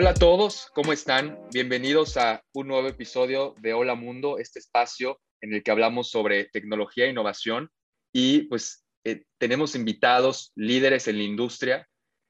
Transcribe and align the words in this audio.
Hola 0.00 0.10
a 0.10 0.14
todos, 0.14 0.70
¿cómo 0.76 0.92
están? 0.92 1.36
Bienvenidos 1.52 2.16
a 2.16 2.44
un 2.52 2.68
nuevo 2.68 2.86
episodio 2.86 3.56
de 3.58 3.72
Hola 3.72 3.96
Mundo, 3.96 4.38
este 4.38 4.60
espacio 4.60 5.20
en 5.40 5.52
el 5.52 5.64
que 5.64 5.72
hablamos 5.72 6.08
sobre 6.08 6.44
tecnología 6.44 7.06
e 7.06 7.10
innovación 7.10 7.68
y 8.12 8.42
pues 8.42 8.86
eh, 9.02 9.24
tenemos 9.38 9.74
invitados 9.74 10.52
líderes 10.54 11.08
en 11.08 11.18
la 11.18 11.24
industria. 11.24 11.88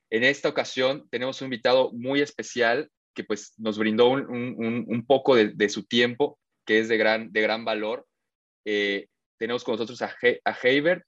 En 0.08 0.24
esta 0.24 0.48
ocasión 0.48 1.06
tenemos 1.10 1.42
un 1.42 1.48
invitado 1.48 1.92
muy 1.92 2.22
especial 2.22 2.90
que 3.14 3.22
pues 3.22 3.52
nos 3.58 3.76
brindó 3.76 4.08
un, 4.08 5.04
poco 5.06 5.34
de, 5.34 5.68
su 5.68 5.84
tiempo, 5.84 6.38
que 6.64 6.78
es 6.78 6.88
de 6.88 6.96
gran, 6.96 7.30
de 7.32 7.42
gran 7.42 7.66
valor. 7.66 8.06
Eh, 8.64 9.08
tenemos 9.36 9.62
con 9.62 9.74
nosotros 9.74 10.00
a, 10.00 10.16
He 10.22 10.40
a 10.42 10.56
Heibert 10.62 11.04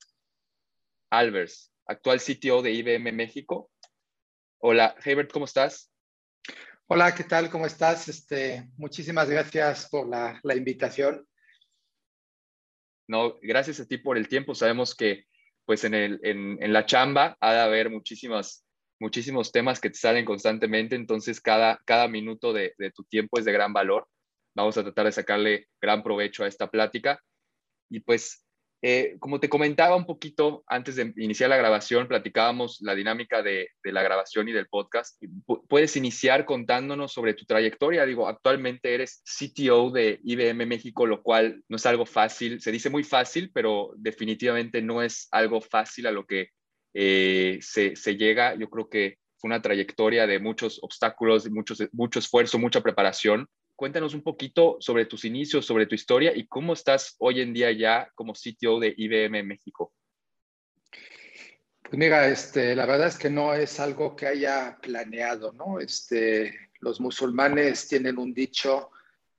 Albers, 1.09 1.73
actual 1.87 2.21
CTO 2.21 2.61
de 2.61 2.73
IBM 2.73 3.13
México. 3.13 3.71
Hola, 4.59 4.95
Heibert, 5.03 5.33
¿cómo 5.33 5.47
estás? 5.47 5.90
Hola, 6.93 7.15
¿qué 7.15 7.23
tal? 7.23 7.49
¿Cómo 7.51 7.67
estás? 7.67 8.09
Este, 8.09 8.69
muchísimas 8.77 9.31
gracias 9.31 9.89
por 9.89 10.09
la, 10.09 10.41
la, 10.43 10.57
invitación. 10.57 11.25
No, 13.07 13.39
gracias 13.41 13.79
a 13.79 13.87
ti 13.87 13.99
por 13.99 14.19
el 14.19 14.27
tiempo. 14.27 14.57
Sabemos 14.57 14.97
que 14.97 15.27
pues 15.65 15.85
en, 15.85 15.95
el, 15.95 16.19
en, 16.25 16.61
en, 16.61 16.73
la 16.73 16.87
chamba 16.87 17.37
ha 17.39 17.53
de 17.53 17.61
haber 17.61 17.91
muchísimas, 17.91 18.67
muchísimos 18.99 19.53
temas 19.53 19.79
que 19.79 19.91
te 19.91 19.99
salen 19.99 20.25
constantemente, 20.25 20.97
entonces 20.97 21.41
cada, 21.41 21.81
cada 21.85 22.09
minuto 22.09 22.53
de, 22.53 22.75
de 22.77 22.91
tu 22.91 23.05
tiempo 23.05 23.39
es 23.39 23.45
de 23.45 23.53
gran 23.53 23.73
valor. 23.73 24.09
Vamos 24.57 24.77
a 24.77 24.83
tratar 24.83 25.07
de 25.07 25.13
sacarle 25.13 25.69
gran 25.81 26.03
provecho 26.03 26.43
a 26.43 26.49
esta 26.49 26.73
plática. 26.73 27.23
Y 27.89 28.01
pues 28.01 28.45
eh, 28.83 29.17
como 29.19 29.41
te 29.41 29.51
comentaba 29.51 29.95
un 29.95 30.07
poquito 30.07 30.65
antes 30.67 30.97
de 30.97 31.13
iniciar 31.17 31.51
la 31.51 31.59
grabación, 31.59 32.09
platicábamos 32.09 32.79
la 32.81 32.95
dinámica 32.95 33.43
de, 33.43 33.69
la 33.85 34.03
grabación 34.03 34.49
y 34.49 34.53
del 34.53 34.69
podcast. 34.69 35.23
puedes 35.69 35.97
iniciar 35.97 36.47
contándonos 36.47 37.13
sobre 37.13 37.35
tu 37.35 37.45
trayectoria. 37.45 38.07
Digo, 38.07 38.27
actualmente 38.27 38.95
eres 38.95 39.23
CTO 39.25 39.91
de 39.91 40.19
IBM 40.25 40.65
México, 40.67 41.07
lo 41.07 41.23
cual 41.23 41.63
no 41.69 41.77
es 41.77 41.85
algo 41.85 42.07
fácil. 42.07 42.61
Se 42.61 42.73
dice 42.73 42.89
muy 42.89 43.05
fácil, 43.05 43.51
pero 43.53 43.93
definitivamente 43.97 44.81
no 44.81 45.03
es 45.03 45.29
algo 45.31 45.61
fácil 45.61 46.07
a 46.07 46.13
lo 46.13 46.25
que 46.25 46.49
eh, 46.95 47.59
se, 47.61 47.95
llega. 48.17 48.55
Yo 48.55 48.71
creo 48.71 48.89
que 48.89 49.19
fue 49.37 49.49
una 49.49 49.61
trayectoria 49.61 50.27
de 50.27 50.39
muchos 50.39 50.79
obstáculos, 50.83 51.51
mucho, 51.51 51.75
mucho 51.93 52.19
esfuerzo, 52.19 52.59
mucha 52.59 52.81
preparación 52.81 53.47
cuéntanos 53.81 54.13
un 54.13 54.21
poquito 54.21 54.77
sobre 54.79 55.07
tus 55.07 55.25
inicios, 55.25 55.65
sobre 55.65 55.87
tu 55.87 55.95
historia 55.95 56.37
y 56.37 56.47
cómo 56.47 56.75
estás 56.75 57.17
hoy 57.19 57.41
en 57.41 57.55
día 57.55 57.73
ya 57.73 58.11
como 58.15 58.35
CTO 58.35 58.79
de 58.79 58.93
IBM 58.95 59.43
México. 59.43 59.95
Pues 61.83 61.95
mira, 61.95 62.29
este, 62.29 62.77
la 62.77 62.85
verdad 62.85 63.07
es 63.07 63.17
que 63.17 63.31
no 63.31 63.55
es 63.55 63.81
algo 63.81 64.15
que 64.15 64.27
haya 64.27 64.77
planeado, 64.83 65.53
¿no? 65.53 65.81
Este, 65.81 66.69
los 66.81 67.01
musulmanes 67.01 67.89
tienen 67.89 68.19
un 68.19 68.35
dicho 68.35 68.91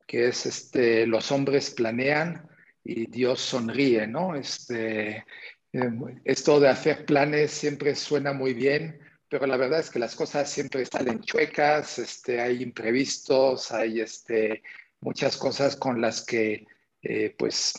que 0.07 0.29
es, 0.29 0.47
este, 0.47 1.05
los 1.05 1.31
hombres 1.31 1.69
planean 1.69 2.49
y 2.83 3.05
Dios 3.11 3.41
sonríe, 3.41 4.07
¿no? 4.07 4.33
Este, 4.33 5.23
eh, 5.71 5.91
esto 6.23 6.59
de 6.59 6.69
hacer 6.69 7.05
planes 7.05 7.51
siempre 7.51 7.93
suena 7.93 8.33
muy 8.33 8.55
bien, 8.55 9.00
pero 9.31 9.47
la 9.47 9.55
verdad 9.55 9.79
es 9.79 9.89
que 9.89 9.97
las 9.97 10.13
cosas 10.13 10.51
siempre 10.51 10.85
salen 10.85 11.21
chuecas, 11.21 11.99
este, 11.99 12.41
hay 12.41 12.61
imprevistos, 12.61 13.71
hay 13.71 14.01
este, 14.01 14.61
muchas 14.99 15.37
cosas 15.37 15.77
con 15.77 16.01
las 16.01 16.25
que 16.25 16.67
eh, 17.01 17.33
pues 17.39 17.73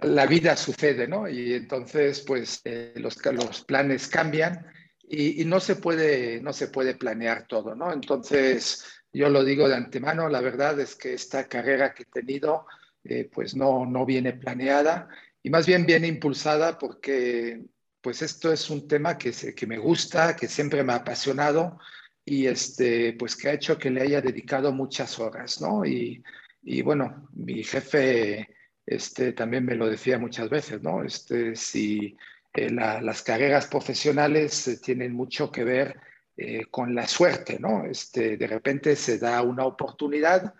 la 0.00 0.24
vida 0.24 0.56
sucede, 0.56 1.06
¿no? 1.06 1.28
Y 1.28 1.52
entonces 1.52 2.22
pues 2.22 2.62
eh, 2.64 2.94
los, 2.96 3.22
los 3.26 3.62
planes 3.66 4.08
cambian 4.08 4.66
y, 5.06 5.44
no, 5.44 5.60
se 5.60 5.76
puede, 5.76 6.40
no 6.40 6.54
se 6.54 6.68
puede 6.68 6.94
planear 6.94 7.46
todo, 7.46 7.74
¿no? 7.74 7.92
Entonces 7.92 8.86
yo 9.12 9.28
lo 9.28 9.44
digo 9.44 9.68
de 9.68 9.76
antemano, 9.76 10.30
la 10.30 10.40
verdad 10.40 10.80
es 10.80 10.94
que 10.94 11.12
esta 11.12 11.46
carrera 11.46 11.92
que 11.92 12.04
he 12.04 12.06
tenido 12.06 12.64
eh, 13.04 13.28
pues 13.30 13.54
no, 13.54 13.84
no 13.84 14.06
viene 14.06 14.32
planeada 14.32 15.10
y 15.42 15.50
más 15.50 15.66
bien 15.66 15.84
viene 15.84 16.06
impulsada 16.06 16.78
porque 16.78 17.60
pues 18.08 18.22
esto 18.22 18.50
es 18.50 18.70
un 18.70 18.88
tema 18.88 19.18
que, 19.18 19.32
que 19.54 19.66
me 19.66 19.76
gusta, 19.76 20.34
que 20.34 20.48
siempre 20.48 20.82
me 20.82 20.94
ha 20.94 20.96
apasionado 20.96 21.78
y 22.24 22.46
este, 22.46 23.12
pues 23.12 23.36
que 23.36 23.50
ha 23.50 23.52
hecho 23.52 23.76
que 23.76 23.90
le 23.90 24.00
haya 24.00 24.22
dedicado 24.22 24.72
muchas 24.72 25.18
horas, 25.18 25.60
¿no? 25.60 25.84
Y, 25.84 26.24
y 26.62 26.80
bueno, 26.80 27.28
mi 27.34 27.62
jefe 27.62 28.48
este, 28.86 29.34
también 29.34 29.66
me 29.66 29.74
lo 29.74 29.90
decía 29.90 30.18
muchas 30.18 30.48
veces, 30.48 30.80
¿no? 30.80 31.04
Este, 31.04 31.54
si 31.54 32.16
eh, 32.54 32.70
las 32.70 33.22
carreras 33.22 33.66
profesionales 33.66 34.66
eh, 34.68 34.78
tienen 34.82 35.12
mucho 35.12 35.52
que 35.52 35.64
ver 35.64 36.00
eh, 36.34 36.64
con 36.70 36.94
la 36.94 37.06
suerte, 37.06 37.58
¿no? 37.60 37.84
Este, 37.84 38.38
de 38.38 38.46
repente 38.46 38.96
se 38.96 39.18
da 39.18 39.42
una 39.42 39.66
oportunidad 39.66 40.54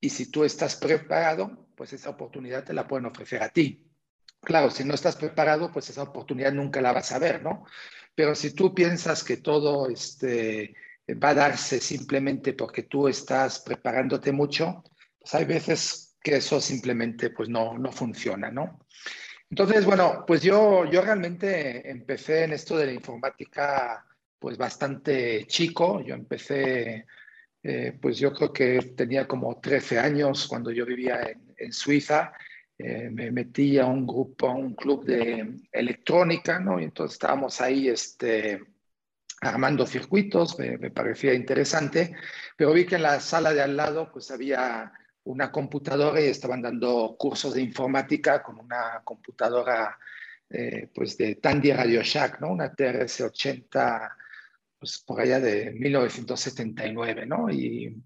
y 0.00 0.10
si 0.10 0.30
tú 0.30 0.44
estás 0.44 0.76
preparado, 0.76 1.66
pues 1.74 1.92
esa 1.92 2.10
oportunidad 2.10 2.62
te 2.62 2.72
la 2.72 2.86
pueden 2.86 3.06
ofrecer 3.06 3.42
a 3.42 3.48
ti. 3.48 3.84
Claro, 4.44 4.70
si 4.70 4.84
no 4.84 4.94
estás 4.94 5.16
preparado, 5.16 5.72
pues 5.72 5.90
esa 5.90 6.02
oportunidad 6.02 6.52
nunca 6.52 6.80
la 6.80 6.92
vas 6.92 7.12
a 7.12 7.18
ver, 7.18 7.42
¿no? 7.42 7.64
Pero 8.14 8.34
si 8.34 8.54
tú 8.54 8.74
piensas 8.74 9.24
que 9.24 9.38
todo 9.38 9.88
este, 9.88 10.74
va 11.22 11.30
a 11.30 11.34
darse 11.34 11.80
simplemente 11.80 12.52
porque 12.52 12.84
tú 12.84 13.08
estás 13.08 13.60
preparándote 13.60 14.32
mucho, 14.32 14.84
pues 15.18 15.34
hay 15.34 15.44
veces 15.44 16.16
que 16.22 16.36
eso 16.36 16.60
simplemente 16.60 17.30
pues 17.30 17.48
no, 17.48 17.76
no 17.78 17.90
funciona, 17.92 18.50
¿no? 18.50 18.86
Entonces, 19.50 19.84
bueno, 19.84 20.24
pues 20.26 20.42
yo, 20.42 20.84
yo 20.90 21.02
realmente 21.02 21.90
empecé 21.90 22.44
en 22.44 22.52
esto 22.52 22.76
de 22.76 22.86
la 22.86 22.92
informática 22.92 24.04
pues 24.38 24.58
bastante 24.58 25.46
chico. 25.46 26.00
Yo 26.02 26.14
empecé, 26.14 27.06
eh, 27.62 27.98
pues 28.00 28.18
yo 28.18 28.32
creo 28.32 28.52
que 28.52 28.94
tenía 28.96 29.26
como 29.26 29.60
13 29.60 29.98
años 29.98 30.46
cuando 30.48 30.70
yo 30.70 30.84
vivía 30.84 31.22
en, 31.22 31.54
en 31.56 31.72
Suiza 31.72 32.32
eh, 32.86 33.08
me 33.10 33.30
metí 33.30 33.78
a 33.78 33.86
un 33.86 34.06
grupo, 34.06 34.46
a 34.46 34.54
un 34.54 34.74
club 34.74 35.06
de 35.06 35.56
electrónica, 35.72 36.58
¿no? 36.60 36.78
Y 36.78 36.84
entonces 36.84 37.14
estábamos 37.14 37.58
ahí 37.62 37.88
este, 37.88 38.60
armando 39.40 39.86
circuitos, 39.86 40.58
me, 40.58 40.76
me, 40.76 40.90
parecía 40.90 41.32
interesante, 41.32 42.14
pero 42.58 42.74
vi 42.74 42.84
que 42.84 42.96
en 42.96 43.04
la 43.04 43.20
sala 43.20 43.54
de 43.54 43.62
al 43.62 43.74
lado 43.74 44.10
pues 44.12 44.30
había 44.30 44.92
una 45.22 45.50
computadora 45.50 46.20
y 46.20 46.26
estaban 46.26 46.60
dando 46.60 47.16
cursos 47.18 47.54
de 47.54 47.62
informática 47.62 48.42
con 48.42 48.58
una 48.60 49.00
computadora 49.02 49.98
eh, 50.50 50.90
pues 50.94 51.16
de 51.16 51.36
Tandy 51.36 51.72
Radio 51.72 52.02
Shack, 52.02 52.38
¿no? 52.42 52.50
Una 52.52 52.70
TRS-80, 52.70 54.14
pues 54.78 55.02
por 55.06 55.22
allá 55.22 55.40
de 55.40 55.70
1979, 55.70 57.24
¿no? 57.24 57.48
Y 57.48 57.96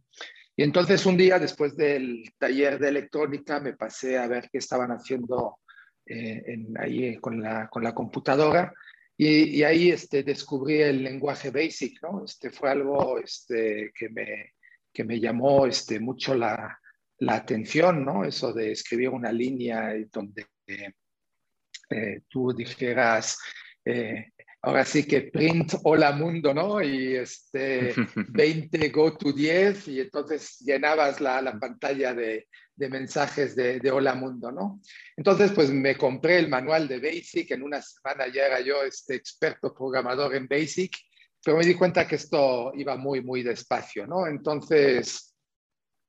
y 0.59 0.65
entonces 0.65 1.07
un 1.07 1.17
día, 1.17 1.39
después 1.39 1.77
del 1.77 2.35
taller 2.37 2.81
de 2.81 2.89
electrónica, 2.89 3.61
me 3.61 3.75
pasé 3.75 4.19
a 4.19 4.27
ver 4.27 4.51
qué 4.51 4.59
estaban 4.59 4.91
haciendo 4.91 5.61
eh, 6.05 6.43
ahí 6.81 7.17
con 7.19 7.41
la, 7.41 7.69
con 7.69 7.85
la 7.85 7.95
computadora 7.95 8.75
y, 9.17 9.63
ahí 9.63 9.91
este, 9.91 10.25
descubrí 10.25 10.83
el 10.83 11.05
lenguaje 11.05 11.53
BASIC, 11.53 12.03
¿no? 12.03 12.25
Este 12.25 12.51
fue 12.51 12.73
algo 12.73 13.21
este, 13.21 13.93
que, 13.95 14.09
me, 14.09 14.55
que 14.93 15.05
me 15.05 15.21
llamó 15.21 15.65
este, 15.65 16.01
mucho 16.01 16.35
la, 16.35 16.77
la 17.19 17.35
atención, 17.37 18.05
¿no? 18.05 18.25
Eso 18.25 18.53
de 18.53 18.73
escribir 18.73 19.11
una 19.11 19.31
línea 19.31 19.95
donde 20.13 20.45
eh, 20.67 22.23
tú 22.29 22.53
dijeras, 22.53 23.39
eh, 23.85 24.33
ahora 24.63 24.85
sí 24.85 25.05
que 25.07 25.23
print 25.23 25.75
hola 25.85 26.13
mundo, 26.13 26.53
¿no? 26.53 26.83
Y 26.83 27.17
este 27.17 27.95
20 28.29 28.89
go 28.91 29.17
to 29.17 29.33
10 29.33 29.89
y 29.89 30.01
entonces 30.01 30.59
llenabas 30.61 31.21
la, 31.21 31.41
la 31.41 31.59
pantalla 31.59 32.15
de, 32.15 32.49
de 32.75 32.89
mensajes 32.89 33.55
de, 33.55 33.79
de, 33.81 33.91
hola 33.91 34.15
mundo, 34.15 34.51
¿no? 34.51 34.81
Entonces, 35.17 35.53
pues 35.53 35.71
me 35.71 35.97
compré 35.97 36.39
el 36.39 36.49
manual 36.49 36.89
de 36.89 37.01
Basic, 37.01 37.51
en 37.53 37.63
una 37.63 37.83
semana 37.83 38.27
ya 38.33 38.47
era 38.47 38.60
yo 38.60 38.83
este 38.83 39.15
experto 39.15 39.75
programador 39.75 40.34
en 40.34 40.49
Basic, 40.49 40.97
pero 41.45 41.57
me 41.57 41.65
di 41.65 41.75
cuenta 41.75 42.07
que 42.07 42.16
esto 42.16 42.72
iba 42.75 42.97
muy, 42.97 43.22
muy 43.22 43.43
despacio, 43.43 44.07
¿no? 44.07 44.27
Entonces, 44.27 45.34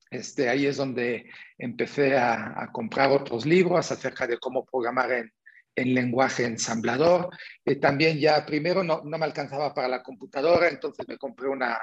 este, 0.09 0.49
ahí 0.49 0.65
es 0.65 0.77
donde 0.77 1.29
empecé 1.57 2.17
a, 2.17 2.63
a 2.63 2.71
comprar 2.71 3.11
otros 3.11 3.45
libros 3.45 3.91
acerca 3.91 4.25
de 4.25 4.39
cómo 4.39 4.65
programar 4.65 5.11
en, 5.11 5.31
en 5.75 5.93
lenguaje 5.93 6.45
ensamblador. 6.45 7.29
Eh, 7.65 7.75
también 7.75 8.19
ya 8.19 8.45
primero 8.45 8.83
no, 8.83 9.01
no, 9.03 9.17
me 9.17 9.25
alcanzaba 9.25 9.73
para 9.73 9.87
la 9.87 10.03
computadora, 10.03 10.67
entonces 10.67 11.07
me 11.07 11.17
compré 11.17 11.47
una, 11.47 11.79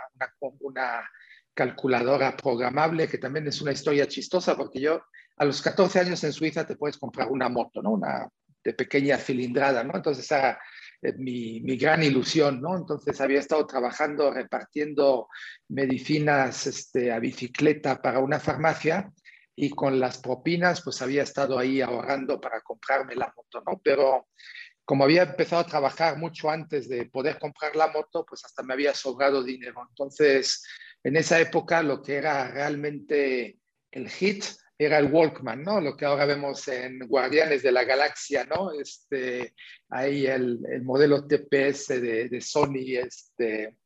una, 0.60 1.08
calculadora 1.54 2.36
programable, 2.36 3.08
que 3.08 3.16
también 3.16 3.46
es 3.46 3.62
una 3.62 3.72
historia 3.72 4.06
chistosa, 4.06 4.54
porque 4.56 4.78
yo 4.78 5.02
a 5.38 5.44
los 5.44 5.62
14 5.62 6.00
años 6.00 6.22
en 6.22 6.32
Suiza 6.34 6.66
te 6.66 6.76
puedes 6.76 6.98
comprar 6.98 7.28
una 7.30 7.48
moto, 7.48 7.80
¿no? 7.80 7.92
Una 7.92 8.28
de 8.62 8.74
pequeña 8.74 9.16
cilindrada, 9.16 9.82
¿no? 9.82 9.92
Entonces 9.94 10.30
era 10.30 10.58
eh, 11.00 11.14
mi, 11.16 11.60
mi, 11.60 11.78
gran 11.78 12.02
ilusión, 12.02 12.60
¿no? 12.60 12.76
Entonces 12.76 13.18
había 13.22 13.40
estado 13.40 13.66
trabajando 13.66 14.30
repartiendo 14.30 15.28
medicinas 15.68 16.66
este, 16.66 17.10
a 17.10 17.18
bicicleta 17.20 18.02
para 18.02 18.18
una 18.18 18.38
farmacia 18.38 19.10
y 19.56 19.70
con 19.70 19.98
las 19.98 20.18
propinas 20.18 20.82
pues 20.82 21.00
había 21.02 21.22
estado 21.22 21.58
ahí 21.58 21.80
ahorrando 21.80 22.40
para 22.40 22.60
comprarme 22.60 23.16
la 23.16 23.32
moto, 23.34 23.62
¿no? 23.66 23.80
Pero 23.82 24.28
como 24.84 25.02
había 25.02 25.22
empezado 25.22 25.62
a 25.62 25.66
trabajar 25.66 26.18
mucho 26.18 26.48
antes 26.48 26.88
de 26.88 27.06
poder 27.06 27.38
comprar 27.38 27.74
la 27.74 27.88
moto, 27.88 28.24
pues 28.24 28.44
hasta 28.44 28.62
me 28.62 28.74
había 28.74 28.94
sobrado 28.94 29.42
dinero. 29.42 29.84
Entonces, 29.88 30.62
en 31.02 31.16
esa 31.16 31.40
época 31.40 31.82
lo 31.82 32.02
que 32.02 32.16
era 32.16 32.48
realmente 32.48 33.58
el 33.90 34.08
hit 34.08 34.44
era 34.78 34.98
el 34.98 35.10
Walkman, 35.10 35.62
¿no? 35.62 35.80
Lo 35.80 35.96
que 35.96 36.04
ahora 36.04 36.26
vemos 36.26 36.68
en 36.68 36.98
Guardianes 37.00 37.62
de 37.62 37.72
la 37.72 37.84
Galaxia, 37.84 38.44
¿no? 38.44 38.72
Este, 38.78 39.54
ahí 39.88 40.26
el, 40.26 40.60
el 40.70 40.82
modelo 40.82 41.26
TPS 41.26 41.88
de, 41.88 42.28
de, 42.28 42.40
Sony. 42.40 42.98
Este. 42.98 43.78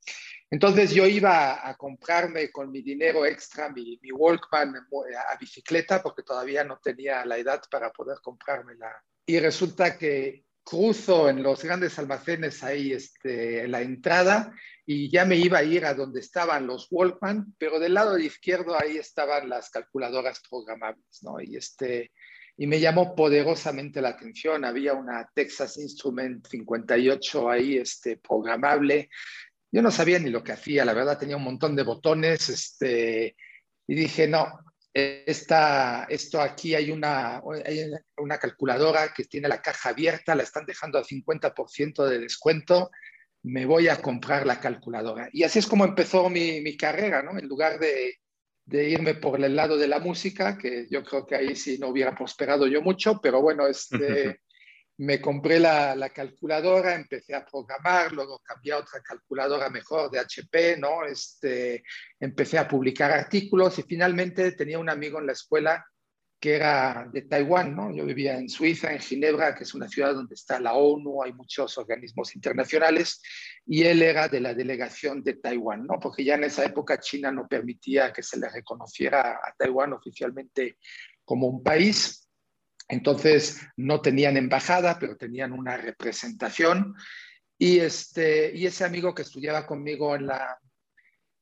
Entonces 0.51 0.93
yo 0.93 1.07
iba 1.07 1.69
a 1.69 1.77
comprarme 1.77 2.51
con 2.51 2.73
mi 2.73 2.83
dinero 2.83 3.25
extra 3.25 3.69
mi, 3.69 3.99
mi, 4.03 4.11
Walkman 4.11 4.75
a 4.75 5.37
bicicleta 5.39 6.03
porque 6.03 6.25
todavía 6.25 6.65
no 6.65 6.81
tenía 6.83 7.25
la 7.25 7.39
edad 7.39 7.63
para 7.71 7.91
poder 7.93 8.19
comprármela. 8.21 9.03
Y 9.27 9.39
resulta 9.39 9.97
que 9.97 10.45
cruzo 10.65 11.29
en 11.29 11.43
los 11.43 11.63
grandes 11.63 11.99
almacenes 11.99 12.63
ahí 12.63 12.93
este, 12.93 13.67
la 13.69 13.81
entrada 13.81 14.53
y 14.85 15.09
ya 15.11 15.25
me 15.25 15.37
iba 15.37 15.59
a 15.59 15.63
ir 15.63 15.85
a 15.85 15.95
donde 15.95 16.21
estaban 16.21 16.67
los 16.67 16.89
Walkman, 16.91 17.55
pero 17.57 17.79
del 17.79 17.95
lado 17.95 18.19
izquierdo 18.19 18.77
ahí 18.81 18.97
estaban 18.97 19.49
las 19.49 19.71
calculadoras 19.71 20.41
programables, 20.49 21.23
¿no? 21.23 21.41
Y, 21.41 21.57
este, 21.57 22.11
y 22.57 22.67
me 22.67 22.81
llamó 22.81 23.15
poderosamente 23.15 24.03
la 24.03 24.11
atención, 24.11 24.65
había 24.65 24.95
una 24.95 25.31
Texas 25.33 25.79
Instrument 25.79 26.47
58 26.47 27.51
ahí 27.51 27.79
este, 27.79 28.17
programable, 28.17 29.09
yo 29.73 29.83
no 29.83 29.91
sabía 29.91 30.19
ni 30.19 30.31
lo 30.31 30.43
que 30.43 30.53
hacía, 30.53 30.85
la 30.85 30.95
verdad 30.95 31.19
tenía 31.19 31.37
un 31.37 31.45
montón 31.45 31.77
de 31.77 31.83
botones, 31.83 32.49
este, 32.49 33.37
y 33.87 33.95
dije, 33.95 34.27
no, 34.27 34.47
esta, 34.93 36.05
esto 36.09 36.41
aquí 36.41 36.75
hay 36.75 36.91
una, 36.91 37.41
hay 37.65 37.91
una 38.17 38.39
calculadora 38.39 39.13
que 39.15 39.25
tiene 39.25 39.49
la 39.49 39.63
caja 39.63 39.91
abierta, 39.91 40.35
la 40.35 40.43
están 40.43 40.67
dejando 40.67 40.99
al 40.99 41.05
50% 41.05 42.07
de 42.07 42.19
descuento, 42.19 42.91
me 43.43 43.65
voy 43.67 43.89
a 43.89 44.03
comprar 44.03 44.47
la 44.47 44.61
calculadora. 44.61 45.29
Y 45.33 45.45
así 45.45 45.61
es 45.61 45.67
como 45.67 45.85
empezó 45.85 46.29
mi, 46.29 46.61
mi 46.61 46.77
carrera, 46.77 47.23
¿no? 47.23 47.39
En 47.39 47.47
lugar 47.47 47.79
de, 47.79 48.17
de, 48.65 48.91
irme 48.91 49.15
por 49.15 49.43
el 49.43 49.57
lado 49.57 49.79
de 49.79 49.89
la 49.89 50.01
música, 50.01 50.59
que 50.59 50.87
yo 50.91 51.05
creo 51.05 51.25
que 51.25 51.37
ahí 51.37 51.57
sí 51.57 51.79
no 51.79 51.89
hubiera 51.89 52.15
prosperado 52.15 52.67
yo 52.67 52.83
mucho, 52.83 53.21
pero 53.23 53.41
bueno, 53.41 53.67
este, 53.67 54.41
me 55.01 55.19
compré 55.19 55.59
la, 55.59 55.95
la, 55.95 56.11
calculadora, 56.11 56.95
empecé 56.95 57.35
a 57.35 57.47
programar, 57.47 58.13
luego 58.13 58.39
cambié 58.45 58.73
a 58.73 58.79
otra 58.79 59.01
calculadora 59.01 59.71
mejor 59.71 60.11
de 60.11 60.19
HP, 60.19 60.77
¿no? 60.77 61.07
Este, 61.07 61.83
empecé 62.19 62.59
a 62.59 62.69
publicar 62.69 63.11
artículos 63.11 63.79
y 63.79 63.83
finalmente 63.83 64.53
tenía 64.53 64.79
un 64.79 64.91
amigo 64.91 65.19
en 65.19 65.27
la 65.27 65.33
escuela 65.33 65.87
que 66.39 66.55
era 66.55 67.09
de 67.11 67.23
Taiwán, 67.23 67.75
¿no? 67.75 67.91
Yo 67.95 68.05
vivía 68.05 68.37
en 68.37 68.51
Suiza, 68.51 68.93
en 68.93 68.99
Ginebra, 68.99 69.55
que 69.55 69.65
es 69.65 69.73
una 69.73 69.89
ciudad 69.89 70.13
donde 70.13 70.35
está 70.35 70.61
la 70.61 70.75
ONU, 70.75 71.23
hay 71.23 71.33
muchos 71.33 71.79
organismos 71.79 72.35
internacionales, 72.37 73.23
y 73.65 73.85
él 73.85 74.03
era 74.03 74.29
de 74.29 74.41
la 74.41 74.53
delegación 74.53 75.23
de 75.23 75.35
Taiwán, 75.35 75.87
¿no? 75.87 75.99
Porque 75.99 76.25
ya 76.25 76.35
en 76.35 76.45
esa 76.45 76.65
época 76.65 77.01
China 77.01 77.33
no 77.33 77.49
permitía 77.49 78.13
que 78.13 78.23
se 78.23 78.39
le 78.39 78.51
reconociera 78.51 79.33
a 79.33 79.55
Taiwán 79.57 79.95
oficialmente 79.95 80.77
como 81.25 81.47
un 81.47 81.63
país. 81.63 82.30
Entonces 82.91 83.61
no 83.77 84.01
tenían 84.01 84.37
embajada, 84.37 84.99
pero 84.99 85.17
tenían 85.17 85.53
una 85.53 85.77
representación. 85.77 86.95
Y, 87.57 87.79
este, 87.79 88.53
y 88.55 88.67
ese 88.67 88.85
amigo 88.85 89.15
que 89.15 89.23
estudiaba 89.23 89.67
conmigo 89.67 90.17
en 90.17 90.27
la, 90.27 90.59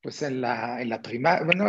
pues 0.03 0.23
en 0.23 0.41
la, 0.41 0.81
en 0.81 0.91
la 0.91 1.01
primaria, 1.01 1.45
bueno, 1.45 1.67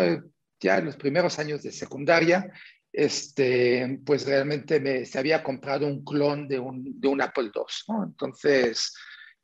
ya 0.59 0.77
en 0.77 0.85
los 0.85 0.97
primeros 0.97 1.39
años 1.39 1.63
de 1.63 1.71
secundaria, 1.71 2.51
este, 2.91 3.99
pues 4.05 4.25
realmente 4.25 4.79
me, 4.79 5.05
se 5.05 5.17
había 5.17 5.43
comprado 5.43 5.87
un 5.87 6.03
clon 6.03 6.47
de 6.47 6.59
un, 6.59 6.99
de 6.99 7.07
un 7.07 7.21
Apple 7.21 7.51
II. 7.53 7.95
Entonces, 8.03 8.93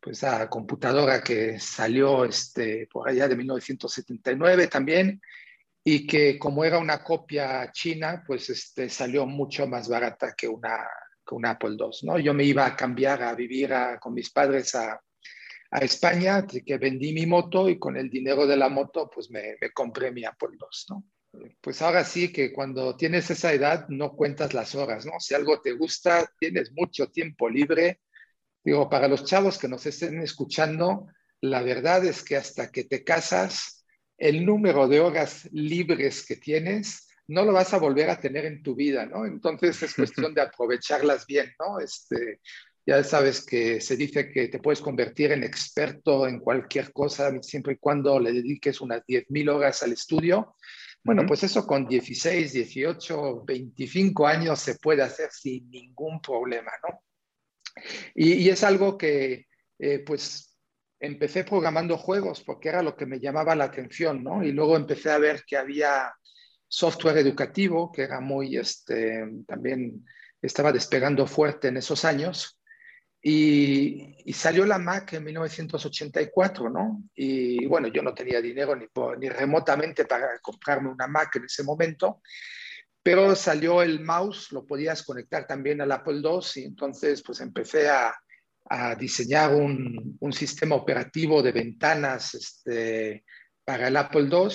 pues 0.01 0.23
a 0.23 0.49
computadora 0.49 1.21
que 1.23 1.59
salió 1.59 2.25
este, 2.25 2.87
por 2.91 3.07
allá 3.07 3.27
de 3.27 3.37
1979 3.37 4.67
también, 4.67 5.21
y 5.87 6.07
que 6.07 6.39
como 6.39 6.65
era 6.65 6.79
una 6.79 7.03
copia 7.03 7.71
china, 7.71 8.23
pues 8.25 8.49
este, 8.49 8.89
salió 8.89 9.27
mucho 9.27 9.67
más 9.67 9.87
barata 9.87 10.33
que 10.35 10.47
una, 10.47 10.89
que 11.23 11.35
una 11.35 11.51
Apple 11.51 11.77
II, 11.79 12.09
¿no? 12.09 12.17
Yo 12.17 12.33
me 12.33 12.43
iba 12.43 12.65
a 12.65 12.75
cambiar 12.75 13.21
a 13.21 13.35
vivir 13.35 13.71
con 14.01 14.15
mis 14.15 14.31
padres 14.31 14.73
a, 14.73 14.99
a 15.69 15.77
España, 15.79 16.43
que 16.47 16.77
vendí 16.79 17.13
mi 17.13 17.27
moto 17.27 17.69
y 17.69 17.77
con 17.77 17.97
el 17.97 18.09
dinero 18.09 18.47
de 18.47 18.57
la 18.57 18.67
moto, 18.67 19.07
pues 19.13 19.29
me, 19.29 19.57
me 19.61 19.71
compré 19.71 20.11
mi 20.11 20.25
Apple 20.25 20.49
II, 20.53 20.67
¿no? 20.89 21.03
pues 21.61 21.81
ahora 21.81 22.03
sí 22.03 22.31
que 22.31 22.53
cuando 22.53 22.95
tienes 22.95 23.29
esa 23.29 23.53
edad 23.53 23.87
no 23.89 24.15
cuentas 24.15 24.53
las 24.53 24.73
horas, 24.73 25.05
¿no? 25.05 25.19
Si 25.19 25.33
algo 25.33 25.61
te 25.61 25.73
gusta, 25.73 26.31
tienes 26.39 26.71
mucho 26.71 27.11
tiempo 27.11 27.49
libre. 27.49 28.01
Digo, 28.63 28.89
para 28.89 29.07
los 29.07 29.25
chavos 29.25 29.57
que 29.57 29.67
nos 29.67 29.85
estén 29.85 30.21
escuchando, 30.21 31.07
la 31.41 31.61
verdad 31.61 32.05
es 32.05 32.23
que 32.23 32.37
hasta 32.37 32.71
que 32.71 32.85
te 32.85 33.03
casas, 33.03 33.74
el 34.17 34.45
número 34.45 34.87
de 34.87 34.99
horas 34.99 35.49
libres 35.51 36.25
que 36.25 36.37
tienes 36.37 37.07
no 37.27 37.43
lo 37.43 37.53
vas 37.53 37.73
a 37.73 37.79
volver 37.79 38.09
a 38.09 38.19
tener 38.19 38.45
en 38.45 38.61
tu 38.61 38.75
vida, 38.75 39.05
¿no? 39.05 39.25
Entonces 39.25 39.81
es 39.81 39.95
cuestión 39.95 40.33
de 40.33 40.41
aprovecharlas 40.41 41.25
bien, 41.25 41.51
¿no? 41.59 41.79
Este, 41.79 42.39
ya 42.85 43.03
sabes 43.03 43.43
que 43.43 43.81
se 43.81 43.97
dice 43.97 44.29
que 44.31 44.47
te 44.47 44.59
puedes 44.59 44.79
convertir 44.79 45.31
en 45.31 45.43
experto 45.43 46.27
en 46.27 46.39
cualquier 46.39 46.93
cosa 46.93 47.31
siempre 47.41 47.73
y 47.73 47.77
cuando 47.77 48.19
le 48.19 48.31
dediques 48.31 48.79
unas 48.79 49.03
10.000 49.05 49.49
horas 49.49 49.81
al 49.81 49.93
estudio. 49.93 50.55
Bueno, 51.03 51.23
pues 51.27 51.43
eso 51.43 51.65
con 51.65 51.87
16, 51.87 52.53
18, 52.53 53.43
25 53.45 54.27
años 54.27 54.59
se 54.59 54.75
puede 54.75 55.01
hacer 55.01 55.31
sin 55.31 55.69
ningún 55.69 56.21
problema, 56.21 56.71
¿no? 56.87 57.01
Y, 58.15 58.49
es 58.49 58.63
algo 58.63 58.97
que, 58.97 59.47
eh, 59.79 59.99
pues, 59.99 60.54
empecé 60.99 61.43
programando 61.43 61.97
juegos 61.97 62.41
porque 62.43 62.69
era 62.69 62.81
lo 62.81 62.95
que 62.95 63.05
me 63.05 63.19
llamaba 63.19 63.55
la 63.55 63.65
atención, 63.65 64.23
¿no? 64.23 64.43
Y 64.43 64.51
luego 64.51 64.75
empecé 64.75 65.11
a 65.11 65.17
ver 65.17 65.43
que 65.45 65.57
había 65.57 66.13
software 66.67 67.17
educativo, 67.17 67.91
que 67.91 68.03
era 68.03 68.19
muy, 68.19 68.57
este, 68.57 69.23
también 69.47 70.05
estaba 70.41 70.71
despegando 70.71 71.27
fuerte 71.27 71.67
en 71.69 71.77
esos 71.77 72.05
años. 72.05 72.59
Y, 73.21 74.15
salió 74.33 74.65
la 74.65 74.77
Mac 74.77 75.13
en 75.13 75.23
1984, 75.23 76.69
¿no? 76.69 77.01
Y 77.15 77.65
bueno, 77.65 77.87
yo 77.87 78.03
no 78.03 78.13
tenía 78.13 78.41
dinero 78.41 78.75
ni, 78.75 78.85
ni 79.19 79.29
remotamente 79.29 80.05
para 80.05 80.39
comprarme 80.39 80.89
una 80.89 81.07
Mac 81.07 81.35
en 81.37 81.45
ese 81.45 81.63
momento, 81.63 82.21
pero 83.01 83.35
salió 83.35 83.81
el 83.81 84.01
mouse, 84.01 84.51
lo 84.51 84.65
podías 84.65 85.03
conectar 85.03 85.47
también 85.47 85.81
al 85.81 85.91
Apple 85.91 86.21
II 86.23 86.39
y 86.55 86.65
entonces 86.65 87.23
pues 87.23 87.39
empecé 87.39 87.89
a, 87.89 88.15
a 88.69 88.95
diseñar 88.95 89.53
un, 89.53 90.17
un, 90.19 90.33
sistema 90.33 90.75
operativo 90.75 91.41
de 91.41 91.51
ventanas 91.51 92.33
este, 92.33 93.23
para 93.63 93.87
el 93.87 93.97
Apple 93.97 94.27
II. 94.31 94.49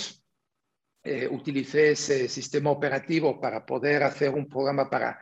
Eh, 1.03 1.29
utilicé 1.31 1.93
ese 1.93 2.29
sistema 2.29 2.71
operativo 2.71 3.41
para 3.41 3.65
poder 3.65 4.03
hacer 4.03 4.31
un 4.31 4.49
programa 4.49 4.91
para 4.91 5.19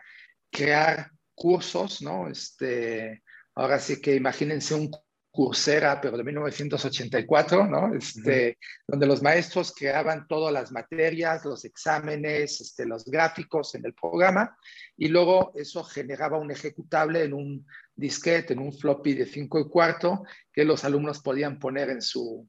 crear 0.50 1.10
cursos, 1.34 2.02
¿no? 2.02 2.28
Este, 2.28 3.22
Ahora 3.58 3.80
sí 3.80 4.00
que 4.00 4.14
imagínense 4.14 4.72
un 4.72 4.88
Coursera, 5.32 6.00
pero 6.00 6.16
de 6.16 6.22
1984, 6.22 7.66
¿no? 7.66 7.92
Este, 7.92 8.56
Donde 8.86 9.06
los 9.06 9.20
maestros 9.20 9.74
creaban 9.74 10.28
todas 10.28 10.52
las 10.52 10.70
materias, 10.70 11.44
los 11.44 11.64
exámenes, 11.64 12.60
este, 12.60 12.86
los 12.86 13.04
gráficos 13.04 13.74
en 13.74 13.84
el 13.84 13.94
programa, 13.94 14.56
y 14.96 15.08
luego 15.08 15.52
eso 15.56 15.82
generaba 15.82 16.38
un 16.38 16.52
ejecutable 16.52 17.24
en 17.24 17.34
un 17.34 17.66
disquete, 17.98 18.54
en 18.54 18.60
un 18.60 18.72
floppy 18.72 19.14
de 19.14 19.26
5 19.26 19.60
y 19.60 19.68
cuarto, 19.68 20.22
que 20.52 20.64
los 20.64 20.84
alumnos 20.84 21.20
podían 21.20 21.58
poner 21.58 21.90
en 21.90 22.00
su, 22.00 22.48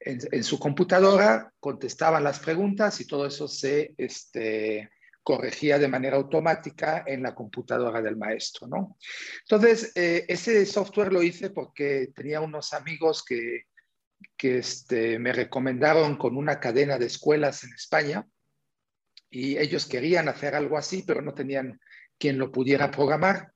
en, 0.00 0.42
su 0.42 0.58
computadora, 0.58 1.52
contestaban 1.60 2.24
las 2.24 2.40
preguntas 2.40 3.00
y 3.00 3.06
todo 3.06 3.26
eso 3.26 3.46
se, 3.46 3.94
este, 3.98 4.90
corregía 5.22 5.78
de 5.78 5.88
manera 5.88 6.16
automática 6.16 7.04
en 7.06 7.22
la 7.22 7.34
computadora 7.34 8.00
del 8.00 8.16
maestro, 8.16 8.66
¿no? 8.66 8.96
Entonces, 9.42 9.92
eh, 9.94 10.24
ese 10.26 10.64
software 10.64 11.12
lo 11.12 11.22
hice 11.22 11.50
porque 11.50 12.08
tenía 12.14 12.40
unos 12.40 12.72
amigos 12.72 13.22
que, 13.22 13.64
que 14.36 14.58
este, 14.58 15.18
me 15.18 15.34
recomendaron 15.34 16.16
con 16.16 16.36
una 16.36 16.58
cadena 16.58 16.96
de 16.96 17.06
escuelas 17.06 17.62
en 17.64 17.74
España 17.74 18.26
y 19.28 19.58
ellos 19.58 19.86
querían 19.86 20.28
hacer 20.28 20.54
algo 20.54 20.78
así, 20.78 21.04
pero 21.06 21.20
no 21.20 21.34
tenían 21.34 21.78
quien 22.18 22.38
lo 22.38 22.50
pudiera 22.50 22.90
programar. 22.90 23.52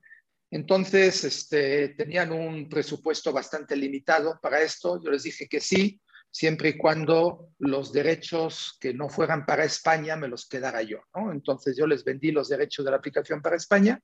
Entonces, 0.53 1.25
este, 1.25 1.89
tenían 1.97 2.31
un 2.31 2.69
presupuesto 2.69 3.33
bastante 3.33 3.75
limitado 3.75 4.39
para 4.41 4.61
esto. 4.61 5.01
Yo 5.03 5.11
les 5.11 5.23
dije 5.23 5.49
que 5.49 5.61
sí, 5.61 5.99
siempre 6.31 6.69
y 6.69 6.77
cuando 6.77 7.49
los 7.59 7.91
derechos 7.91 8.77
que 8.79 8.93
no 8.93 9.09
fueran 9.09 9.47
para 9.47 9.65
España 9.65 10.15
me 10.15 10.29
los 10.29 10.47
quedara 10.47 10.83
yo. 10.83 10.99
Entonces 11.33 11.75
yo 11.75 11.87
les 11.87 12.05
vendí 12.05 12.33
los 12.33 12.51
derechos 12.51 12.85
de 12.85 12.91
la 12.91 12.99
aplicación 12.99 13.41
para 13.41 13.57
España 13.57 13.99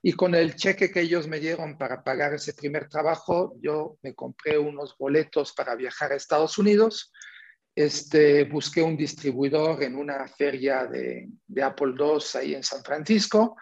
y 0.00 0.14
con 0.14 0.34
el 0.34 0.56
cheque 0.56 0.90
que 0.90 1.02
ellos 1.02 1.28
me 1.28 1.38
dieron 1.38 1.76
para 1.76 2.02
pagar 2.02 2.32
ese 2.32 2.54
primer 2.54 2.88
trabajo, 2.88 3.54
yo 3.60 3.98
me 4.02 4.14
compré 4.14 4.56
unos 4.56 4.96
boletos 4.96 5.52
para 5.52 5.76
viajar 5.76 6.12
a 6.12 6.16
Estados 6.16 6.56
Unidos. 6.56 7.12
Este, 7.74 8.44
busqué 8.44 8.80
un 8.80 8.96
distribuidor 8.96 9.82
en 9.82 9.96
una 9.96 10.26
feria 10.28 10.86
de, 10.86 11.28
de 11.46 11.62
Apple 11.62 11.94
II 11.98 12.40
ahí 12.40 12.54
en 12.54 12.62
San 12.62 12.82
Francisco 12.82 13.56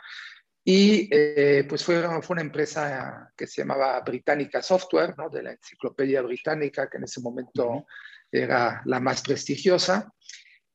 Y 0.65 1.09
eh, 1.11 1.65
pues 1.69 1.85
fue, 1.85 2.03
fue 2.23 2.35
una 2.35 2.43
empresa 2.43 3.33
que 3.37 3.47
se 3.47 3.63
llamaba 3.63 4.01
Británica 4.01 4.63
Software, 4.63 5.15
¿no? 5.19 5.29
de 5.29 5.43
la 5.43 5.53
enciclopedia 5.53 6.23
británica, 6.23 6.89
que 6.89 6.99
en 6.99 7.05
ese 7.05 7.21
momento 7.21 7.87
era 8.31 8.83
la 8.85 9.01
más 9.01 9.23
prestigiosa. 9.23 10.13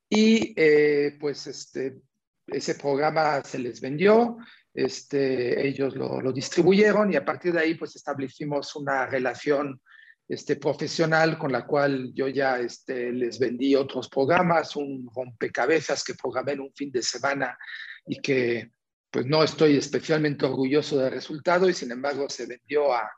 Y 0.10 0.53
eh, 0.56 1.17
pues 1.20 1.48
este, 1.48 2.00
ese 2.48 2.75
programa 2.75 3.41
se 3.44 3.60
les 3.60 3.79
vendió, 3.82 4.38
este, 4.74 5.67
ellos 5.67 5.96
lo, 5.96 6.22
lo, 6.22 6.32
distribuyeron 6.32 7.12
y 7.12 7.15
a 7.15 7.25
partir 7.25 7.51
de 7.53 7.62
ahí 7.62 7.75
pues 7.75 7.96
establecimos 7.96 8.75
una 8.75 9.06
relación 9.08 9.82
este, 10.27 10.58
profesional 10.58 11.38
con 11.38 11.51
la 11.51 11.65
cual 11.65 12.12
yo 12.13 12.27
ya 12.27 12.60
este, 12.60 13.12
les 13.12 13.39
vendí 13.39 13.75
otros 13.75 14.10
programas, 14.10 14.75
un 14.75 15.10
rompecabezas 15.13 16.03
que 16.03 16.15
programé 16.15 16.53
en 16.53 16.62
un 16.62 16.74
fin 16.74 16.91
de 16.91 17.01
semana 17.01 17.58
y 18.06 18.20
que 18.20 18.72
pues 19.12 19.26
no 19.26 19.44
estoy 19.44 19.78
especialmente 19.78 20.46
orgulloso 20.46 20.98
del 20.98 21.12
resultado 21.12 21.70
y 21.70 21.74
sin 21.74 21.92
embargo 21.92 22.30
se 22.30 22.46
vendió 22.46 22.94
a, 22.94 23.10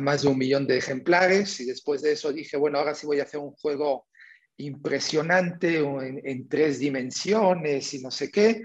más 0.00 0.22
de 0.22 0.28
un 0.28 0.38
millón 0.38 0.66
de 0.66 0.78
ejemplares 0.78 1.60
y 1.60 1.66
después 1.66 2.02
de 2.02 2.12
eso 2.12 2.32
dije, 2.32 2.56
bueno, 2.56 2.78
ahora 2.78 2.94
sí 2.94 3.06
voy 3.06 3.20
a 3.20 3.24
hacer 3.24 3.38
un 3.38 3.52
juego 3.52 4.08
impresionante 4.56 5.78
en, 5.78 6.20
en 6.24 6.48
tres 6.48 6.80
dimensiones 6.80 7.94
y 7.94 8.02
no 8.02 8.10
sé 8.10 8.30
qué. 8.30 8.62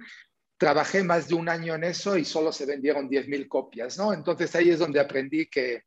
Trabajé 0.58 1.04
más 1.04 1.28
de 1.28 1.36
un 1.36 1.48
año 1.48 1.76
en 1.76 1.84
eso 1.84 2.18
y 2.18 2.26
solo 2.26 2.52
se 2.52 2.66
vendieron 2.66 3.08
10.000 3.08 3.48
copias, 3.48 3.98
¿no? 3.98 4.12
Entonces 4.12 4.56
ahí 4.56 4.72
es 4.72 4.80
donde 4.80 5.00
aprendí 5.00 5.46
que 5.48 5.84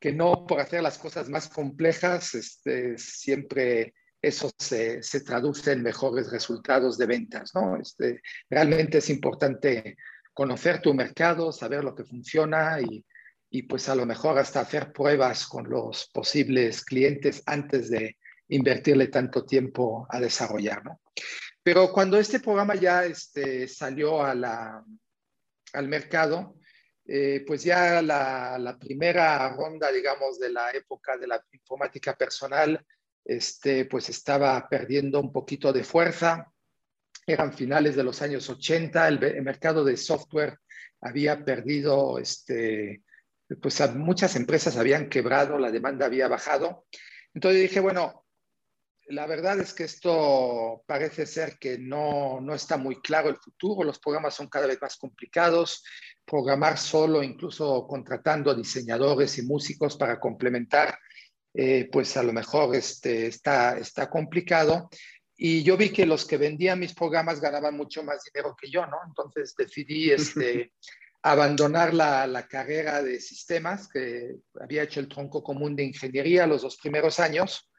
que 0.00 0.12
no 0.12 0.46
por 0.46 0.60
hacer 0.60 0.82
las 0.82 0.98
cosas 0.98 1.28
más 1.28 1.48
complejas, 1.48 2.34
este, 2.34 2.96
siempre 2.96 3.94
eso 4.22 4.50
se, 4.58 5.02
se, 5.02 5.20
traduce 5.20 5.72
en 5.72 5.82
mejores 5.82 6.30
resultados 6.30 6.98
de 6.98 7.06
ventas, 7.06 7.54
¿no? 7.54 7.76
Este, 7.76 8.22
realmente 8.48 8.98
es 8.98 9.10
importante 9.10 9.96
conocer 10.34 10.80
tu 10.80 10.94
mercado, 10.94 11.52
saber 11.52 11.84
lo 11.84 11.94
que 11.94 12.04
funciona 12.04 12.80
y, 12.80 13.04
y, 13.50 13.62
pues 13.62 13.88
a 13.88 13.94
lo 13.94 14.06
mejor 14.06 14.38
hasta 14.38 14.60
hacer 14.60 14.92
pruebas 14.92 15.46
con 15.46 15.68
los 15.68 16.10
posibles 16.12 16.84
clientes 16.84 17.42
antes 17.46 17.90
de 17.90 18.16
invertirle 18.48 19.08
tanto 19.08 19.44
tiempo 19.44 20.06
a 20.10 20.20
desarrollar, 20.20 20.84
¿no? 20.84 21.00
Pero 21.62 21.92
cuando 21.92 22.18
este 22.18 22.40
programa 22.40 22.74
ya 22.74 23.04
este, 23.04 23.68
salió 23.68 24.24
a 24.24 24.34
la, 24.34 24.84
al 25.72 25.88
mercado, 25.88 26.56
eh, 27.06 27.44
pues 27.46 27.64
ya 27.64 28.00
la, 28.02 28.76
primera 28.78 29.48
ronda, 29.50 29.90
digamos, 29.90 30.38
de 30.38 30.50
la 30.50 30.70
época 30.70 31.16
de 31.16 31.26
la 31.26 31.44
informática 31.52 32.14
personal, 32.14 32.84
este, 33.24 33.84
pues 33.84 34.08
estaba 34.08 34.68
perdiendo 34.68 35.20
un 35.20 35.32
poquito 35.32 35.72
de 35.72 35.84
fuerza. 35.84 36.52
Eran 37.26 37.52
finales 37.52 37.96
de 37.96 38.04
los 38.04 38.22
años 38.22 38.48
80, 38.48 39.08
el, 39.08 39.42
mercado 39.42 39.84
de 39.84 39.96
software 39.96 40.58
había 41.00 41.44
perdido, 41.44 42.18
este, 42.18 43.02
pues 43.60 43.94
muchas 43.94 44.36
empresas 44.36 44.76
habían 44.76 45.08
quebrado, 45.08 45.58
la 45.58 45.70
demanda 45.70 46.06
había 46.06 46.28
bajado. 46.28 46.86
Entonces 47.32 47.62
dije, 47.62 47.80
bueno, 47.80 48.26
la 49.10 49.26
verdad 49.26 49.58
es 49.58 49.74
que 49.74 49.84
esto 49.84 50.82
parece 50.86 51.26
ser 51.26 51.58
que 51.58 51.78
no, 51.78 52.40
no 52.40 52.54
está 52.54 52.76
muy 52.76 53.00
claro 53.00 53.28
el 53.28 53.36
futuro, 53.36 53.82
los 53.82 53.98
programas 53.98 54.34
son 54.34 54.48
cada 54.48 54.66
vez 54.66 54.80
más 54.80 54.96
complicados, 54.96 55.84
programar 56.24 56.78
solo, 56.78 57.22
incluso 57.22 57.86
contratando 57.88 58.54
diseñadores 58.54 59.36
y 59.38 59.42
músicos 59.42 59.96
para 59.96 60.20
complementar, 60.20 60.96
eh, 61.54 61.88
pues 61.90 62.16
a 62.16 62.22
lo 62.22 62.32
mejor 62.32 62.74
este, 62.76 63.26
está, 63.26 63.76
está 63.76 64.08
complicado. 64.08 64.88
Y 65.36 65.62
yo 65.62 65.76
vi 65.76 65.90
que 65.90 66.06
los 66.06 66.26
que 66.26 66.36
vendían 66.36 66.78
mis 66.78 66.94
programas 66.94 67.40
ganaban 67.40 67.76
mucho 67.76 68.02
más 68.04 68.22
dinero 68.24 68.54
que 68.60 68.70
yo, 68.70 68.86
¿no? 68.86 68.98
Entonces 69.06 69.54
decidí 69.56 70.10
este, 70.12 70.72
abandonar 71.22 71.94
la, 71.94 72.26
la, 72.26 72.46
carrera 72.46 73.02
de 73.02 73.20
sistemas, 73.20 73.88
que 73.88 74.36
había 74.60 74.82
hecho 74.84 75.00
el 75.00 75.08
tronco 75.08 75.42
común 75.42 75.74
de 75.74 75.84
ingeniería 75.84 76.46
los 76.46 76.62
dos 76.62 76.76
primeros 76.76 77.18
años, 77.18 77.70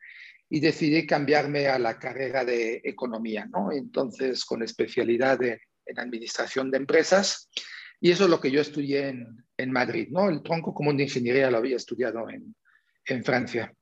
y 0.49 0.59
decidí 0.59 1.05
cambiarme 1.07 1.67
a 1.67 1.79
la 1.79 1.97
carrera 1.97 2.43
de 2.43 2.81
economía, 2.83 3.45
¿no? 3.45 3.71
Entonces, 3.71 4.43
con 4.43 4.61
especialidad 4.63 5.39
en 5.43 5.99
administración 5.99 6.69
de 6.71 6.77
empresas. 6.77 7.49
Y 8.01 8.11
eso 8.11 8.25
es 8.25 8.29
lo 8.29 8.41
que 8.41 8.51
yo 8.51 8.59
estudié 8.59 9.09
en, 9.09 9.45
en 9.55 9.71
Madrid, 9.71 10.09
¿no? 10.09 10.29
El 10.29 10.41
tronco 10.43 10.73
común 10.73 10.97
de 10.97 11.03
ingeniería 11.03 11.49
lo 11.49 11.57
había 11.57 11.77
estudiado 11.77 12.29
en, 12.29 12.53
en 13.05 13.23
Francia. 13.23 13.73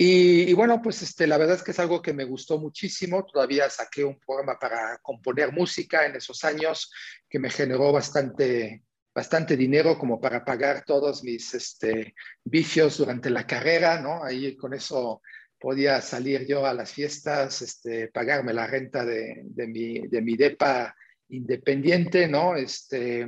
Y, 0.00 0.52
bueno, 0.52 0.80
pues 0.80 1.02
este, 1.02 1.26
la 1.26 1.38
verdad 1.38 1.56
es 1.56 1.62
que 1.64 1.72
es 1.72 1.78
algo 1.80 2.00
que 2.00 2.12
me 2.12 2.24
gustó 2.24 2.58
muchísimo. 2.58 3.24
Todavía 3.24 3.68
saqué 3.68 4.04
un 4.04 4.18
programa 4.20 4.56
para 4.56 4.98
componer 5.02 5.52
música 5.52 6.06
en 6.06 6.14
esos 6.14 6.44
años 6.44 6.92
que 7.28 7.40
me 7.40 7.50
generó 7.50 7.90
bastante, 7.90 8.84
bastante 9.12 9.56
dinero 9.56 9.98
como 9.98 10.20
para 10.20 10.44
pagar 10.44 10.84
todos 10.84 11.24
mis 11.24 11.52
este, 11.54 12.14
vicios 12.44 12.98
durante 12.98 13.28
la 13.28 13.44
carrera, 13.44 14.00
¿no? 14.00 14.22
Ahí 14.22 14.56
con 14.56 14.72
eso 14.72 15.20
podía 15.58 16.00
salir 16.00 16.46
yo 16.46 16.64
a 16.64 16.74
las 16.74 16.92
fiestas, 16.92 17.60
este, 17.62 18.06
pagarme 18.08 18.52
la 18.52 18.68
renta 18.68 19.04
de, 19.04 19.42
de, 19.42 19.66
mi, 19.66 20.06
de 20.06 20.22
mi 20.22 20.36
DEPA 20.36 20.94
independiente, 21.30 22.28
¿no? 22.28 22.54
Este, 22.54 23.26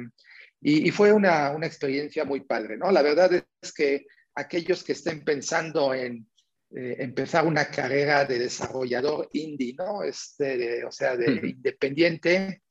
y, 0.61 0.91
fue 0.93 1.13
una, 1.13 1.51
una, 1.51 1.67
experiencia 1.67 2.25
muy 2.25 2.43
padre, 2.43 2.77
¿no? 2.77 2.93
La 2.93 3.03
verdad 3.03 3.33
es 3.61 3.73
que 3.73 4.07
aquellos 4.35 4.85
que 4.85 4.93
estén 4.93 5.25
pensando 5.25 5.95
en 5.95 6.27
eh, 6.73 6.97
empezar 7.01 7.47
una 7.47 7.67
carrera 7.67 8.25
de 8.25 8.39
desarrollador 8.39 9.29
indie, 9.33 9.75
¿no? 9.77 10.03
Este, 10.03 10.85
o 10.85 10.93
sea, 10.93 11.17
de 11.17 11.33
independiente, 11.49 12.63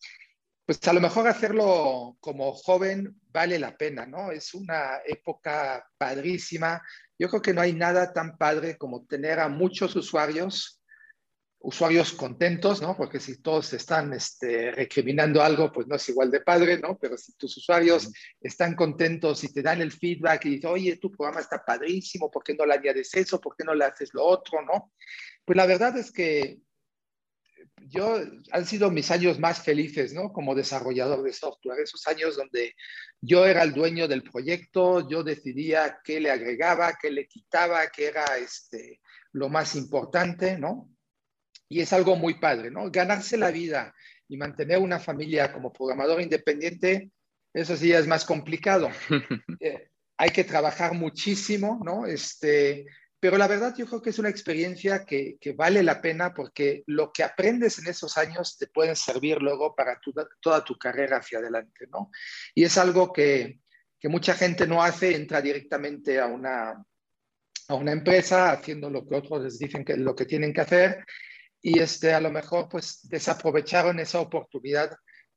pues 0.65 0.87
a 0.87 0.93
lo 0.93 1.01
mejor 1.01 1.27
hacerlo 1.27 2.15
como 2.19 2.53
joven 2.53 3.19
vale 3.31 3.59
la 3.59 3.75
pena, 3.75 4.05
¿no? 4.05 4.31
Es 4.31 4.53
una 4.53 4.99
época 5.05 5.85
padrísima. 5.97 6.81
Yo 7.17 7.27
creo 7.27 7.41
que 7.41 7.53
no 7.53 7.61
hay 7.61 7.73
nada 7.73 8.13
tan 8.13 8.37
padre 8.37 8.77
como 8.77 9.05
tener 9.05 9.39
a 9.39 9.49
muchos 9.49 9.95
usuarios 9.95 10.78
usuarios 11.61 12.13
contentos, 12.13 12.81
¿no? 12.81 12.95
Porque 12.95 13.19
si 13.19 13.41
todos 13.41 13.73
están 13.73 14.13
este, 14.13 14.71
recriminando 14.71 15.41
algo, 15.41 15.71
pues 15.71 15.87
no 15.87 15.95
es 15.95 16.09
igual 16.09 16.31
de 16.31 16.39
padre, 16.39 16.79
¿no? 16.79 16.97
Pero 16.97 17.17
si 17.17 17.33
tus 17.33 17.57
usuarios 17.57 18.11
están 18.39 18.75
contentos 18.75 19.43
y 19.43 19.51
te 19.51 19.61
dan 19.61 19.81
el 19.81 19.91
feedback 19.91 20.45
y 20.45 20.49
dicen, 20.51 20.69
oye, 20.69 20.97
tu 20.97 21.11
programa 21.11 21.41
está 21.41 21.63
padrísimo, 21.63 22.31
¿por 22.31 22.43
qué 22.43 22.53
no 22.55 22.65
le 22.65 22.75
añades 22.75 23.13
eso? 23.13 23.41
¿Por 23.41 23.55
qué 23.57 23.65
no 23.65 23.75
le 23.75 23.85
haces 23.85 24.13
lo 24.13 24.23
otro, 24.25 24.61
no? 24.61 24.93
Pues 25.43 25.57
la 25.57 25.65
verdad 25.65 25.97
es 25.97 26.11
que 26.11 26.59
yo, 27.87 28.21
han 28.51 28.65
sido 28.65 28.89
mis 28.89 29.11
años 29.11 29.39
más 29.39 29.61
felices, 29.61 30.13
¿no? 30.13 30.31
Como 30.31 30.55
desarrollador 30.55 31.23
de 31.23 31.33
software, 31.33 31.81
esos 31.81 32.07
años 32.07 32.37
donde 32.37 32.75
yo 33.19 33.45
era 33.45 33.63
el 33.63 33.73
dueño 33.73 34.07
del 34.07 34.23
proyecto, 34.23 35.09
yo 35.09 35.23
decidía 35.23 35.99
qué 36.03 36.21
le 36.21 36.31
agregaba, 36.31 36.97
qué 37.01 37.11
le 37.11 37.27
quitaba, 37.27 37.87
qué 37.87 38.07
era 38.07 38.37
este, 38.37 39.01
lo 39.33 39.49
más 39.49 39.75
importante, 39.75 40.57
¿no? 40.57 40.89
Y 41.69 41.81
es 41.81 41.93
algo 41.93 42.15
muy 42.15 42.33
padre, 42.33 42.71
¿no? 42.71 42.89
Ganarse 42.89 43.37
la 43.37 43.51
vida 43.51 43.93
y 44.27 44.37
mantener 44.37 44.79
una 44.79 44.99
familia 44.99 45.53
como 45.53 45.71
programador 45.71 46.21
independiente, 46.21 47.11
eso 47.53 47.77
sí 47.77 47.91
es 47.93 48.07
más 48.07 48.25
complicado. 48.25 48.89
Eh, 49.61 49.89
hay 50.17 50.29
que 50.29 50.45
trabajar 50.45 50.93
muchísimo, 50.93 51.81
¿no? 51.83 52.05
Este, 52.05 52.85
pero 53.19 53.37
la 53.37 53.47
verdad 53.47 53.75
yo 53.77 53.85
creo 53.85 54.01
que 54.01 54.11
es 54.11 54.19
una 54.19 54.29
experiencia 54.29 55.03
que, 55.05 55.37
que, 55.39 55.51
vale 55.51 55.83
la 55.83 56.01
pena 56.01 56.33
porque 56.33 56.83
lo 56.87 57.11
que 57.11 57.23
aprendes 57.23 57.77
en 57.79 57.87
esos 57.87 58.17
años 58.17 58.57
te 58.57 58.67
puede 58.67 58.95
servir 58.95 59.41
luego 59.41 59.75
para 59.75 59.99
toda 60.39 60.63
tu 60.63 60.77
carrera 60.77 61.17
hacia 61.17 61.39
adelante, 61.39 61.87
¿no? 61.91 62.09
Y 62.55 62.63
es 62.63 62.77
algo 62.77 63.11
que, 63.11 63.59
que 63.99 64.07
mucha 64.07 64.33
gente 64.33 64.65
no 64.65 64.81
hace, 64.81 65.15
entra 65.15 65.41
directamente 65.41 66.19
a 66.19 66.27
una, 66.27 66.85
a 67.67 67.75
una 67.75 67.91
empresa 67.91 68.51
haciendo 68.51 68.89
lo 68.89 69.05
que 69.05 69.15
otros 69.15 69.43
les 69.43 69.59
dicen 69.59 69.83
que 69.83 69.97
lo 69.97 70.15
que 70.15 70.25
tienen 70.25 70.53
que 70.53 70.61
hacer 70.61 71.05
y 71.61 71.79
este, 71.79 72.13
a 72.13 72.21
lo 72.21 72.31
mejor 72.31 72.69
pues 72.69 73.07
desaprovecharon 73.09 73.99
esa 73.99 74.19
oportunidad 74.19 74.91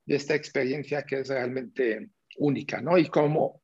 de 0.05 0.15
esta 0.15 0.35
experiencia 0.35 1.03
que 1.03 1.19
es 1.19 1.27
realmente 1.27 2.09
única, 2.37 2.81
¿no? 2.81 2.97
Y 2.97 3.07
como, 3.07 3.61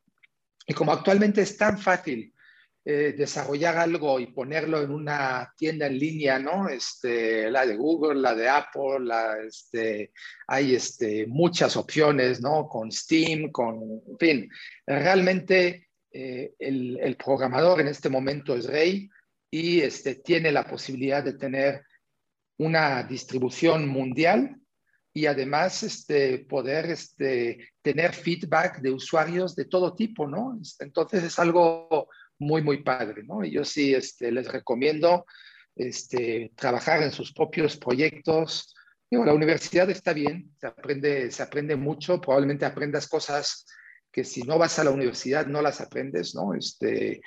y 0.66 0.74
como 0.74 0.92
actualmente 0.92 1.42
es 1.42 1.58
tan 1.58 1.78
fácil 1.78 2.34
eh, 2.86 3.14
desarrollar 3.16 3.78
algo 3.78 4.20
y 4.20 4.28
ponerlo 4.28 4.82
en 4.82 4.92
una 4.92 5.54
tienda 5.58 5.88
en 5.88 6.00
línea, 6.00 6.40
¿no? 6.40 6.70
Este, 6.70 7.52
la 7.52 7.66
de 7.66 7.76
Google, 7.76 8.20
la 8.20 8.34
de 8.34 8.50
Apple, 8.50 9.02
la, 9.02 9.38
este, 9.46 10.12
hay 10.48 10.76
este, 10.76 11.28
muchas 11.28 11.76
opciones, 11.78 12.42
¿no? 12.42 12.68
Con 12.68 12.92
Steam, 12.92 13.52
con, 13.52 14.02
en 14.08 14.18
fin, 14.18 14.50
realmente 14.88 15.90
eh, 16.12 16.54
el, 16.58 16.98
el, 17.02 17.16
programador 17.16 17.82
en 17.82 17.90
este 17.90 18.10
momento 18.10 18.56
es 18.56 18.66
rey 18.66 19.10
y 19.52 19.82
este, 19.82 20.16
tiene 20.16 20.52
la 20.52 20.66
posibilidad 20.66 21.24
de 21.24 21.34
tener 21.34 21.84
una 22.60 23.04
distribución 23.04 23.88
mundial 23.88 24.56
y 25.14 25.26
además 25.26 25.82
este, 25.82 26.40
poder 26.40 26.86
este, 26.92 27.70
tener 27.82 28.14
feedback 28.14 28.80
de 28.80 28.92
usuarios 28.92 29.56
de 29.56 29.66
todo 29.66 29.96
tipo, 29.96 30.28
¿no? 30.28 30.60
Entonces 30.80 31.24
es 31.24 31.40
algo 31.40 32.08
muy, 32.38 32.62
muy 32.62 32.84
padre, 32.84 33.24
¿no? 33.24 33.44
Y 33.44 33.52
yo 33.52 33.66
sí 33.66 33.94
este, 33.94 34.32
les 34.32 34.48
recomiendo 34.48 35.26
este, 35.76 36.52
trabajar 36.56 37.02
en 37.02 37.12
sus 37.12 37.34
propios 37.34 37.78
proyectos, 37.78 38.76
Digo, 39.12 39.26
la 39.26 39.34
universidad 39.34 39.90
está 39.90 40.14
bien, 40.14 40.54
se 40.60 40.68
aprende, 40.68 41.32
se 41.32 41.42
aprende 41.42 41.76
mucho, 41.76 42.22
probablemente 42.22 42.66
aprendas 42.66 43.08
cosas 43.08 43.66
que 44.12 44.24
si 44.24 44.44
no 44.44 44.60
vas 44.60 44.78
a 44.78 44.84
la 44.84 44.92
universidad 44.92 45.48
no 45.48 45.64
las 45.64 45.82
aprendes, 45.82 46.36
¿no? 46.36 46.54
Este, 46.54 47.22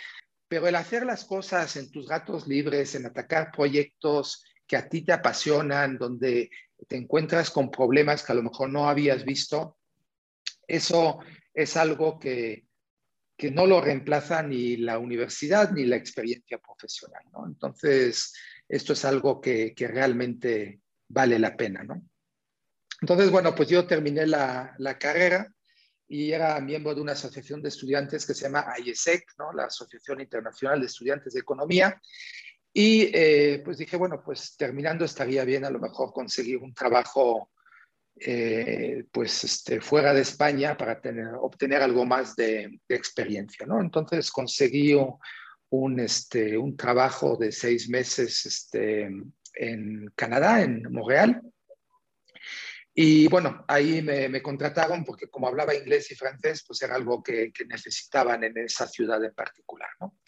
pero 0.46 0.68
el 0.68 0.76
hacer 0.76 1.04
las 1.04 1.24
cosas 1.24 1.74
en 1.76 1.90
tus 1.90 2.06
gatos 2.06 2.46
libres, 2.46 2.94
en 2.94 3.06
atacar 3.06 3.50
proyectos 3.50 4.44
que 4.66 4.76
a 4.76 4.88
ti 4.88 5.02
te 5.02 5.12
apasionan, 5.12 5.98
donde 5.98 6.50
te 6.88 6.96
encuentras 6.96 7.50
con 7.50 7.70
problemas 7.70 8.22
que 8.22 8.32
a 8.32 8.34
lo 8.34 8.42
mejor 8.42 8.70
no 8.70 8.88
habías 8.88 9.24
visto, 9.24 9.76
eso 10.66 11.18
es 11.54 11.76
algo 11.76 12.18
que, 12.18 12.66
que 13.36 13.50
no 13.50 13.66
lo 13.66 13.80
reemplaza 13.80 14.42
ni 14.42 14.76
la 14.76 14.98
universidad 14.98 15.72
ni 15.72 15.84
la 15.84 15.96
experiencia 15.96 16.58
profesional, 16.58 17.22
¿no? 17.32 17.46
Entonces, 17.46 18.32
esto 18.68 18.92
es 18.92 19.04
algo 19.04 19.40
que, 19.40 19.74
que 19.74 19.88
realmente 19.88 20.80
vale 21.08 21.38
la 21.38 21.56
pena, 21.56 21.82
¿no? 21.82 22.02
Entonces, 23.00 23.30
bueno, 23.30 23.54
pues 23.54 23.68
yo 23.68 23.86
terminé 23.86 24.26
la, 24.26 24.74
la 24.78 24.96
carrera 24.96 25.52
y 26.12 26.30
era 26.32 26.60
miembro 26.60 26.94
de 26.94 27.00
una 27.00 27.12
asociación 27.12 27.62
de 27.62 27.70
estudiantes 27.70 28.26
que 28.26 28.34
se 28.34 28.42
llama 28.42 28.66
IESEC, 28.78 29.24
¿no? 29.38 29.52
la 29.52 29.64
Asociación 29.64 30.20
Internacional 30.20 30.78
de 30.78 30.86
Estudiantes 30.86 31.32
de 31.32 31.40
Economía. 31.40 32.00
Y 32.72 33.10
eh, 33.12 33.60
pues 33.64 33.78
dije, 33.78 33.96
bueno, 33.96 34.22
pues 34.24 34.56
terminando 34.56 35.04
estaría 35.04 35.44
bien 35.44 35.64
a 35.64 35.70
lo 35.70 35.78
mejor 35.78 36.12
conseguir 36.12 36.58
un 36.58 36.72
trabajo 36.72 37.50
eh, 38.18 39.04
pues 39.12 39.44
este, 39.44 39.80
fuera 39.80 40.14
de 40.14 40.22
España 40.22 40.76
para 40.76 41.00
tener, 41.00 41.28
obtener 41.40 41.82
algo 41.82 42.06
más 42.06 42.34
de, 42.36 42.80
experiencia, 42.88 43.66
¿no? 43.66 43.80
Entonces 43.80 44.30
conseguí 44.30 44.94
un, 45.70 46.00
este, 46.00 46.56
un 46.56 46.76
trabajo 46.76 47.36
de 47.36 47.52
seis 47.52 47.88
meses 47.88 48.46
este, 48.46 49.10
en 49.54 50.12
Canadá, 50.14 50.62
en 50.62 50.82
Montreal, 50.90 51.42
y 52.94 53.26
bueno, 53.28 53.64
ahí 53.68 54.02
me, 54.02 54.42
contrataron 54.42 55.04
porque 55.04 55.28
como 55.28 55.48
hablaba 55.48 55.74
inglés 55.74 56.10
y 56.10 56.14
francés, 56.14 56.62
pues 56.66 56.82
era 56.82 56.94
algo 56.94 57.22
que, 57.22 57.50
necesitaban 57.66 58.44
en 58.44 58.58
esa 58.58 58.86
ciudad 58.86 59.22
en 59.24 59.32
particular, 59.32 59.88
¿no? 60.00 60.18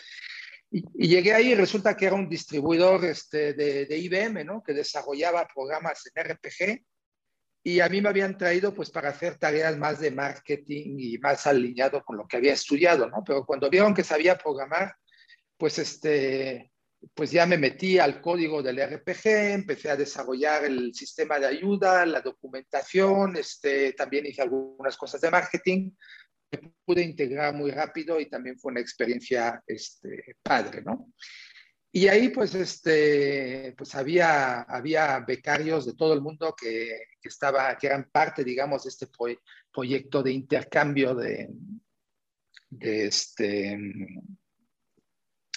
Y, 0.76 1.06
llegué 1.06 1.32
ahí 1.32 1.52
y 1.52 1.54
resulta 1.54 1.96
que 1.96 2.06
era 2.06 2.16
un 2.16 2.28
distribuidor 2.28 3.04
este, 3.04 3.54
de, 3.54 3.86
de, 3.86 3.96
IBM, 3.96 4.44
¿no? 4.44 4.60
Que 4.60 4.72
desarrollaba 4.72 5.46
programas 5.46 6.02
en 6.12 6.24
RPG 6.24 6.84
y 7.62 7.80
a 7.80 7.88
mí 7.88 8.02
me 8.02 8.08
habían 8.08 8.36
traído 8.36 8.74
pues 8.74 8.90
para 8.90 9.10
hacer 9.10 9.38
tareas 9.38 9.78
más 9.78 10.00
de 10.00 10.10
marketing 10.10 10.96
y 10.98 11.18
más 11.18 11.46
alineado 11.46 12.04
con 12.04 12.16
lo 12.16 12.26
que 12.26 12.36
había 12.36 12.52
estudiado, 12.52 13.08
¿no? 13.08 13.22
Pero 13.24 13.46
cuando 13.46 13.70
vieron 13.70 13.94
que 13.94 14.02
sabía 14.02 14.36
programar, 14.36 14.96
pues 15.56 15.78
este, 15.78 16.72
pues 17.14 17.30
ya 17.30 17.46
me 17.46 17.56
metí 17.56 17.98
al 17.98 18.20
código 18.20 18.62
del 18.62 18.80
RPG, 18.84 19.26
empecé 19.54 19.90
a 19.90 19.96
desarrollar 19.96 20.64
el 20.64 20.92
sistema 20.92 21.38
de 21.38 21.46
ayuda, 21.46 22.04
la 22.04 22.20
documentación, 22.20 23.36
este, 23.36 23.92
también 23.92 24.26
hice 24.26 24.42
algunas 24.42 24.96
cosas 24.96 25.20
de 25.20 25.30
marketing, 25.30 25.90
pude 26.84 27.02
integrar 27.02 27.54
muy 27.54 27.70
rápido 27.70 28.20
y 28.20 28.26
también 28.26 28.58
fue 28.58 28.72
una 28.72 28.80
experiencia 28.80 29.62
este, 29.66 30.36
padre, 30.42 30.82
¿no? 30.82 31.12
Y 31.96 32.08
ahí 32.08 32.30
pues, 32.30 32.54
este, 32.56 33.72
pues 33.78 33.94
había, 33.94 34.62
había 34.62 35.20
becarios 35.20 35.86
de 35.86 35.94
todo 35.94 36.12
el 36.12 36.20
mundo 36.20 36.52
que, 36.60 37.06
estaba, 37.22 37.78
que 37.78 37.86
eran 37.86 38.10
parte, 38.10 38.42
digamos, 38.42 38.82
de 38.82 38.88
este 38.88 39.06
proyecto 39.72 40.20
de 40.20 40.32
intercambio 40.32 41.14
de, 41.14 41.48
de, 42.68 43.06
este, 43.06 43.78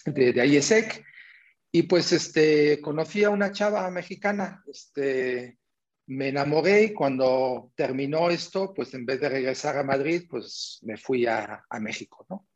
de, 0.06 0.34
de 0.34 0.48
IESEC. 0.48 1.04
Y 1.72 1.84
pues 1.84 2.12
este, 2.12 2.80
conocí 2.82 3.24
a 3.24 3.32
una 3.32 3.52
chava 3.52 3.90
mexicana, 3.90 4.64
este, 4.72 5.58
me 6.08 6.30
enamoré 6.30 6.84
y 6.84 6.94
cuando 6.94 7.72
terminó 7.76 8.30
esto, 8.30 8.74
pues 8.74 8.94
en 8.94 9.06
vez 9.06 9.20
de 9.20 9.30
regresar 9.30 9.78
a 9.78 9.84
Madrid, 9.84 10.24
pues 10.30 10.80
me 10.84 10.98
fui 10.98 11.26
a, 11.26 11.64
a 11.70 11.80
México, 11.80 12.26
¿no? 12.30 12.48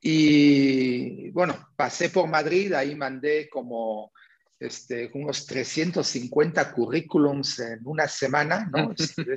Y 0.00 1.30
bueno, 1.30 1.70
pasé 1.76 2.10
por 2.10 2.28
Madrid, 2.28 2.74
ahí 2.74 2.94
mandé 2.94 3.48
como 3.48 4.12
este, 4.58 5.10
unos 5.14 5.46
350 5.46 6.72
currículums 6.72 7.58
en 7.60 7.80
una 7.84 8.08
semana, 8.08 8.68
¿no? 8.70 8.92
Este, 8.98 9.34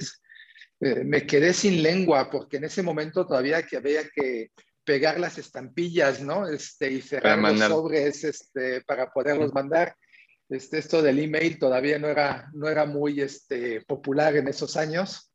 eh, 0.80 1.04
me 1.04 1.26
quedé 1.26 1.54
sin 1.54 1.82
lengua 1.82 2.30
porque 2.30 2.58
en 2.58 2.66
ese 2.66 2.84
momento 2.84 3.26
todavía 3.26 3.64
que 3.64 3.78
había 3.78 4.08
que 4.10 4.52
pegar 4.84 5.20
las 5.20 5.38
estampillas, 5.38 6.22
¿no? 6.22 6.48
Este, 6.48 6.92
y 6.92 7.02
cerrar 7.02 7.40
los 7.40 7.60
sobres 7.60 8.24
este, 8.24 8.82
para 8.82 9.12
poderlos 9.12 9.54
mandar. 9.54 9.96
Este, 10.50 10.78
esto 10.78 11.02
del 11.02 11.20
email 11.20 11.60
todavía 11.60 12.00
no 12.00 12.08
era, 12.08 12.50
no 12.54 12.70
era 12.70 12.86
muy 12.86 13.22
este, 13.22 13.82
popular 13.82 14.36
en 14.36 14.48
esos 14.48 14.78
años. 14.78 15.32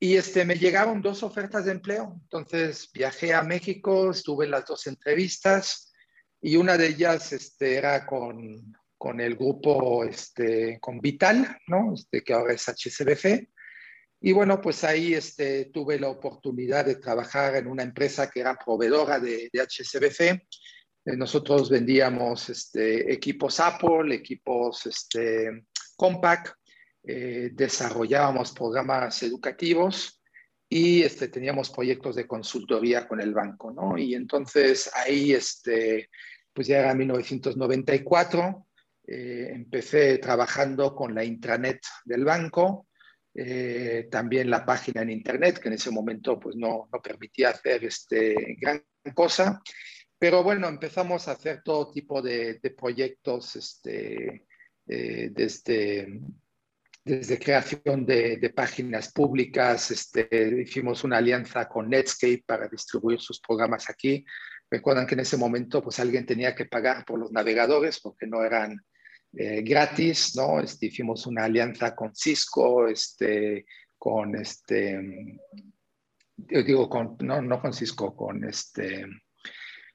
Y 0.00 0.16
este, 0.16 0.44
me 0.44 0.56
llegaron 0.56 1.02
dos 1.02 1.22
ofertas 1.22 1.64
de 1.64 1.72
empleo. 1.72 2.18
Entonces 2.22 2.90
viajé 2.92 3.34
a 3.34 3.42
México, 3.42 4.10
estuve 4.10 4.44
en 4.44 4.52
las 4.52 4.66
dos 4.66 4.86
entrevistas 4.86 5.92
y 6.40 6.56
una 6.56 6.76
de 6.76 6.88
ellas 6.88 7.32
este, 7.32 7.76
era 7.76 8.06
con, 8.06 8.72
con 8.96 9.20
el 9.20 9.34
grupo, 9.34 10.04
este, 10.04 10.78
con 10.80 11.00
Vital, 11.00 11.58
¿no? 11.66 11.94
Este, 11.94 12.22
que 12.22 12.32
ahora 12.32 12.54
es 12.54 12.68
HCBC. 12.68 13.48
Y 14.20 14.32
bueno, 14.32 14.60
pues 14.60 14.84
ahí 14.84 15.14
este, 15.14 15.66
tuve 15.66 15.98
la 15.98 16.08
oportunidad 16.08 16.84
de 16.84 16.96
trabajar 16.96 17.56
en 17.56 17.66
una 17.66 17.82
empresa 17.82 18.30
que 18.30 18.40
era 18.40 18.56
proveedora 18.56 19.18
de, 19.18 19.48
de. 19.52 19.60
Eh, 21.08 21.16
nosotros 21.16 21.70
vendíamos 21.70 22.50
este, 22.50 23.10
equipos 23.12 23.60
Apple, 23.60 24.14
equipos 24.14 24.84
este, 24.86 25.64
Compaq, 25.96 26.54
eh, 27.02 27.50
desarrollábamos 27.52 28.52
programas 28.52 29.22
educativos 29.22 30.20
y 30.68 31.02
este, 31.02 31.28
teníamos 31.28 31.70
proyectos 31.70 32.14
de 32.16 32.26
consultoría 32.26 33.08
con 33.08 33.22
el 33.22 33.32
banco, 33.32 33.70
¿no? 33.70 33.96
Y 33.96 34.14
entonces 34.14 34.90
ahí, 34.94 35.32
este, 35.32 36.10
pues 36.52 36.66
ya 36.66 36.80
era 36.80 36.94
1994, 36.94 38.66
eh, 39.06 39.50
empecé 39.54 40.18
trabajando 40.18 40.94
con 40.94 41.14
la 41.14 41.24
intranet 41.24 41.80
del 42.04 42.24
banco, 42.24 42.86
también 44.10 44.50
la 44.50 44.66
página 44.66 45.02
en 45.02 45.10
Internet, 45.10 45.60
que 45.60 45.68
en 45.68 45.74
ese 45.74 45.92
momento 45.92 46.40
pues, 46.40 46.56
no, 46.56 46.88
no 46.92 47.00
permitía 47.00 47.50
hacer 47.50 47.84
este, 47.84 48.56
gran 48.58 48.82
cosa. 49.14 49.62
Pero 50.18 50.42
bueno, 50.42 50.68
empezamos 50.68 51.28
a 51.28 51.32
hacer 51.32 51.62
todo 51.62 51.90
tipo 51.90 52.20
de, 52.20 52.60
proyectos 52.76 53.54
este, 53.56 54.46
eh, 54.86 55.30
desde, 55.32 56.20
desde 57.04 57.38
creación 57.38 58.04
de, 58.04 58.36
de, 58.36 58.50
páginas 58.50 59.12
públicas. 59.12 59.90
Este, 59.90 60.28
hicimos 60.60 61.04
una 61.04 61.18
alianza 61.18 61.68
con 61.68 61.88
Netscape 61.88 62.42
para 62.44 62.68
distribuir 62.68 63.20
sus 63.20 63.40
programas 63.40 63.88
aquí. 63.88 64.24
Recuerdan 64.70 65.06
que 65.06 65.14
en 65.14 65.20
ese 65.20 65.36
momento 65.36 65.82
pues 65.82 65.98
alguien 66.00 66.26
tenía 66.26 66.54
que 66.54 66.66
pagar 66.66 67.04
por 67.04 67.18
los 67.18 67.30
navegadores 67.30 68.00
porque 68.00 68.26
no 68.26 68.44
eran 68.44 68.84
eh, 69.32 69.62
gratis, 69.62 70.34
¿no? 70.36 70.60
Este, 70.60 70.86
hicimos 70.86 71.26
una 71.26 71.44
alianza 71.44 71.94
con 71.94 72.14
Cisco, 72.14 72.88
este, 72.88 73.66
con 73.96 74.34
este, 74.36 75.38
yo 76.36 76.62
digo, 76.62 76.88
con, 76.88 77.16
no, 77.20 77.40
no 77.42 77.60
con 77.60 77.72
Cisco, 77.72 78.16
con 78.16 78.44
este, 78.44 79.06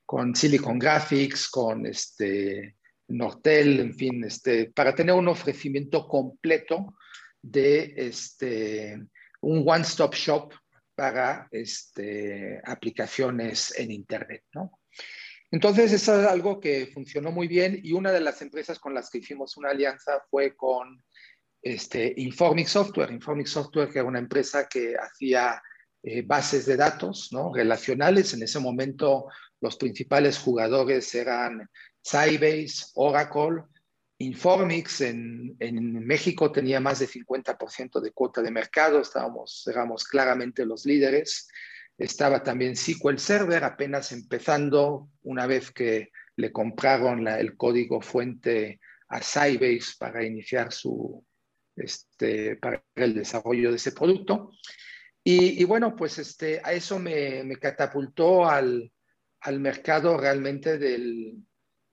con 0.06 0.36
Silicon 0.36 0.80
Graphics, 0.80 1.50
con 1.50 1.86
este, 1.86 2.76
Nortel, 3.08 3.80
en 3.80 3.94
fin, 3.94 4.24
este, 4.24 4.72
para 4.72 4.94
tener 4.96 5.16
un 5.16 5.28
ofrecimiento 5.28 6.08
completo 6.08 6.96
de 7.42 7.94
este, 7.98 9.02
un 9.42 9.64
one-stop 9.66 10.14
shop 10.16 10.54
para 10.96 11.48
este, 11.52 12.62
aplicaciones 12.64 13.78
en 13.78 13.92
Internet, 13.92 14.44
¿no? 14.54 14.80
Entonces, 15.52 15.92
eso 15.94 16.20
es 16.20 16.28
algo 16.28 16.60
que 16.60 16.88
funcionó 16.88 17.32
muy 17.32 17.48
bien 17.48 17.80
y 17.84 17.94
una 17.94 18.12
de 18.12 18.22
las 18.22 18.42
empresas 18.42 18.80
con 18.80 18.96
las 18.96 19.12
que 19.12 19.20
hicimos 19.20 19.56
una 19.56 19.70
alianza 19.70 20.24
fue 20.32 20.56
con 20.56 21.04
este, 21.62 22.12
Informic 22.18 22.68
Software. 22.68 23.12
Informic 23.12 23.46
Software, 23.46 23.90
que 23.90 24.00
era 24.00 24.08
una 24.08 24.18
empresa 24.18 24.68
que 24.68 24.96
hacía 24.96 25.62
eh, 26.02 26.24
bases 26.24 26.66
de 26.66 26.76
datos 26.76 27.30
¿no? 27.32 27.54
relacionales. 27.54 28.34
En 28.34 28.42
ese 28.42 28.60
momento, 28.60 29.28
los 29.64 29.78
principales 29.78 30.38
jugadores 30.38 31.16
eran 31.16 31.70
Sybase, 32.02 32.88
Oracle. 32.96 33.64
Informix 34.18 35.02
en, 35.02 35.56
México 36.06 36.52
tenía 36.52 36.82
más 36.82 37.00
de 37.00 37.08
50% 37.08 38.02
de 38.02 38.12
cuota 38.12 38.42
de 38.42 38.52
mercado, 38.52 39.00
estábamos, 39.00 39.66
éramos 39.68 40.04
claramente 40.04 40.66
los 40.66 40.86
líderes. 40.86 41.48
Estaba 41.98 42.44
también 42.44 42.76
SQL 42.76 43.18
Server 43.18 43.64
apenas 43.64 44.12
empezando 44.12 45.10
una 45.24 45.48
vez 45.48 45.72
que 45.72 46.10
le 46.36 46.52
compraron 46.52 47.26
el 47.28 47.56
código 47.56 48.02
fuente 48.02 48.82
a 49.08 49.22
Sybase 49.22 49.96
para 49.98 50.26
iniciar 50.26 50.74
su, 50.74 51.26
este, 51.76 52.58
para 52.58 52.84
el 52.96 53.14
desarrollo 53.14 53.70
de 53.72 53.78
ese 53.78 53.94
producto. 53.94 54.52
Y, 55.26 55.64
bueno, 55.64 55.96
pues 55.96 56.20
este, 56.20 56.60
a 56.64 56.74
eso 56.74 57.00
me, 57.00 57.58
catapultó 57.58 58.46
al, 58.46 58.92
mercado 59.60 60.18
realmente 60.18 60.78
del, 60.78 61.44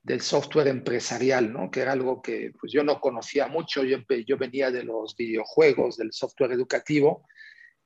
del 0.02 0.20
software 0.20 0.68
empresarial, 0.68 1.52
¿no? 1.52 1.70
que 1.70 1.80
era 1.80 1.92
algo 1.92 2.22
que 2.22 2.52
pues, 2.58 2.72
yo 2.72 2.82
no 2.82 3.00
conocía 3.00 3.48
mucho, 3.48 3.84
yo, 3.84 3.98
yo 4.26 4.38
venía 4.38 4.70
de 4.70 4.84
los 4.84 5.16
videojuegos, 5.16 5.96
del 5.96 6.12
software 6.12 6.52
educativo, 6.52 7.26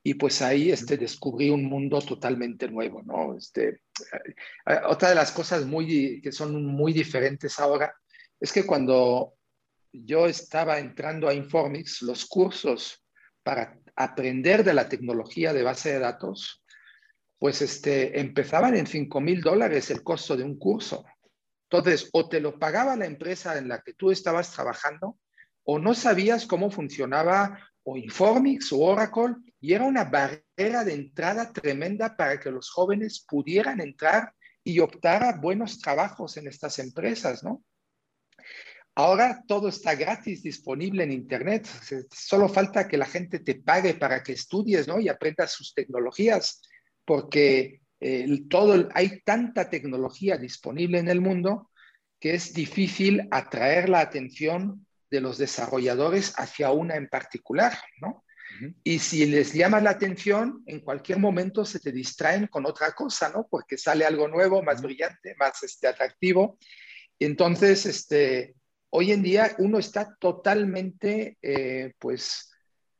y 0.07 0.14
pues 0.14 0.42
ahí 0.42 0.70
este, 0.70 0.98
descubrí 0.98 1.48
un 1.48 1.64
mundo 1.64 2.00
totalmente 2.00 2.68
nuevo. 2.68 3.03
¿no? 3.03 3.37
Este, 3.37 3.81
otra 4.87 5.09
de 5.09 5.14
las 5.14 5.33
cosas 5.33 5.64
muy, 5.66 6.20
que 6.20 6.31
son 6.31 6.64
muy 6.66 6.92
diferentes 6.92 7.59
ahora 7.59 7.94
es 8.38 8.53
que 8.53 8.66
cuando 8.66 9.35
yo 9.90 10.27
estaba 10.27 10.79
entrando 10.79 11.29
a 11.29 11.35
Informix, 11.35 12.03
los 12.03 12.27
cursos 12.27 13.03
para 13.42 13.79
aprender 13.96 14.64
de 14.64 14.74
la 14.74 14.88
tecnología 14.88 15.53
de 15.53 15.62
base 15.62 15.92
de 15.92 16.00
datos, 16.00 16.63
pues 17.38 17.62
este, 17.62 18.20
empezaban 18.20 18.77
en 18.77 18.87
5 18.87 19.20
mil 19.20 19.40
dólares 19.40 19.90
el 19.90 20.03
costo 20.03 20.37
de 20.37 20.44
un 20.44 20.59
curso. 20.59 21.05
Entonces, 21.70 22.09
o 22.12 22.29
te 22.29 22.40
lo 22.40 22.59
pagaba 22.59 22.97
la 22.97 23.07
empresa 23.07 23.59
en 23.59 23.68
la 23.68 23.81
que 23.81 23.94
tú 23.94 24.11
estabas 24.11 24.53
trabajando, 24.53 25.18
o 25.64 25.79
no 25.79 25.94
sabías 25.94 26.47
cómo 26.47 26.70
funcionaba 26.70 27.59
o 27.83 27.97
Informix 27.97 28.73
o 28.73 28.79
Oracle, 28.79 29.35
y 29.61 29.73
era 29.73 29.85
una 29.85 30.05
barrera 30.05 30.85
de 30.85 30.94
entrada 30.94 31.53
tremenda 31.53 32.16
para 32.16 32.38
que 32.38 32.51
los 32.51 32.70
jóvenes 32.70 33.25
pudieran 33.29 33.81
entrar 33.81 34.33
y 34.62 34.81
optar 34.81 35.25
a 35.25 35.37
buenos 35.37 35.79
trabajos 35.79 36.37
en 36.37 36.49
estas 36.49 36.79
empresas, 36.79 37.44
¿no? 37.44 37.62
Ahora 38.97 39.42
todo 39.49 39.68
está 39.68 39.94
gratis, 39.97 40.42
disponible 40.42 41.03
en 41.03 41.12
Internet. 41.12 41.68
Solo 42.12 42.49
falta 42.49 42.87
que 42.87 42.97
la 42.97 43.07
gente 43.07 43.40
te 43.40 43.57
pague 43.57 43.94
para 43.94 44.23
que 44.23 44.33
estudies, 44.33 44.87
¿no? 44.87 45.01
Y 45.01 45.09
aprendas 45.09 45.53
sus 45.53 45.75
tecnologías, 45.75 46.62
porque 47.05 47.81
todo, 48.51 48.88
hay 48.95 49.21
tanta 49.21 49.71
tecnología 49.71 50.37
disponible 50.37 50.99
en 50.99 51.09
el 51.09 51.21
mundo 51.21 51.71
que 52.21 52.35
es 52.35 52.55
difícil 52.55 53.29
atraer 53.31 53.88
la 53.88 54.01
atención 54.01 54.87
de 55.11 55.21
los 55.21 55.38
desarrolladores 55.38 56.35
hacia 56.37 56.71
una 56.71 56.97
en 56.97 57.09
particular, 57.09 57.77
¿no? 58.01 58.25
Y 58.83 58.99
si 58.99 59.27
les 59.27 59.53
llama 59.53 59.81
la 59.81 59.90
atención, 59.90 60.62
en 60.67 60.81
cualquier 60.81 61.19
momento 61.19 61.64
se 61.64 61.81
te 61.81 61.93
distraen 61.93 62.47
con 62.47 62.67
otra 62.67 62.93
cosa, 62.93 63.29
¿no? 63.31 63.47
Porque 63.51 63.77
sale 63.77 64.05
algo 64.05 64.29
nuevo, 64.29 64.62
más 64.62 64.81
brillante, 64.81 65.35
más 65.38 65.62
este, 65.62 65.88
atractivo. 65.88 66.59
Entonces, 67.19 67.87
este, 67.87 68.55
hoy 68.90 69.12
en 69.12 69.23
día 69.23 69.55
uno 69.59 69.79
está 69.79 70.14
totalmente, 70.21 71.37
eh, 71.43 71.95
pues, 71.99 72.54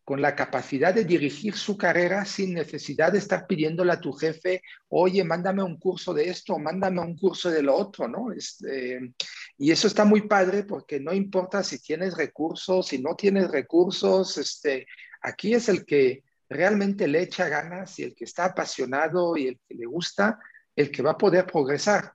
con 0.05 0.21
la 0.21 0.35
capacidad 0.35 0.93
de 0.95 1.05
dirigir 1.05 1.57
su 1.57 1.79
carrera 1.79 2.27
sin 2.27 2.53
necesidad 2.53 3.12
de 3.12 3.19
estar 3.19 3.47
pidiéndole 3.47 3.93
a 3.93 4.01
tu 4.01 4.12
jefe, 4.12 4.62
oye, 4.88 5.25
mándame 5.25 5.62
un 5.62 5.79
curso 5.79 6.12
de 6.12 6.29
esto, 6.29 6.59
mándame 6.59 7.01
un 7.01 7.17
curso 7.17 7.51
de 7.51 7.62
lo 7.62 7.75
otro, 7.75 8.07
¿no? 8.07 8.31
Este, 8.31 9.14
y 9.57 9.71
eso 9.71 9.87
está 9.87 10.05
muy 10.05 10.29
padre 10.29 10.64
porque 10.64 11.01
no 11.01 11.12
importa 11.14 11.62
si 11.62 11.81
tienes 11.81 12.17
recursos, 12.17 12.88
si 12.88 12.99
no 13.01 13.17
tienes 13.17 13.51
recursos, 13.51 14.37
este, 14.37 14.87
aquí 15.23 15.55
es 15.55 15.71
el 15.71 15.87
que 15.87 16.23
realmente 16.51 17.09
le 17.09 17.23
echa 17.23 17.49
ganas 17.49 17.99
y 17.99 18.03
el 18.03 18.14
que 18.14 18.25
está 18.25 18.45
apasionado 18.45 19.38
y 19.38 19.49
el 19.49 19.61
que 19.67 19.75
le 19.75 19.87
gusta, 19.87 20.38
el 20.77 20.90
que 20.90 21.03
va 21.03 21.12
a 21.12 21.19
poder 21.19 21.47
progresar. 21.47 22.12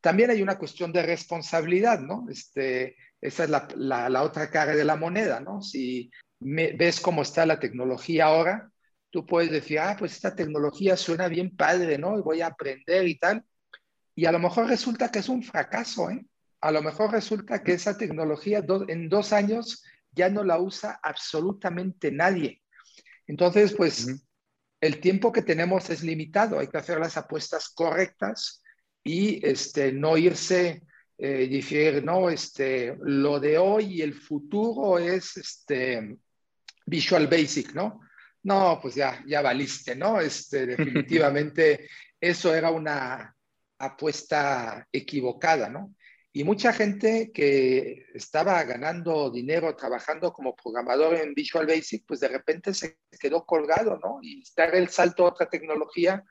También 0.00 0.30
hay 0.30 0.40
una 0.40 0.58
cuestión 0.58 0.92
de 0.92 1.02
responsabilidad, 1.02 1.98
¿no? 1.98 2.26
Este, 2.30 2.96
esa 3.20 3.44
es 3.44 3.50
la, 3.50 3.66
la, 3.74 4.08
la, 4.08 4.22
otra 4.22 4.50
cara 4.50 4.76
de 4.76 4.84
la 4.84 4.96
moneda, 4.96 5.40
¿no? 5.40 5.62
Si 5.62 6.10
ves 6.44 7.00
cómo 7.00 7.22
está 7.22 7.46
la 7.46 7.58
tecnología 7.58 8.26
ahora, 8.26 8.70
tú 9.10 9.24
puedes 9.24 9.50
decir, 9.50 9.78
ah, 9.78 9.96
pues 9.98 10.12
esta 10.12 10.36
tecnología 10.36 10.96
suena 10.96 11.28
bien 11.28 11.56
padre, 11.56 11.98
¿no? 11.98 12.18
Y 12.18 12.22
voy 12.22 12.42
a 12.42 12.48
aprender 12.48 13.08
y 13.08 13.18
tal. 13.18 13.44
Y 14.14 14.26
a 14.26 14.32
lo 14.32 14.38
mejor 14.38 14.68
resulta 14.68 15.10
que 15.10 15.20
es 15.20 15.28
un 15.28 15.42
fracaso, 15.42 16.10
¿eh? 16.10 16.26
A 16.60 16.70
lo 16.70 16.82
mejor 16.82 17.12
resulta 17.12 17.62
que 17.62 17.72
esa 17.72 17.96
tecnología 17.96 18.64
en 18.88 19.08
dos 19.08 19.32
años 19.32 19.84
ya 20.12 20.28
no 20.30 20.44
la 20.44 20.58
usa 20.58 20.98
absolutamente 21.02 22.10
nadie. 22.10 22.62
Entonces, 23.26 23.74
pues 23.74 24.06
el 24.80 25.00
tiempo 25.00 25.32
que 25.32 25.42
tenemos 25.42 25.90
es 25.90 26.02
limitado, 26.02 26.58
hay 26.58 26.68
que 26.68 26.78
hacer 26.78 26.98
las 26.98 27.16
apuestas 27.16 27.68
correctas 27.68 28.62
y 29.02 29.46
este, 29.46 29.92
no 29.92 30.16
irse 30.16 30.82
eh, 31.16 31.48
decir, 31.48 32.02
no, 32.04 32.28
este, 32.28 32.96
lo 33.02 33.38
de 33.38 33.58
hoy 33.58 33.84
y 33.84 34.02
el 34.02 34.14
futuro 34.14 34.98
es 34.98 35.36
este, 35.36 36.16
Visual 36.86 37.26
Basic, 37.26 37.74
¿no? 37.74 38.00
No, 38.42 38.78
pues 38.80 38.94
ya, 38.94 39.22
ya 39.26 39.40
valiste, 39.40 39.96
¿no? 39.96 40.20
Este, 40.20 40.66
definitivamente 40.76 41.88
eso 42.20 42.54
era 42.54 42.70
una 42.70 43.34
apuesta 43.78 44.86
equivocada, 44.92 45.68
¿no? 45.68 45.94
Y 46.36 46.42
mucha 46.42 46.72
gente 46.72 47.30
que 47.32 48.06
estaba 48.12 48.62
ganando 48.64 49.30
dinero 49.30 49.76
trabajando 49.76 50.32
como 50.32 50.56
programador 50.56 51.14
en 51.14 51.32
Visual 51.32 51.64
Basic, 51.64 52.04
pues 52.06 52.18
de 52.18 52.28
repente 52.28 52.74
se 52.74 52.98
quedó 53.20 53.46
colgado, 53.46 54.00
¿no? 54.02 54.18
Y 54.20 54.42
dar 54.56 54.74
el 54.74 54.88
salto 54.88 55.24
a 55.24 55.28
otra 55.28 55.48
tecnología 55.48 56.24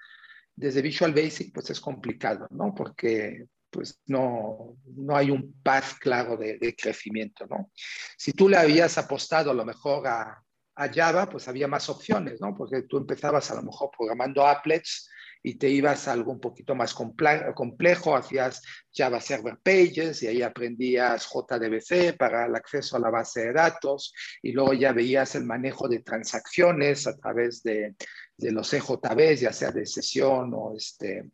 desde 0.55 0.81
Visual 0.81 1.13
Basic, 1.13 1.53
pues 1.53 1.69
es 1.69 1.79
complicado, 1.79 2.47
¿no? 2.51 2.73
Porque 2.75 3.45
pues 3.73 3.99
no, 4.05 4.77
no 4.85 5.17
hay 5.17 5.31
un 5.31 5.59
path 5.63 5.97
claro 5.99 6.37
de, 6.37 6.75
crecimiento, 6.77 7.47
¿no? 7.47 7.71
Si 8.15 8.31
tú 8.31 8.47
le 8.47 8.57
habías 8.57 8.97
apostado 8.97 9.51
a 9.51 9.53
lo 9.55 9.65
mejor 9.65 10.07
a, 10.07 10.41
a, 10.75 10.93
Java, 10.93 11.27
pues 11.27 11.47
había 11.47 11.67
más 11.67 11.89
opciones, 11.89 12.39
¿no? 12.39 12.55
Porque 12.55 12.83
tú 12.83 12.97
empezabas 12.97 13.49
a 13.51 13.55
lo 13.55 13.63
mejor 13.63 13.89
programando 13.97 14.45
applets 14.45 15.09
y 15.41 15.55
te 15.55 15.69
ibas 15.69 16.07
a 16.07 16.13
algo 16.13 16.31
un 16.31 16.39
poquito 16.39 16.73
más 16.75 16.93
complejo, 16.93 18.15
hacías 18.15 18.61
Java 18.93 19.19
Server 19.19 19.57
Pages 19.61 20.23
y 20.23 20.27
ahí 20.27 20.41
aprendías 20.41 21.27
JDBC 21.27 22.15
para 22.17 22.45
el 22.45 22.55
acceso 22.55 22.95
a 22.95 22.99
la 22.99 23.09
base 23.09 23.47
de 23.47 23.53
datos 23.53 24.13
y 24.41 24.53
luego 24.53 24.73
ya 24.73 24.93
veías 24.93 25.35
el 25.35 25.43
manejo 25.43 25.89
de 25.89 25.99
transacciones 25.99 27.07
a 27.07 27.17
través 27.17 27.61
de, 27.63 27.95
de 28.37 28.51
los 28.51 28.73
EJBs, 28.73 29.41
ya 29.41 29.51
sea 29.51 29.71
de 29.71 29.85
sesión 29.85 30.53
o 30.55 30.73
este, 30.77 31.25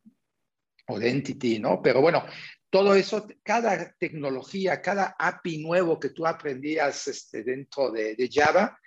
o 0.89 0.99
¿no? 1.59 1.81
Pero 1.81 2.01
bueno, 2.01 2.23
todo 2.69 2.93
eso, 2.95 3.27
cada 3.43 3.93
tecnología, 3.97 4.81
cada 4.81 5.15
API 5.17 5.59
nuevo 5.59 5.99
que 5.99 6.09
tú 6.09 6.27
aprendías 6.27 7.07
este, 7.07 7.43
dentro 7.43 7.91
de, 7.91 8.15
de, 8.15 8.29
Java, 8.31 8.77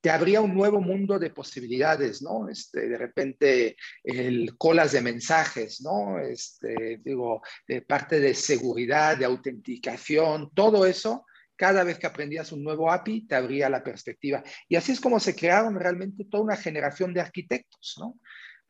te 0.00 0.10
abría 0.10 0.40
un 0.40 0.54
nuevo 0.54 0.80
mundo 0.80 1.18
de 1.18 1.30
posibilidades, 1.30 2.22
¿no? 2.22 2.48
Este, 2.48 2.88
de 2.88 2.98
repente, 2.98 3.76
el 4.02 4.56
colas 4.56 4.92
de 4.92 5.02
mensajes, 5.02 5.80
¿no? 5.82 6.18
Este, 6.18 7.00
digo, 7.02 7.42
de 7.66 7.82
parte 7.82 8.20
de 8.20 8.34
seguridad, 8.34 9.16
de 9.16 9.26
autenticación, 9.26 10.50
todo 10.54 10.86
eso, 10.86 11.26
cada 11.56 11.84
vez 11.84 11.98
que 11.98 12.06
aprendías 12.06 12.52
un 12.52 12.64
nuevo 12.64 12.90
API, 12.90 13.26
te 13.26 13.34
abría 13.34 13.68
la 13.68 13.84
perspectiva. 13.84 14.42
Y 14.68 14.76
así 14.76 14.92
es 14.92 15.00
como 15.00 15.20
se 15.20 15.34
crearon 15.34 15.78
realmente 15.78 16.24
toda 16.24 16.44
una 16.44 16.56
generación 16.56 17.12
de 17.12 17.20
arquitectos, 17.20 17.96
¿no? 17.98 18.18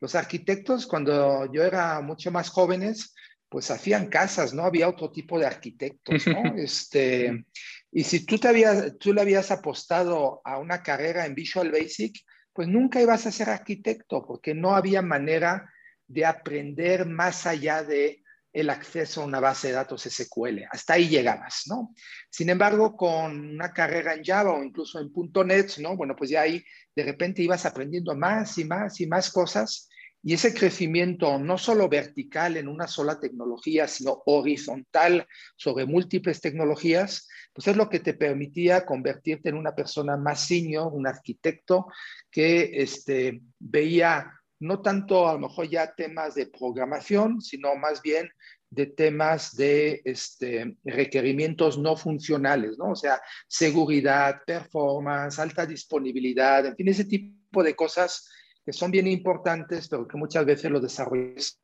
Los 0.01 0.15
arquitectos, 0.15 0.87
cuando 0.87 1.51
yo 1.53 1.63
era 1.63 2.01
mucho 2.01 2.31
más 2.31 2.49
jóvenes, 2.49 3.13
pues 3.47 3.69
hacían 3.69 4.07
casas, 4.07 4.53
¿no? 4.53 4.63
Había 4.63 4.89
otro 4.89 5.11
tipo 5.11 5.39
de 5.39 5.45
arquitectos, 5.45 6.25
¿no? 6.27 6.41
Este, 6.57 7.45
y 7.91 8.03
si 8.03 8.25
tú, 8.25 8.39
te 8.39 8.47
habías, 8.47 8.97
tú 8.97 9.13
le 9.13 9.21
habías 9.21 9.51
apostado 9.51 10.41
a 10.43 10.57
una 10.57 10.81
carrera 10.81 11.25
en 11.25 11.35
Visual 11.35 11.71
Basic, 11.71 12.17
pues 12.51 12.67
nunca 12.67 13.01
ibas 13.01 13.25
a 13.27 13.31
ser 13.31 13.49
arquitecto, 13.49 14.25
porque 14.25 14.55
no 14.55 14.75
había 14.75 15.01
manera 15.01 15.71
de 16.07 16.25
aprender 16.25 17.05
más 17.05 17.45
allá 17.45 17.83
de 17.83 18.20
el 18.53 18.69
acceso 18.69 19.21
a 19.21 19.25
una 19.25 19.39
base 19.39 19.67
de 19.67 19.73
datos 19.73 20.03
SQL. 20.03 20.65
Hasta 20.69 20.93
ahí 20.93 21.07
llegabas, 21.07 21.63
¿no? 21.67 21.93
Sin 22.29 22.49
embargo, 22.49 22.95
con 22.95 23.51
una 23.51 23.71
carrera 23.71 24.13
en 24.13 24.23
Java 24.23 24.53
o 24.53 24.63
incluso 24.63 24.99
en 24.99 25.11
.NET, 25.47 25.77
¿no? 25.77 25.95
Bueno, 25.95 26.15
pues 26.15 26.29
ya 26.29 26.41
ahí 26.41 26.63
de 26.95 27.03
repente 27.03 27.41
ibas 27.41 27.65
aprendiendo 27.65 28.15
más 28.15 28.57
y 28.57 28.65
más 28.65 28.99
y 28.99 29.07
más 29.07 29.31
cosas 29.31 29.89
y 30.23 30.33
ese 30.33 30.53
crecimiento 30.53 31.39
no 31.39 31.57
solo 31.57 31.89
vertical 31.89 32.57
en 32.57 32.67
una 32.67 32.87
sola 32.87 33.19
tecnología, 33.19 33.87
sino 33.87 34.21
horizontal 34.25 35.27
sobre 35.55 35.85
múltiples 35.85 36.41
tecnologías, 36.41 37.27
pues 37.53 37.67
es 37.67 37.75
lo 37.75 37.89
que 37.89 37.99
te 37.99 38.13
permitía 38.13 38.85
convertirte 38.85 39.49
en 39.49 39.55
una 39.55 39.73
persona 39.73 40.17
más 40.17 40.45
senior, 40.45 40.93
un 40.93 41.07
arquitecto 41.07 41.87
que 42.29 42.69
este, 42.73 43.41
veía 43.57 44.40
no 44.61 44.81
tanto 44.81 45.27
a 45.27 45.33
lo 45.33 45.39
mejor 45.39 45.67
ya 45.67 45.93
temas 45.93 46.35
de 46.35 46.45
programación, 46.45 47.41
sino 47.41 47.75
más 47.75 48.01
bien 48.01 48.29
de 48.69 48.85
temas 48.85 49.55
de 49.55 50.01
este, 50.05 50.77
requerimientos 50.85 51.77
no 51.77 51.97
funcionales, 51.97 52.77
¿no? 52.77 52.91
O 52.91 52.95
sea, 52.95 53.19
seguridad, 53.47 54.41
performance, 54.45 55.39
alta 55.39 55.65
disponibilidad, 55.65 56.65
en 56.65 56.75
fin, 56.75 56.87
ese 56.87 57.05
tipo 57.05 57.63
de 57.63 57.75
cosas 57.75 58.29
que 58.63 58.71
son 58.71 58.91
bien 58.91 59.07
importantes, 59.07 59.89
pero 59.89 60.07
que 60.07 60.17
muchas 60.17 60.45
veces 60.45 60.69
los 60.69 60.81
desarrolladores 60.81 61.59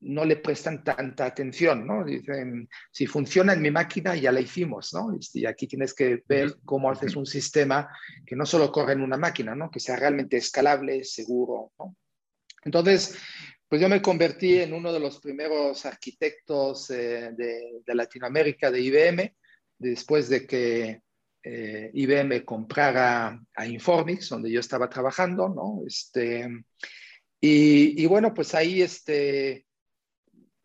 no 0.00 0.24
le 0.24 0.36
prestan 0.36 0.82
tanta 0.82 1.26
atención, 1.26 1.86
¿no? 1.86 2.04
Dicen, 2.04 2.68
si 2.90 3.06
funciona 3.06 3.52
en 3.52 3.62
mi 3.62 3.70
máquina, 3.70 4.16
ya 4.16 4.32
la 4.32 4.40
hicimos, 4.40 4.92
¿no? 4.92 5.16
Y 5.32 5.46
aquí 5.46 5.66
tienes 5.68 5.94
que 5.94 6.22
ver 6.28 6.56
cómo 6.64 6.90
haces 6.90 7.14
un 7.16 7.26
sistema 7.26 7.88
que 8.26 8.36
no 8.36 8.44
solo 8.44 8.70
corre 8.72 8.92
en 8.94 9.02
una 9.02 9.16
máquina, 9.16 9.54
¿no? 9.54 9.70
Que 9.70 9.80
sea 9.80 9.96
realmente 9.96 10.36
escalable, 10.36 11.04
seguro, 11.04 11.72
¿no? 11.78 11.96
Entonces, 12.64 13.16
pues 13.68 13.80
yo 13.80 13.88
me 13.88 14.02
convertí 14.02 14.60
en 14.60 14.72
uno 14.72 14.92
de 14.92 15.00
los 15.00 15.20
primeros 15.20 15.84
arquitectos 15.84 16.90
eh, 16.90 17.30
de, 17.36 17.94
Latinoamérica 17.94 18.70
de 18.70 18.80
IBM, 18.80 19.34
después 19.78 20.28
de 20.28 20.46
que 20.46 21.02
eh, 21.42 21.90
IBM 21.92 22.44
comprara 22.44 23.40
a 23.54 23.66
Informix, 23.66 24.28
donde 24.28 24.50
yo 24.50 24.60
estaba 24.60 24.88
trabajando, 24.88 25.48
¿no? 25.48 25.82
Este, 25.86 26.48
y, 27.40 28.02
y, 28.02 28.06
bueno, 28.06 28.32
pues 28.32 28.54
ahí 28.54 28.80
este, 28.80 29.66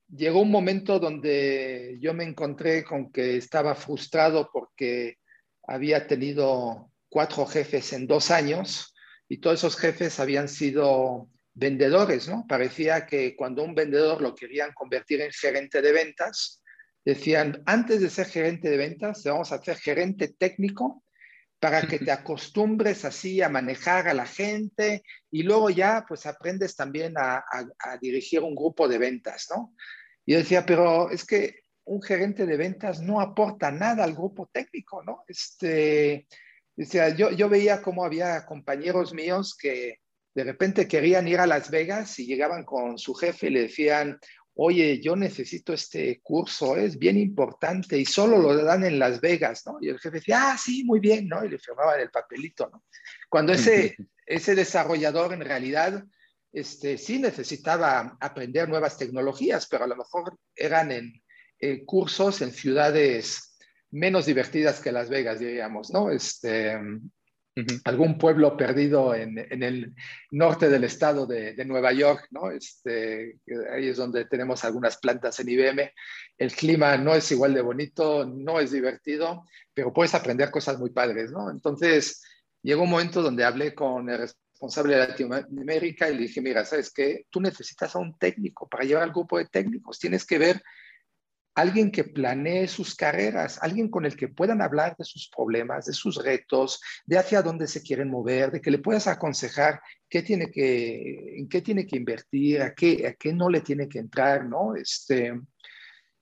llegó 0.07 0.41
un 0.41 0.51
momento 0.51 0.99
donde 0.99 1.97
yo 1.99 2.13
me 2.13 2.23
encontré 2.23 2.83
con 2.83 3.12
que 3.12 3.38
estaba 3.38 3.75
frustrado 3.75 4.49
porque 4.51 5.17
había 5.63 6.07
tenido 6.07 6.91
cuatro 7.09 7.45
jefes 7.45 7.93
en 7.93 8.07
dos 8.07 8.31
años 8.31 8.93
y 9.27 9.38
todos 9.38 9.59
esos 9.59 9.77
jefes 9.77 10.19
habían 10.19 10.47
sido 10.47 11.29
vendedores, 11.53 12.27
¿no? 12.27 12.45
Parecía 12.47 13.05
que 13.05 13.35
cuando 13.35 13.63
un 13.63 13.75
vendedor 13.75 14.21
lo 14.21 14.35
querían 14.35 14.73
convertir 14.73 15.21
en 15.21 15.31
gerente 15.31 15.81
de 15.81 15.91
ventas, 15.91 16.62
decían, 17.03 17.63
antes 17.65 18.01
de 18.01 18.09
ser 18.09 18.27
gerente 18.27 18.69
de 18.69 18.77
ventas, 18.77 19.23
te 19.23 19.29
vamos 19.29 19.51
a 19.51 19.55
hacer 19.55 19.77
gerente 19.77 20.29
técnico 20.29 21.03
para 21.59 21.81
que 21.81 21.99
te 21.99 22.12
acostumbres 22.12 23.05
así 23.05 23.41
a 23.41 23.49
manejar 23.49 24.07
a 24.07 24.13
la 24.13 24.25
gente 24.25 25.03
y 25.31 25.43
luego 25.43 25.69
ya 25.69 26.05
pues 26.07 26.25
aprendes 26.25 26.75
también 26.75 27.13
a, 27.17 27.43
dirigir 28.01 28.41
un 28.41 28.55
grupo 28.55 28.88
de 28.88 28.97
ventas, 28.97 29.47
¿no? 29.49 29.75
Y 30.25 30.33
yo 30.33 30.39
decía, 30.39 30.65
pero 30.65 31.09
es 31.09 31.25
que 31.25 31.62
un 31.85 32.01
gerente 32.01 32.45
de 32.45 32.55
ventas 32.55 33.01
no 33.01 33.19
aporta 33.19 33.71
nada 33.71 34.03
al 34.03 34.13
grupo 34.13 34.49
técnico, 34.53 35.03
¿no? 35.03 35.23
Este, 35.27 36.27
decía, 36.75 37.09
yo, 37.09 37.31
yo 37.31 37.49
veía 37.49 37.81
cómo 37.81 38.05
había 38.05 38.45
compañeros 38.45 39.13
míos 39.13 39.57
que 39.59 39.99
de 40.34 40.44
repente 40.44 40.88
querían 40.88 41.28
ir 41.28 41.39
a 41.39 41.48
Las 41.48 41.70
Vegas 41.70 42.20
y 42.20 42.26
llegaban 42.26 42.63
con 42.63 42.98
su 42.98 43.13
jefe 43.13 43.48
y 43.48 43.52
le 43.52 43.62
decían, 43.63 44.20
oye, 44.56 45.00
yo 45.00 45.15
necesito 45.15 45.74
este 45.74 46.20
curso, 46.22 46.76
es 46.76 46.98
bien 46.98 47.18
importante 47.18 47.98
y 47.98 48.06
solo 48.06 48.38
lo 48.38 48.56
dan 48.63 48.84
en 48.84 49.00
Las 49.00 49.22
Vegas, 49.22 49.63
¿no? 49.65 49.78
Y 49.80 49.89
el 49.89 50.00
jefe 50.00 50.18
decía, 50.18 50.52
ah, 50.52 50.58
sí, 50.58 50.84
muy 50.84 51.00
bien, 51.00 51.28
¿no? 51.28 51.44
Y 51.46 51.50
le 51.50 51.58
firmaban 51.58 52.00
el 52.00 52.10
papelito, 52.10 52.70
¿no? 52.70 52.84
Cuando 53.30 53.54
ese, 53.54 53.96
ese 54.26 54.56
desarrollador 54.56 55.34
en 55.34 55.42
realidad, 55.42 56.04
este, 56.52 56.98
sí 56.98 57.20
necesitaba 57.20 58.18
aprender 58.20 58.68
nuevas 58.68 58.98
tecnologías, 58.98 59.68
pero 59.68 59.86
a 59.86 59.88
lo 59.88 59.96
mejor 59.96 60.38
eran 60.56 60.92
en 60.92 61.86
cursos 61.86 62.42
en 62.42 62.52
ciudades 62.52 63.58
menos 63.92 64.26
divertidas 64.26 64.80
que 64.80 64.92
Las 64.92 65.10
Vegas, 65.10 65.39
diríamos, 65.39 65.92
¿no? 65.92 66.12
Este, 66.12 66.78
algún 67.83 68.17
pueblo 68.17 68.55
perdido 68.55 69.13
en, 69.13 69.38
el 69.38 69.93
norte 70.31 70.69
del 70.69 70.83
estado 70.83 71.25
de, 71.25 71.53
Nueva 71.65 71.91
York, 71.91 72.27
¿no? 72.31 72.51
Este, 72.51 73.39
ahí 73.71 73.89
es 73.89 73.97
donde 73.97 74.25
tenemos 74.25 74.63
algunas 74.63 74.97
plantas 74.97 75.39
en 75.39 75.49
IBM. 75.49 75.91
El 76.38 76.51
clima 76.53 76.97
no 76.97 77.13
es 77.15 77.31
igual 77.31 77.53
de 77.53 77.62
bonito, 77.62 78.25
no 78.25 78.59
es 78.59 78.71
divertido, 78.71 79.45
pero 79.73 79.93
puedes 79.93 80.15
aprender 80.15 80.51
cosas 80.51 80.79
muy 80.79 80.91
padres, 80.91 81.31
¿no? 81.31 81.51
Entonces, 81.51 82.23
llegó 82.62 82.83
un 82.83 82.91
momento 82.91 83.21
donde 83.21 83.43
hablé 83.43 83.73
con 83.73 84.09
el 84.09 84.19
responsable 84.19 84.95
de 84.95 85.07
Latinoamérica 85.07 86.09
y 86.09 86.15
le 86.15 86.21
dije, 86.23 86.41
mira, 86.41 86.65
¿sabes 86.65 86.91
qué? 86.91 87.25
Tú 87.29 87.41
necesitas 87.41 87.95
a 87.95 87.99
un 87.99 88.17
técnico 88.17 88.67
para 88.67 88.83
llevar 88.83 89.03
al 89.03 89.12
grupo 89.12 89.38
de 89.38 89.45
técnicos, 89.45 89.99
tienes 89.99 90.25
que 90.25 90.38
ver 90.38 90.62
alguien 91.55 91.91
que 91.91 92.03
planee 92.03 92.67
sus 92.67 92.95
carreras, 92.95 93.59
alguien 93.62 93.89
con 93.89 94.05
el 94.05 94.15
que 94.15 94.27
puedan 94.27 94.62
hablar 94.62 94.95
de 94.97 95.03
sus 95.03 95.29
problemas, 95.29 95.85
de 95.85 95.93
sus 95.93 96.23
retos, 96.23 96.79
de 97.05 97.17
hacia 97.17 97.41
dónde 97.41 97.67
se 97.67 97.81
quieren 97.81 98.09
mover, 98.09 98.51
de 98.51 98.62
que 98.62 98.71
le 98.71 98.79
puedas 98.79 99.07
aconsejar 99.07 99.81
qué 100.09 100.21
tiene 100.21 100.51
que, 100.51 101.45
qué 101.49 101.62
tiene 101.62 101.85
que 101.85 101.97
invertir, 101.97 102.62
a 102.62 102.73
qué, 102.73 103.07
a 103.07 103.13
qué 103.13 103.33
no 103.33 103.49
le 103.49 103.62
tiene 103.62 103.89
que 103.89 103.99
entrar, 103.99 104.45
¿no? 104.45 104.75
Este, 104.75 105.33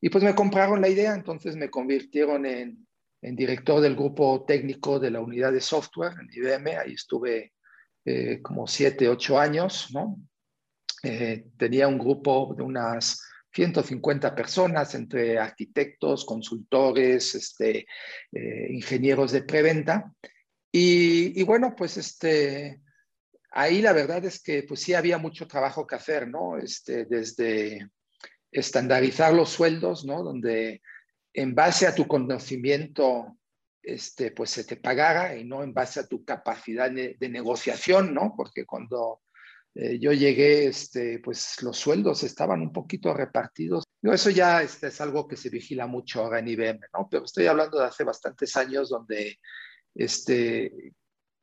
y 0.02 0.10
pues 0.10 0.24
me 0.24 0.36
compraron 0.36 0.82
la 0.82 0.90
idea, 0.90 1.14
entonces 1.14 1.56
me 1.56 1.70
convirtieron 1.70 2.46
en, 2.46 2.88
en 3.22 3.36
director 3.36 3.82
del 3.82 3.96
grupo 3.96 4.46
técnico 4.46 5.00
de 5.00 5.12
la 5.12 5.20
unidad 5.20 5.52
de 5.52 5.62
software 5.62 6.14
en 6.20 6.30
IBM, 6.32 6.78
ahí 6.78 6.94
estuve 6.94 7.54
eh, 8.06 8.42
como 8.42 8.68
siete, 8.68 9.10
ocho 9.10 9.40
años, 9.40 9.90
¿no? 9.94 10.18
Eh, 11.04 11.48
tenía 11.58 11.88
un 11.88 11.98
grupo 11.98 12.56
de 12.58 12.64
unas 12.64 13.22
150 13.58 14.36
personas 14.36 14.94
entre 14.94 15.40
arquitectos, 15.40 16.26
consultores, 16.26 17.34
este, 17.34 17.88
eh, 18.32 18.68
ingenieros 18.70 19.32
de 19.32 19.42
preventa. 19.42 20.14
Y, 20.72 21.42
bueno, 21.42 21.74
pues 21.76 21.98
este, 21.98 22.82
ahí 23.50 23.82
la 23.82 23.94
verdad 23.94 24.24
es 24.26 24.44
que 24.44 24.62
pues 24.62 24.82
sí 24.82 24.94
había 24.94 25.18
mucho 25.18 25.48
trabajo 25.48 25.88
que 25.88 25.96
hacer, 25.96 26.28
¿no? 26.28 26.60
Este, 26.60 27.06
desde 27.06 27.90
estandarizar 28.52 29.34
los 29.34 29.50
sueldos, 29.50 30.06
¿no? 30.06 30.22
Donde 30.22 30.84
en 31.34 31.56
base 31.56 31.88
a 31.88 31.96
tu 31.96 32.06
conocimiento, 32.08 33.40
este, 33.82 34.30
pues 34.30 34.52
se 34.52 34.66
te 34.66 34.76
pagara 34.76 35.36
y 35.36 35.46
no 35.46 35.64
en 35.64 35.74
base 35.74 36.00
a 36.00 36.08
tu 36.08 36.24
capacidad 36.24 36.92
de, 36.92 37.16
de 37.20 37.30
negociación, 37.30 38.14
¿no? 38.14 38.36
Porque 38.38 38.66
cuando 38.66 39.22
eh, 39.80 40.00
yo 40.00 40.12
llegué, 40.12 40.66
este, 40.66 41.20
pues 41.20 41.62
los 41.62 41.78
sueldos 41.78 42.24
estaban 42.24 42.62
un 42.62 42.74
poquito 42.74 43.14
repartidos. 43.14 43.84
eso 44.02 44.32
ya 44.32 44.64
este, 44.64 44.88
es 44.88 45.00
algo 45.02 45.28
que 45.28 45.38
se 45.38 45.52
vigila 45.52 45.86
mucho 45.86 46.24
ahora 46.24 46.40
en 46.40 46.48
IBM, 46.48 46.80
¿no? 46.94 47.08
Pero 47.12 47.26
estoy 47.26 47.46
hablando 47.46 47.78
de 47.78 47.86
hace 47.86 48.04
bastantes 48.04 48.58
años 48.58 48.90
donde 48.90 49.38
este, 49.94 50.94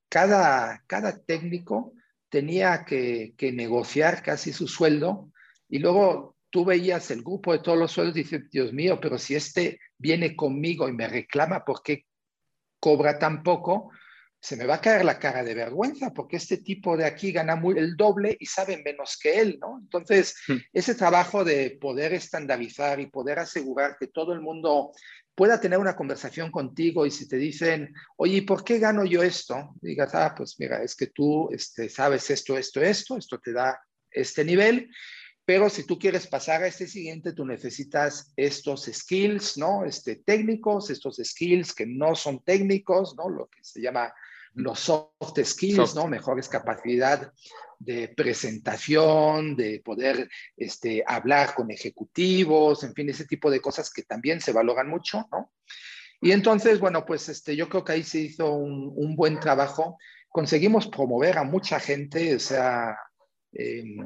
cada, 0.09 0.83
cada 0.89 1.17
técnico 1.17 1.93
tenía 2.29 2.85
que, 2.85 3.35
que 3.37 3.53
negociar 3.53 4.21
casi 4.21 4.53
su 4.53 4.67
sueldo 4.67 5.31
y 5.69 5.79
luego 5.79 6.37
tú 6.51 6.65
veías 6.65 7.13
el 7.13 7.23
grupo 7.23 7.53
de 7.53 7.61
todos 7.61 7.79
los 7.79 7.93
sueldos 7.93 8.17
y 8.17 8.25
dices, 8.25 8.51
Dios 8.51 8.73
mío, 8.73 8.99
pero 9.01 9.17
si 9.17 9.37
este 9.37 9.79
viene 9.97 10.35
conmigo 10.35 10.89
y 10.89 10.93
me 10.93 11.07
reclama 11.07 11.65
por 11.65 11.85
qué 11.85 12.07
cobra 12.81 13.17
tan 13.17 13.45
poco, 13.45 13.93
se 14.45 14.57
me 14.57 14.67
va 14.67 14.75
a 14.75 14.81
caer 14.83 15.07
la 15.07 15.19
cara 15.19 15.43
de 15.43 15.55
vergüenza 15.55 16.13
porque 16.13 16.37
este 16.37 16.59
tipo 16.59 16.99
de 16.99 17.07
aquí 17.07 17.33
gana 17.33 17.57
muy, 17.57 17.79
el 17.79 17.97
doble 17.97 18.37
y 18.39 18.45
sabe 18.45 18.83
menos 18.85 19.19
que 19.19 19.41
él, 19.41 19.57
¿no? 19.59 19.79
Entonces, 19.81 20.37
hmm. 20.47 20.57
ese 20.71 20.95
trabajo 20.95 21.45
de 21.45 21.79
poder 21.81 22.13
estandarizar 22.13 23.01
y 23.01 23.07
poder 23.07 23.39
asegurar 23.39 23.97
que 23.99 24.09
todo 24.09 24.35
el 24.35 24.43
mundo 24.43 24.93
pueda 25.35 25.59
tener 25.59 25.79
una 25.79 25.97
conversación 25.97 26.51
contigo 26.51 27.07
y 27.07 27.11
si 27.11 27.27
te 27.27 27.37
dicen, 27.37 27.95
oye, 28.17 28.43
¿por 28.43 28.65
qué 28.65 28.79
gano 28.79 29.07
yo 29.07 29.23
esto? 29.23 29.73
Digas, 29.81 30.15
ah, 30.15 30.35
pues 30.37 30.57
mira, 30.59 30.83
es 30.83 30.95
que 30.95 31.07
tú 31.07 31.49
este, 31.51 31.89
sabes 31.89 32.29
esto, 32.29 32.59
esto, 32.59 32.83
esto, 32.83 33.17
esto 33.17 33.41
te 33.41 33.55
da 33.55 33.81
este 34.11 34.45
nivel, 34.45 34.91
pero 35.47 35.71
si 35.71 35.87
tú 35.87 35.99
quieres 35.99 36.27
pasar 36.27 36.63
a 36.63 36.67
este 36.67 36.87
siguiente, 36.87 37.33
tú 37.33 37.47
necesitas 37.47 38.31
estos 38.37 38.91
skills, 38.93 39.57
¿no? 39.57 39.87
Este, 39.87 40.17
técnicos, 40.17 40.91
estos 40.91 41.19
skills 41.25 41.73
que 41.73 41.87
no 41.87 42.15
son 42.15 42.45
técnicos, 42.45 43.17
¿no? 43.17 43.31
Lo 43.31 43.47
que 43.47 43.65
se 43.65 43.81
llama 43.81 44.13
los 44.55 44.81
soft 44.81 45.39
skills, 45.43 45.95
¿no? 45.95 46.07
Mejores 46.07 46.49
capacidad 46.49 47.33
de 47.79 48.09
presentación, 48.09 49.57
de 49.57 49.83
poder 49.85 50.29
este, 50.57 51.03
hablar 51.07 51.55
con 51.55 51.71
ejecutivos, 51.71 52.83
en 52.85 52.95
fin, 52.95 53.11
ese 53.11 53.27
tipo 53.27 53.51
de 53.51 53.61
cosas 53.61 53.91
que 53.91 54.03
también 54.03 54.41
se 54.41 54.53
valoran 54.53 54.89
mucho, 54.89 55.27
¿no? 55.31 55.53
Y 56.21 56.33
entonces, 56.33 56.81
bueno, 56.81 57.05
pues 57.05 57.29
este, 57.29 57.55
yo 57.55 57.69
creo 57.69 57.85
que 57.85 57.93
ahí 57.93 58.03
se 58.03 58.21
hizo 58.21 58.51
un, 58.53 59.15
buen 59.15 59.39
trabajo. 59.41 59.99
Conseguimos 60.31 60.87
promover 60.87 61.37
a 61.37 61.45
mucha 61.45 61.79
gente, 61.79 62.35
o 62.35 62.39
sea, 62.39 62.97
em, 63.53 63.99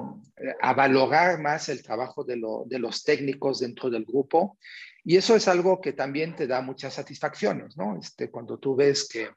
a 0.61 0.75
valorar 0.75 1.41
más 1.41 1.69
el 1.69 1.83
trabajo 1.83 2.25
de, 2.25 2.41
de, 2.67 2.79
los 2.79 3.05
técnicos 3.05 3.61
dentro 3.61 3.89
del 3.89 4.05
grupo. 4.05 4.59
Y 5.05 5.17
eso 5.17 5.37
es 5.37 5.47
algo 5.47 5.81
que 5.81 5.93
también 5.93 6.35
te 6.35 6.49
da 6.49 6.61
muchas 6.61 6.95
satisfacciones, 6.95 7.77
¿no? 7.77 7.97
Este, 7.97 8.31
cuando 8.31 8.59
tú 8.59 8.75
ves 8.75 9.09
que 9.09 9.31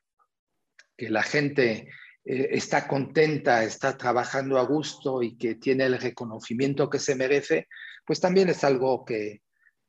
que 1.01 1.09
la 1.09 1.23
gente 1.23 1.89
eh, 2.23 2.49
está 2.51 2.87
contenta, 2.87 3.63
está 3.63 3.97
trabajando 3.97 4.59
a 4.59 4.65
gusto 4.65 5.23
y 5.23 5.35
que 5.35 5.55
tiene 5.55 5.85
el 5.85 5.99
reconocimiento 5.99 6.91
que 6.91 6.99
se 6.99 7.15
merece, 7.15 7.67
pues 8.05 8.19
también 8.19 8.49
es 8.49 8.63
algo 8.63 9.03
que, 9.03 9.41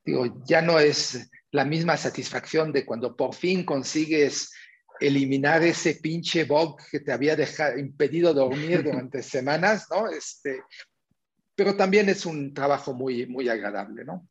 digo, 0.03 0.43
ya 0.47 0.63
no 0.63 0.81
es 0.81 1.31
la 1.51 1.67
misma 1.67 1.99
satisfacción 1.99 2.73
de 2.73 2.87
cuando 2.87 3.15
por 3.15 3.35
fin 3.35 3.63
consigues 3.63 4.55
eliminar 5.01 5.63
ese 5.63 5.97
pinche 5.97 6.45
bug 6.45 6.81
que 6.91 7.01
te 7.01 7.13
había 7.13 7.37
dejado, 7.37 7.77
impedido 7.77 8.33
dormir 8.33 8.83
durante 8.83 9.23
semanas, 9.23 9.89
¿no? 9.91 10.09
Este, 10.09 10.63
pero 11.55 11.77
también 11.77 12.09
es 12.09 12.25
un 12.25 12.55
trabajo 12.55 12.95
muy, 12.95 13.27
muy 13.27 13.51
agradable, 13.51 14.03
¿no? 14.07 14.27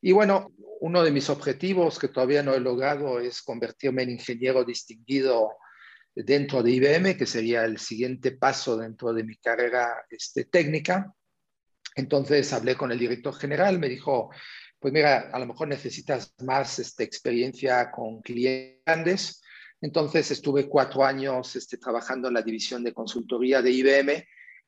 Y 0.00 0.12
bueno, 0.12 0.52
uno 0.78 1.02
de 1.02 1.10
mis 1.10 1.28
objetivos 1.28 1.98
que 1.98 2.06
todavía 2.06 2.44
no 2.44 2.54
he 2.54 2.60
logrado 2.60 3.18
es 3.18 3.42
convertirme 3.42 4.04
en 4.04 4.10
ingeniero 4.10 4.64
distinguido 4.64 5.50
dentro 6.14 6.62
de 6.62 6.70
IBM, 6.70 7.16
que 7.16 7.26
sería 7.26 7.64
el 7.64 7.78
siguiente 7.78 8.32
paso 8.32 8.76
dentro 8.76 9.12
de 9.12 9.24
mi 9.24 9.36
carrera 9.36 10.04
este, 10.10 10.44
técnica. 10.44 11.12
Entonces 11.96 12.52
hablé 12.52 12.76
con 12.76 12.92
el 12.92 12.98
director 12.98 13.34
general, 13.34 13.78
me 13.78 13.88
dijo, 13.88 14.30
pues 14.78 14.92
mira, 14.92 15.30
a 15.32 15.38
lo 15.38 15.46
mejor 15.46 15.68
necesitas 15.68 16.34
más 16.42 16.78
este, 16.78 17.04
experiencia 17.04 17.90
con 17.90 18.20
clientes 18.20 18.82
grandes. 18.84 19.42
Entonces 19.80 20.30
estuve 20.30 20.68
cuatro 20.68 21.04
años 21.04 21.56
este, 21.56 21.78
trabajando 21.78 22.28
en 22.28 22.34
la 22.34 22.42
división 22.42 22.84
de 22.84 22.94
consultoría 22.94 23.62
de 23.62 23.70
IBM 23.70 24.24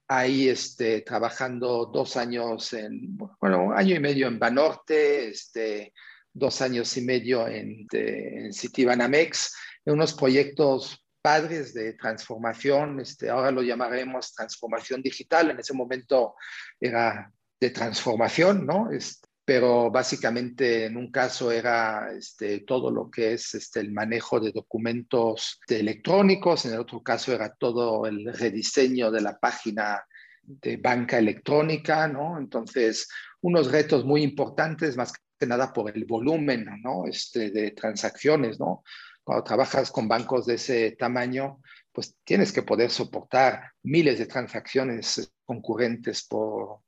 ahí 0.08 0.48
este, 0.48 1.00
trabajando 1.02 1.86
dos 1.86 2.16
años 2.16 2.72
en, 2.72 3.16
bueno, 3.40 3.66
un 3.66 3.74
año 3.76 3.96
y 3.96 4.00
medio 4.00 4.28
en 4.28 4.38
Banorte, 4.38 5.28
este, 5.28 5.92
dos 6.32 6.60
años 6.60 6.96
y 6.96 7.00
medio 7.00 7.48
en, 7.48 7.86
en 7.90 8.52
Citibanamex, 8.52 9.54
en 9.84 9.94
unos 9.94 10.14
proyectos 10.14 11.05
padres 11.26 11.74
de 11.74 11.94
transformación, 11.94 13.00
este, 13.00 13.28
ahora 13.28 13.50
lo 13.50 13.60
llamaremos 13.60 14.32
transformación 14.32 15.02
digital, 15.02 15.50
en 15.50 15.58
ese 15.58 15.74
momento 15.74 16.36
era 16.78 17.32
de 17.58 17.70
transformación, 17.70 18.64
¿no? 18.64 18.92
Este, 18.92 19.26
pero 19.44 19.90
básicamente 19.90 20.84
en 20.84 20.96
un 20.96 21.10
caso 21.10 21.50
era 21.50 22.12
este, 22.16 22.60
todo 22.60 22.92
lo 22.92 23.10
que 23.10 23.32
es 23.32 23.56
este, 23.56 23.80
el 23.80 23.90
manejo 23.90 24.38
de 24.38 24.52
documentos 24.52 25.58
electrónicos, 25.66 26.64
en 26.64 26.74
el 26.74 26.78
otro 26.78 27.02
caso 27.02 27.34
era 27.34 27.52
todo 27.52 28.06
el 28.06 28.32
rediseño 28.32 29.10
de 29.10 29.22
la 29.22 29.36
página 29.36 30.04
de 30.44 30.76
banca 30.76 31.18
electrónica, 31.18 32.06
¿no? 32.06 32.38
Entonces, 32.38 33.08
unos 33.40 33.72
retos 33.72 34.04
muy 34.04 34.22
importantes, 34.22 34.96
más 34.96 35.12
que 35.40 35.46
nada 35.46 35.72
por 35.72 35.90
el 35.90 36.04
volumen, 36.04 36.66
¿no? 36.84 37.04
Este, 37.08 37.50
de 37.50 37.72
transacciones, 37.72 38.60
¿no? 38.60 38.84
Cuando 39.26 39.42
trabajas 39.42 39.90
con 39.90 40.06
bancos 40.06 40.46
de 40.46 40.54
ese 40.54 40.92
tamaño, 40.92 41.60
pues 41.90 42.14
tienes 42.22 42.52
que 42.52 42.62
poder 42.62 42.92
soportar 42.92 43.72
miles 43.82 44.20
de 44.20 44.26
transacciones 44.26 45.34
concurrentes 45.44 46.24
por, 46.28 46.82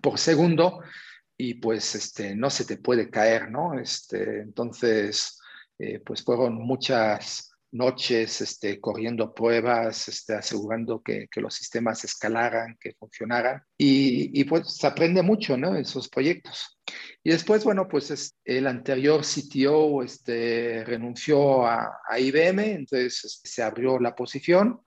por 0.00 0.16
segundo 0.16 0.80
y 1.36 1.54
pues 1.54 1.96
este, 1.96 2.36
no 2.36 2.50
se 2.50 2.64
te 2.64 2.76
puede 2.76 3.10
caer, 3.10 3.50
¿no? 3.50 3.76
Este, 3.76 4.42
entonces, 4.42 5.40
eh, 5.76 5.98
pues 5.98 6.22
fueron 6.22 6.54
muchas 6.54 7.50
noches 7.72 8.40
este, 8.42 8.80
corriendo 8.80 9.34
pruebas, 9.34 10.06
este, 10.06 10.34
asegurando 10.34 11.02
que, 11.02 11.26
que, 11.28 11.40
los 11.40 11.54
sistemas 11.54 12.04
escalaran, 12.04 12.76
que 12.80 12.94
funcionaran. 12.94 13.60
Y, 13.76 14.40
y, 14.40 14.44
pues 14.44 14.76
se 14.76 14.86
aprende 14.86 15.22
mucho 15.22 15.56
¿no? 15.56 15.74
en 15.74 15.82
esos 15.82 16.08
proyectos. 16.08 16.78
Y 17.22 17.30
después, 17.30 17.64
bueno, 17.64 17.88
pues 17.88 18.10
es, 18.10 18.36
el 18.44 18.66
anterior 18.66 19.22
CTO 19.22 20.02
este, 20.02 20.84
renunció 20.84 21.66
a, 21.66 22.00
a 22.08 22.18
IBM, 22.18 22.72
entonces 22.72 23.24
este, 23.24 23.48
se 23.48 23.62
abrió 23.62 23.98
la 23.98 24.14
posición 24.14 24.80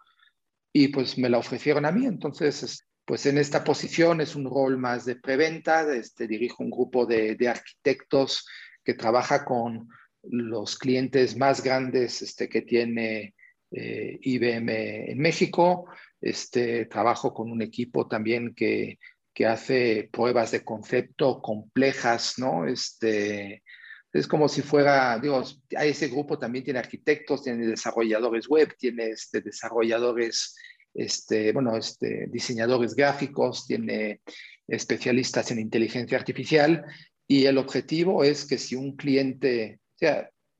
y 0.71 0.87
pues 0.87 1.17
me 1.17 1.29
la 1.29 1.37
ofrecieron 1.37 1.85
a 1.85 1.91
mí. 1.91 2.05
Entonces, 2.05 2.85
pues 3.05 3.25
en 3.25 3.37
esta 3.37 3.63
posición 3.63 4.21
es 4.21 4.35
un 4.35 4.45
rol 4.45 4.77
más 4.77 5.05
de 5.05 5.17
preventa, 5.17 5.93
este, 5.93 6.27
dirijo 6.27 6.63
un 6.63 6.71
grupo 6.71 7.05
de, 7.05 7.35
de 7.35 7.47
arquitectos 7.47 8.47
que 8.83 8.93
trabaja 8.93 9.45
con 9.45 9.87
los 10.23 10.77
clientes 10.77 11.37
más 11.37 11.63
grandes 11.63 12.21
este, 12.21 12.47
que 12.47 12.61
tiene 12.61 13.35
eh, 13.71 14.19
IBM 14.21 15.11
en 15.11 15.19
México. 15.19 15.87
Este, 16.21 16.85
trabajo 16.85 17.33
con 17.33 17.51
un 17.51 17.61
equipo 17.61 18.07
también 18.07 18.53
que, 18.55 18.97
que 19.33 19.45
hace 19.45 20.09
pruebas 20.11 20.51
de 20.51 20.63
concepto 20.63 21.41
complejas, 21.41 22.35
¿no? 22.37 22.67
Este, 22.67 23.63
es 24.11 24.27
como 24.27 24.47
si 24.47 24.61
fuera, 24.61 25.17
digo, 25.19 25.43
ese 25.69 26.07
grupo 26.07 26.37
también 26.37 26.63
tiene 26.63 26.79
arquitectos, 26.79 27.43
tiene 27.43 27.65
desarrolladores 27.65 28.47
web, 28.47 28.75
tiene 28.77 29.09
este, 29.09 29.41
desarrolladores, 29.41 30.55
este, 30.93 31.51
bueno, 31.51 31.75
este, 31.75 32.27
diseñadores 32.29 32.95
gráficos, 32.95 33.65
tiene 33.65 34.21
especialistas 34.67 35.51
en 35.51 35.59
inteligencia 35.59 36.17
artificial 36.17 36.85
y 37.27 37.45
el 37.45 37.57
objetivo 37.57 38.23
es 38.23 38.45
que 38.45 38.57
si 38.57 38.75
un 38.75 38.95
cliente 38.95 39.79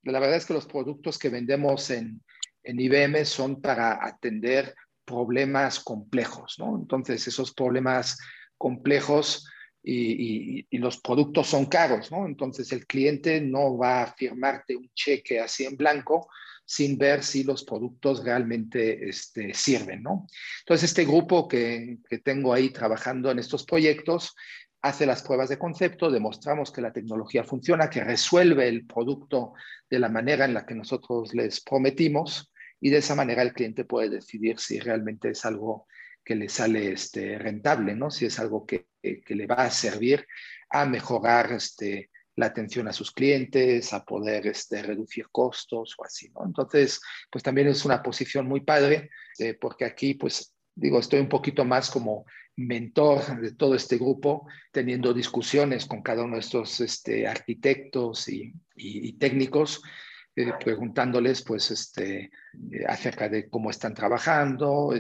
la 0.04 0.20
verdad 0.20 0.38
es 0.38 0.46
que 0.46 0.54
los 0.54 0.66
productos 0.66 1.18
que 1.18 1.30
vendemos 1.30 1.90
en, 1.90 2.22
en 2.64 2.80
IBM 2.80 3.26
son 3.26 3.62
para 3.62 4.06
atender 4.06 4.74
problemas 5.06 5.80
complejos, 5.80 6.56
¿no? 6.60 6.78
Entonces, 6.78 7.28
esos 7.28 7.54
problemas 7.54 8.18
complejos 8.64 9.46
y, 9.84 10.66
los 10.78 11.02
productos 11.02 11.48
son 11.48 11.66
caros, 11.66 12.10
¿no? 12.12 12.26
Entonces, 12.26 12.72
el 12.72 12.88
cliente 12.88 13.42
no 13.42 13.78
va 13.78 14.04
a 14.04 14.14
firmarte 14.14 14.78
un 14.78 14.90
cheque 14.96 15.42
así 15.42 15.66
en 15.66 15.76
blanco 15.76 16.30
sin 16.66 16.98
ver 16.98 17.24
si 17.24 17.44
los 17.44 17.66
productos 17.66 18.24
realmente 18.24 19.10
este, 19.10 19.54
sirven, 19.54 20.02
¿no? 20.02 20.28
Entonces, 20.62 20.90
este 20.90 21.04
grupo 21.04 21.46
que, 21.50 21.98
que 22.10 22.20
tengo 22.20 22.54
ahí 22.54 22.70
trabajando 22.70 23.30
en 23.32 23.40
estos 23.40 23.66
proyectos 23.66 24.34
hace 24.82 25.06
las 25.06 25.24
pruebas 25.24 25.50
de 25.50 25.60
concepto, 25.60 26.10
demostramos 26.10 26.72
que 26.72 26.82
la 26.82 26.94
tecnología 26.94 27.44
funciona, 27.44 27.90
que 27.90 28.02
resuelve 28.02 28.70
el 28.70 28.86
producto 28.86 29.54
de 29.90 30.00
la 30.00 30.08
manera 30.08 30.46
en 30.46 30.54
la 30.54 30.66
que 30.66 30.76
nosotros 30.76 31.34
les 31.34 31.60
prometimos 31.62 32.50
y 32.80 32.90
de 32.90 32.98
esa 32.98 33.16
manera 33.16 33.42
el 33.42 33.54
cliente 33.54 33.84
puede 33.84 34.10
decidir 34.10 34.58
si 34.60 34.80
realmente 34.80 35.30
es 35.32 35.44
algo 35.44 35.88
que 36.24 36.36
le 36.36 36.50
sale 36.50 36.92
este, 36.92 37.38
rentable, 37.38 37.96
¿no? 37.96 38.10
si 38.10 38.26
es 38.26 38.40
algo 38.40 38.66
que, 38.66 38.88
que, 39.02 39.36
le 39.36 39.48
va 39.48 39.56
a 39.56 39.72
servir 39.72 40.26
a 40.70 40.86
mejorar 40.86 41.52
este, 41.52 42.10
la 42.36 42.48
atención 42.48 42.88
a 42.88 42.94
sus 42.94 43.12
clientes, 43.12 43.94
a 43.94 44.04
poder 44.04 44.48
este, 44.48 44.82
reducir 44.82 45.28
costos 45.32 45.96
o 45.98 46.06
así. 46.06 46.30
¿no? 46.30 46.46
Entonces, 46.46 47.02
pues 47.32 47.44
también 47.44 47.68
es 47.68 47.86
una 47.86 48.02
posición 48.02 48.48
muy 48.48 48.62
padre, 48.62 49.10
eh, 49.40 49.54
porque 49.54 49.86
aquí, 49.86 50.14
pues 50.16 50.54
digo, 50.76 51.00
estoy 51.00 51.20
un 51.20 51.30
poquito 51.30 51.66
más 51.66 51.90
como 51.90 52.26
mentor 52.56 53.40
de 53.42 53.54
todo 53.54 53.76
este 53.76 53.98
grupo, 53.98 54.48
teniendo 54.72 55.14
discusiones 55.14 55.86
con 55.86 56.02
cada 56.02 56.24
uno 56.24 56.36
de 56.36 56.42
estos 56.42 56.80
este, 56.82 57.28
arquitectos 57.28 58.28
y, 58.30 58.54
técnicos, 59.14 59.82
eh, 60.36 60.52
preguntándoles 60.64 61.44
pues, 61.44 61.72
este, 61.72 62.26
eh, 62.26 62.32
acerca 62.88 63.30
de 63.30 63.50
cómo 63.50 63.70
están 63.70 63.94
trabajando, 63.94 64.94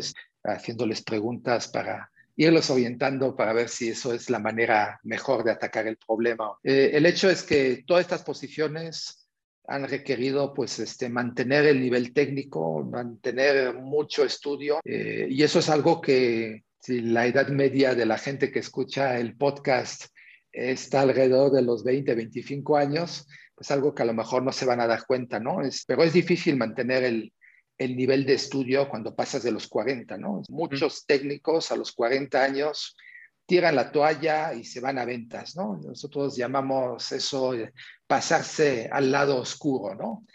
haciéndoles 0.44 1.02
preguntas 1.02 1.68
para 1.68 2.10
irlos 2.36 2.70
orientando 2.70 3.36
para 3.36 3.54
ver 3.54 3.70
si 3.70 3.90
eso 3.90 4.14
es 4.14 4.30
la 4.30 4.40
manera 4.40 5.00
mejor 5.04 5.44
de 5.44 5.52
atacar 5.52 5.88
el 5.88 5.98
problema. 5.98 6.58
Eh, 6.64 6.92
el 6.94 7.06
hecho 7.06 7.30
es 7.30 7.44
que 7.44 7.84
todas 7.86 8.02
estas 8.02 8.24
posiciones 8.24 9.28
han 9.68 9.88
requerido 9.88 10.54
pues 10.54 10.80
este, 10.80 11.10
mantener 11.10 11.66
el 11.66 11.80
nivel 11.80 12.14
técnico, 12.14 12.84
mantener 12.84 13.76
mucho 13.76 14.26
estudio 14.26 14.82
y 14.84 15.42
eso 15.42 15.60
es 15.60 15.70
algo 15.70 16.02
que 16.02 16.64
si 16.80 17.00
la 17.00 17.26
edad 17.26 17.48
media 17.48 17.96
de 17.96 18.06
la 18.06 18.18
gente 18.18 18.52
que 18.52 18.60
escucha 18.60 19.18
el 19.18 19.38
podcast 19.38 20.08
está 20.52 21.02
alrededor 21.02 21.52
de 21.52 21.62
los 21.62 21.84
20, 21.86 22.14
25 22.14 22.76
años, 22.76 23.26
pues 23.56 23.72
algo 23.72 23.96
que 23.96 24.04
a 24.04 24.06
lo 24.06 24.14
mejor 24.14 24.44
no 24.44 24.52
se 24.52 24.66
van 24.66 24.82
a 24.82 24.88
dar 24.88 25.06
cuenta, 25.06 25.40
¿no? 25.40 25.62
Es, 25.62 25.86
pero 25.86 26.04
es 26.04 26.12
difícil 26.12 26.58
mantener 26.58 27.06
el, 27.06 27.32
el 27.78 27.96
nivel 27.96 28.26
de 28.26 28.34
estudio 28.34 28.88
cuando 28.88 29.16
pasas 29.16 29.44
de 29.44 29.52
los 29.52 29.68
40, 29.68 30.18
¿no? 30.18 30.42
Muchos 30.50 31.06
técnicos 31.06 31.72
a 31.72 31.76
los 31.76 31.92
40 31.92 32.44
años 32.44 32.96
tiran 33.46 33.76
la 33.76 33.92
toalla 33.92 34.54
y 34.54 34.64
se 34.64 34.80
van 34.80 34.98
a 35.00 35.06
ventas, 35.06 35.56
¿no? 35.56 35.78
Nosotros 35.84 36.36
llamamos 36.36 37.12
eso 37.12 37.54
pasarse 38.08 38.90
al 38.92 39.12
lado 39.12 39.38
oscuro, 39.38 39.96
¿no? 39.96 40.26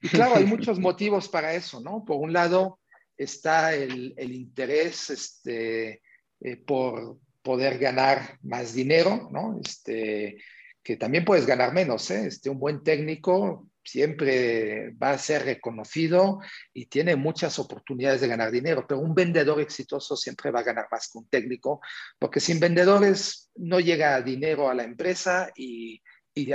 Y 0.00 0.08
claro, 0.08 0.36
hay 0.36 0.44
muchos 0.44 0.78
motivos 0.78 1.28
para 1.28 1.54
eso, 1.54 1.80
¿no? 1.80 2.04
Por 2.04 2.16
un 2.16 2.32
lado, 2.32 2.80
está 3.16 3.74
el, 3.74 4.14
el 4.16 4.32
interés 4.32 5.10
este, 5.10 6.02
eh, 6.40 6.56
por 6.56 7.18
poder 7.42 7.78
ganar 7.78 8.38
más 8.42 8.74
dinero, 8.74 9.28
¿no? 9.32 9.58
Este, 9.64 10.38
que 10.82 10.96
también 10.96 11.24
puedes 11.24 11.46
ganar 11.46 11.72
menos, 11.72 12.10
¿eh? 12.10 12.26
Este, 12.26 12.50
un 12.50 12.58
buen 12.58 12.82
técnico 12.82 13.68
siempre 13.88 14.90
va 15.02 15.10
a 15.10 15.18
ser 15.18 15.44
reconocido 15.44 16.40
y 16.74 16.86
tiene 16.86 17.16
muchas 17.16 17.58
oportunidades 17.58 18.20
de 18.20 18.28
ganar 18.28 18.50
dinero, 18.50 18.84
pero 18.86 19.00
un 19.00 19.14
vendedor 19.14 19.60
exitoso 19.60 20.16
siempre 20.16 20.50
va 20.50 20.60
a 20.60 20.64
ganar 20.64 20.86
más 20.90 21.10
que 21.10 21.18
un 21.18 21.28
técnico, 21.28 21.80
porque 22.18 22.40
sin 22.40 22.60
vendedores 22.60 23.50
no 23.56 23.80
llega 23.80 24.20
dinero 24.20 24.68
a 24.68 24.74
la 24.74 24.84
empresa 24.84 25.50
y, 25.56 26.02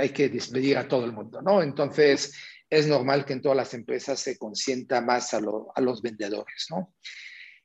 hay 0.00 0.14
que 0.14 0.30
despedir 0.30 0.78
a 0.78 0.88
todo 0.88 1.04
el 1.04 1.12
mundo, 1.12 1.42
¿no? 1.42 1.62
Entonces, 1.62 2.32
es 2.70 2.86
normal 2.86 3.26
que 3.26 3.34
en 3.34 3.42
todas 3.42 3.56
las 3.58 3.74
empresas 3.74 4.18
se 4.18 4.38
consienta 4.38 5.02
más 5.02 5.34
a, 5.34 5.40
los 5.40 6.00
vendedores, 6.00 6.68
¿no? 6.70 6.94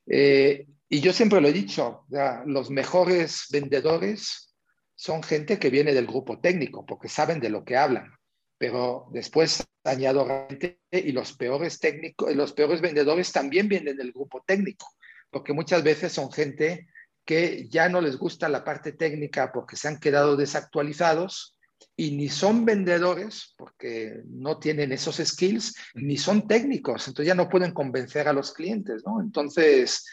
Eh, 0.06 0.68
y 0.90 1.00
yo 1.00 1.14
siempre 1.14 1.40
lo 1.40 1.48
he 1.48 1.54
dicho, 1.54 2.06
los 2.46 2.72
mejores 2.72 3.46
vendedores 3.52 4.54
son 4.96 5.24
gente 5.24 5.60
que 5.60 5.70
viene 5.70 5.94
del 5.94 6.08
grupo 6.08 6.42
técnico, 6.42 6.86
porque 6.86 7.08
saben 7.08 7.40
de 7.40 7.50
lo 7.50 7.64
que 7.64 7.78
hablan, 7.78 8.12
pero 8.60 9.08
después 9.12 9.66
añado 9.84 10.28
gente 10.28 10.80
y 10.92 11.12
los 11.12 11.34
peores 11.34 11.80
técnicos, 11.80 12.36
los 12.36 12.54
peores 12.54 12.82
vendedores 12.82 13.32
también 13.32 13.68
vienen 13.68 13.98
del 13.98 14.12
grupo 14.12 14.44
técnico, 14.46 14.86
porque 15.32 15.54
muchas 15.54 15.82
veces 15.82 16.14
son 16.14 16.32
gente 16.32 16.88
que 17.26 17.68
ya 17.70 17.90
no 17.90 18.02
les 18.02 18.18
gusta 18.18 18.50
la 18.50 18.64
parte 18.64 18.92
técnica 18.92 19.52
porque 19.52 19.76
se 19.76 19.88
han 19.88 20.00
quedado 20.00 20.36
desactualizados 20.36 21.56
y 21.96 22.12
ni 22.12 22.30
son 22.30 22.66
vendedores 22.66 23.54
porque 23.58 24.22
no 24.26 24.60
tienen 24.60 24.92
esos 24.92 25.18
skills, 25.18 25.76
ni 25.94 26.18
son 26.18 26.48
técnicos, 26.48 27.08
entonces 27.08 27.28
ya 27.28 27.36
no 27.36 27.50
pueden 27.50 27.72
convencer 27.72 28.28
a 28.28 28.34
los 28.34 28.54
clientes, 28.54 29.04
¿no? 29.06 29.22
Entonces, 29.22 30.06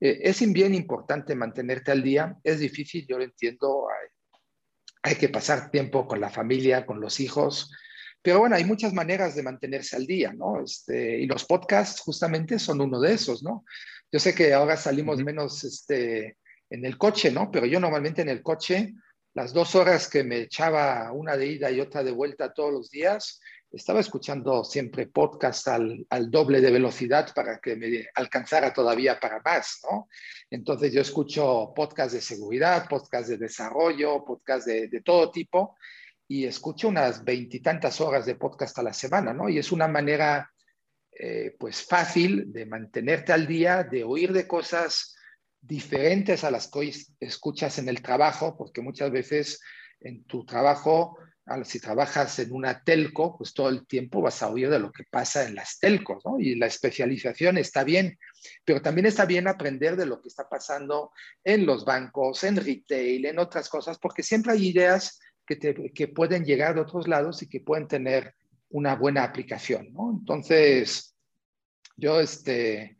eh, 0.00 0.18
es 0.22 0.52
bien 0.52 0.74
importante 0.74 1.36
mantenerte 1.36 1.92
al 1.92 2.02
día, 2.02 2.36
es 2.42 2.58
difícil, 2.58 3.06
yo 3.06 3.18
lo 3.18 3.24
entiendo, 3.24 3.86
hay, 5.02 5.14
que 5.14 5.28
pasar 5.28 5.70
tiempo 5.70 6.08
con 6.08 6.20
la 6.20 6.30
familia, 6.30 6.86
con 6.86 7.00
los 7.00 7.20
hijos, 7.20 7.70
pero 8.22 8.38
bueno, 8.38 8.56
hay 8.56 8.64
muchas 8.64 8.92
maneras 8.92 9.34
de 9.34 9.42
mantenerse 9.42 9.96
al 9.96 10.06
día, 10.06 10.32
¿no? 10.32 10.62
Este, 10.62 11.18
y 11.20 11.26
los 11.26 11.44
podcasts 11.44 12.00
justamente 12.00 12.58
son 12.58 12.80
uno 12.80 13.00
de 13.00 13.14
esos, 13.14 13.42
¿no? 13.42 13.64
Yo 14.10 14.20
sé 14.20 14.34
que 14.34 14.54
ahora 14.54 14.76
salimos 14.76 15.18
menos 15.18 15.64
este, 15.64 16.36
en 16.70 16.84
el 16.84 16.96
coche, 16.96 17.30
¿no? 17.30 17.50
Pero 17.50 17.66
yo 17.66 17.80
normalmente 17.80 18.22
en 18.22 18.28
el 18.28 18.42
coche, 18.42 18.94
las 19.34 19.52
dos 19.52 19.74
horas 19.74 20.08
que 20.08 20.22
me 20.22 20.38
echaba 20.38 21.10
una 21.12 21.36
de 21.36 21.46
ida 21.46 21.70
y 21.70 21.80
otra 21.80 22.04
de 22.04 22.12
vuelta 22.12 22.52
todos 22.52 22.72
los 22.72 22.90
días, 22.90 23.40
estaba 23.72 24.00
escuchando 24.00 24.64
siempre 24.64 25.06
podcast 25.06 25.68
al, 25.68 26.06
doble 26.28 26.60
de 26.60 26.70
velocidad 26.70 27.32
para 27.34 27.58
que 27.58 27.74
me 27.74 28.06
alcanzara 28.14 28.72
todavía 28.72 29.18
para 29.18 29.40
más, 29.40 29.80
¿no? 29.90 30.08
Entonces 30.50 30.92
yo 30.92 31.00
escucho 31.00 31.72
podcast 31.74 32.12
de 32.12 32.20
seguridad, 32.20 32.86
podcast 32.88 33.30
de 33.30 33.38
desarrollo, 33.38 34.24
podcast 34.24 34.66
de, 34.66 35.00
todo 35.02 35.30
tipo 35.30 35.76
y 36.32 36.46
escucho 36.46 36.88
unas 36.88 37.24
veintitantas 37.24 38.00
horas 38.00 38.24
de 38.24 38.36
podcast 38.36 38.78
a 38.78 38.82
la 38.82 38.94
semana, 38.94 39.34
¿no? 39.34 39.50
Y 39.50 39.58
es 39.58 39.70
una 39.70 39.86
manera, 39.86 40.50
eh, 41.10 41.54
pues, 41.58 41.84
fácil 41.84 42.50
de 42.50 42.64
mantenerte 42.64 43.34
al 43.34 43.46
día, 43.46 43.84
de 43.84 44.02
oír 44.02 44.32
de 44.32 44.46
cosas 44.46 45.14
diferentes 45.60 46.42
a 46.42 46.50
las 46.50 46.70
que 46.70 46.90
escuchas 47.20 47.78
en 47.78 47.90
el 47.90 48.00
trabajo, 48.00 48.56
porque 48.56 48.80
muchas 48.80 49.10
veces 49.10 49.60
en 50.00 50.24
tu 50.24 50.46
trabajo 50.46 51.18
si 51.64 51.80
trabajas 51.80 52.38
en 52.38 52.52
una 52.52 52.82
telco, 52.82 53.36
pues 53.36 53.52
todo 53.52 53.68
el 53.68 53.86
tiempo 53.86 54.22
vas 54.22 54.42
a 54.42 54.48
oír 54.48 54.70
de 54.70 54.78
lo 54.78 54.90
que 54.92 55.04
pasa 55.10 55.44
en 55.44 55.54
las 55.56 55.78
telcos, 55.78 56.24
¿no? 56.24 56.38
Y 56.38 56.54
la 56.54 56.66
especialización 56.66 57.58
está 57.58 57.84
bien, 57.84 58.18
pero 58.64 58.80
también 58.80 59.06
está 59.06 59.26
bien 59.26 59.48
aprender 59.48 59.96
de 59.96 60.06
lo 60.06 60.22
que 60.22 60.28
está 60.28 60.48
pasando 60.48 61.10
en 61.44 61.66
los 61.66 61.84
bancos, 61.84 62.44
en 62.44 62.56
retail, 62.56 63.26
en 63.26 63.38
otras 63.38 63.68
cosas, 63.68 63.98
porque 63.98 64.22
siempre 64.22 64.52
hay 64.52 64.68
ideas 64.68 65.20
que, 65.46 65.92
que 65.94 66.08
pueden 66.08 66.44
llegar 66.44 66.74
de 66.74 66.82
otros 66.82 67.08
lados 67.08 67.42
y 67.42 67.48
que 67.48 67.60
pueden 67.60 67.88
tener 67.88 68.34
una 68.70 68.94
buena 68.96 69.22
aplicación, 69.22 69.92
¿no? 69.92 70.10
Entonces, 70.10 71.14
yo 71.96 72.20
este, 72.20 72.96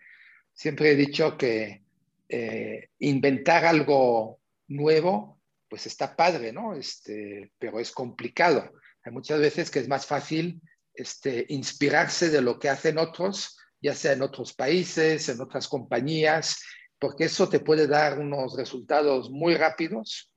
siempre 0.53 0.93
he 0.93 0.97
dicho 0.97 1.37
que 1.37 1.83
eh, 2.29 2.89
inventar 2.99 3.65
algo 3.65 4.41
nuevo 4.69 5.41
pues 5.69 5.87
está 5.87 6.15
padre, 6.15 6.53
¿no? 6.53 6.75
Este, 6.75 7.51
pero 7.59 7.81
es 7.81 7.93
complicado. 7.93 8.73
Hay 9.05 9.13
muchas 9.13 9.41
veces 9.41 9.71
que 9.71 9.79
es 9.79 9.89
más 9.89 10.07
fácil 10.07 10.61
este, 10.95 11.47
inspirarse 11.49 12.29
de 12.29 12.43
lo 12.43 12.59
que 12.59 12.69
hacen 12.69 12.99
otros, 12.99 13.57
ya 13.81 13.95
sea 13.95 14.13
en 14.13 14.23
otros 14.23 14.53
países, 14.53 15.29
en 15.31 15.41
otras 15.41 15.69
compañías, 15.69 16.63
porque 16.99 17.25
eso 17.25 17.49
te 17.49 17.61
puede 17.61 17.87
dar 17.87 18.19
unos 18.19 18.57
resultados 18.57 19.31
muy 19.31 19.55
rápidos 19.55 20.32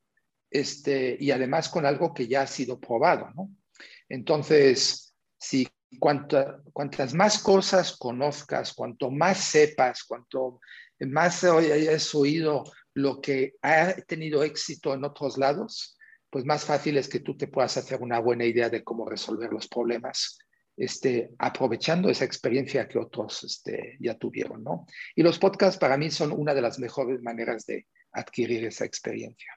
este, 0.60 1.18
y 1.20 1.32
además 1.32 1.70
con 1.70 1.86
algo 1.86 2.14
que 2.14 2.28
ya 2.28 2.42
ha 2.42 2.48
sido 2.48 2.80
probado, 2.80 3.30
¿no? 3.36 3.50
Entonces, 4.08 5.14
si 5.38 5.68
cuantas 6.00 7.14
más 7.14 7.42
cosas 7.42 7.98
conozcas, 7.98 8.74
cuanto 8.74 9.12
más 9.12 9.38
sepas, 9.38 10.04
cuanto 10.04 10.60
más 11.00 11.44
hayas 11.44 12.16
oído 12.16 12.64
lo 12.94 13.20
que 13.20 13.56
ha 13.62 13.94
tenido 14.08 14.44
éxito 14.44 14.94
en 14.94 15.04
otros 15.04 15.38
lados, 15.38 15.98
pues 16.30 16.46
más 16.46 16.64
fácil 16.64 16.98
es 16.98 17.10
que 17.10 17.20
tú 17.20 17.36
te 17.36 17.48
puedas 17.48 17.76
hacer 17.78 18.02
una 18.02 18.20
buena 18.20 18.46
idea 18.46 18.70
de 18.70 18.84
cómo 18.84 19.06
resolver 19.08 19.52
los 19.52 19.68
problemas, 19.68 20.38
este, 20.78 21.32
aprovechando 21.38 22.10
esa 22.10 22.26
experiencia 22.26 22.88
que 22.88 23.00
otros 23.00 23.44
este, 23.44 23.98
ya 24.00 24.18
tuvieron, 24.18 24.64
¿no? 24.64 24.86
Y 25.16 25.24
los 25.24 25.40
podcasts 25.40 25.80
para 25.80 25.98
mí 25.98 26.10
son 26.12 26.32
una 26.32 26.54
de 26.54 26.62
las 26.62 26.80
mejores 26.80 27.22
maneras 27.22 27.66
de 27.66 27.88
adquirir 28.12 28.66
esa 28.66 28.86
experiencia. 28.86 29.55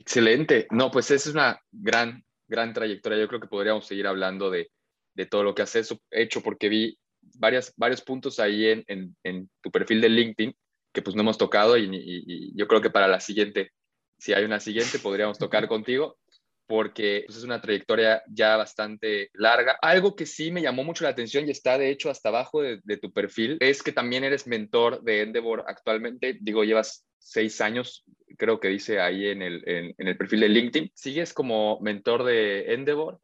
Excelente. 0.00 0.66
No, 0.70 0.90
pues 0.90 1.10
esa 1.10 1.28
es 1.28 1.34
una 1.34 1.60
gran, 1.70 2.24
gran 2.48 2.72
trayectoria. 2.72 3.18
Yo 3.18 3.28
creo 3.28 3.40
que 3.40 3.48
podríamos 3.48 3.86
seguir 3.86 4.06
hablando 4.06 4.50
de, 4.50 4.70
de 5.14 5.26
todo 5.26 5.44
lo 5.44 5.54
que 5.54 5.62
has 5.62 5.76
hecho 6.10 6.42
porque 6.42 6.68
vi 6.70 6.98
varias, 7.34 7.74
varios 7.76 8.00
puntos 8.00 8.40
ahí 8.40 8.66
en, 8.66 9.16
en, 9.22 9.50
tu 9.60 9.70
perfil 9.70 10.00
de 10.00 10.08
LinkedIn 10.08 10.56
que 10.92 11.02
pues 11.02 11.14
no 11.14 11.22
hemos 11.22 11.38
tocado 11.38 11.76
y, 11.76 12.52
yo 12.56 12.66
creo 12.66 12.80
que 12.80 12.90
para 12.90 13.06
la 13.06 13.20
siguiente, 13.20 13.70
si 14.18 14.32
hay 14.32 14.44
una 14.44 14.58
siguiente, 14.58 14.98
podríamos 14.98 15.38
tocar 15.38 15.68
contigo 15.68 16.18
porque 16.66 17.24
pues, 17.26 17.38
es 17.38 17.44
una 17.44 17.60
trayectoria 17.60 18.22
ya 18.28 18.56
bastante 18.56 19.30
larga. 19.34 19.76
Algo 19.82 20.16
que 20.16 20.24
sí 20.24 20.50
me 20.50 20.62
llamó 20.62 20.82
mucho 20.82 21.04
la 21.04 21.10
atención 21.10 21.46
y 21.46 21.50
está 21.50 21.76
de 21.76 21.90
hecho 21.90 22.10
hasta 22.10 22.30
abajo 22.30 22.62
de, 22.62 22.96
tu 22.96 23.12
perfil 23.12 23.58
es 23.60 23.82
que 23.82 23.92
también 23.92 24.24
eres 24.24 24.46
mentor 24.46 25.02
de 25.02 25.22
Endeavor 25.22 25.64
actualmente. 25.66 26.38
Digo, 26.40 26.64
llevas 26.64 27.04
seis 27.18 27.60
años, 27.60 28.04
creo 28.40 28.58
que 28.58 28.68
dice 28.68 29.00
ahí 29.00 29.28
en 29.28 29.42
el, 29.42 29.62
en 29.66 29.94
el 30.08 30.16
perfil 30.16 30.40
de 30.40 30.48
LinkedIn. 30.48 30.90
¿Sigues 30.94 31.34
como 31.34 31.78
mentor 31.80 32.24
de 32.24 32.72
Endeavor? 32.72 33.20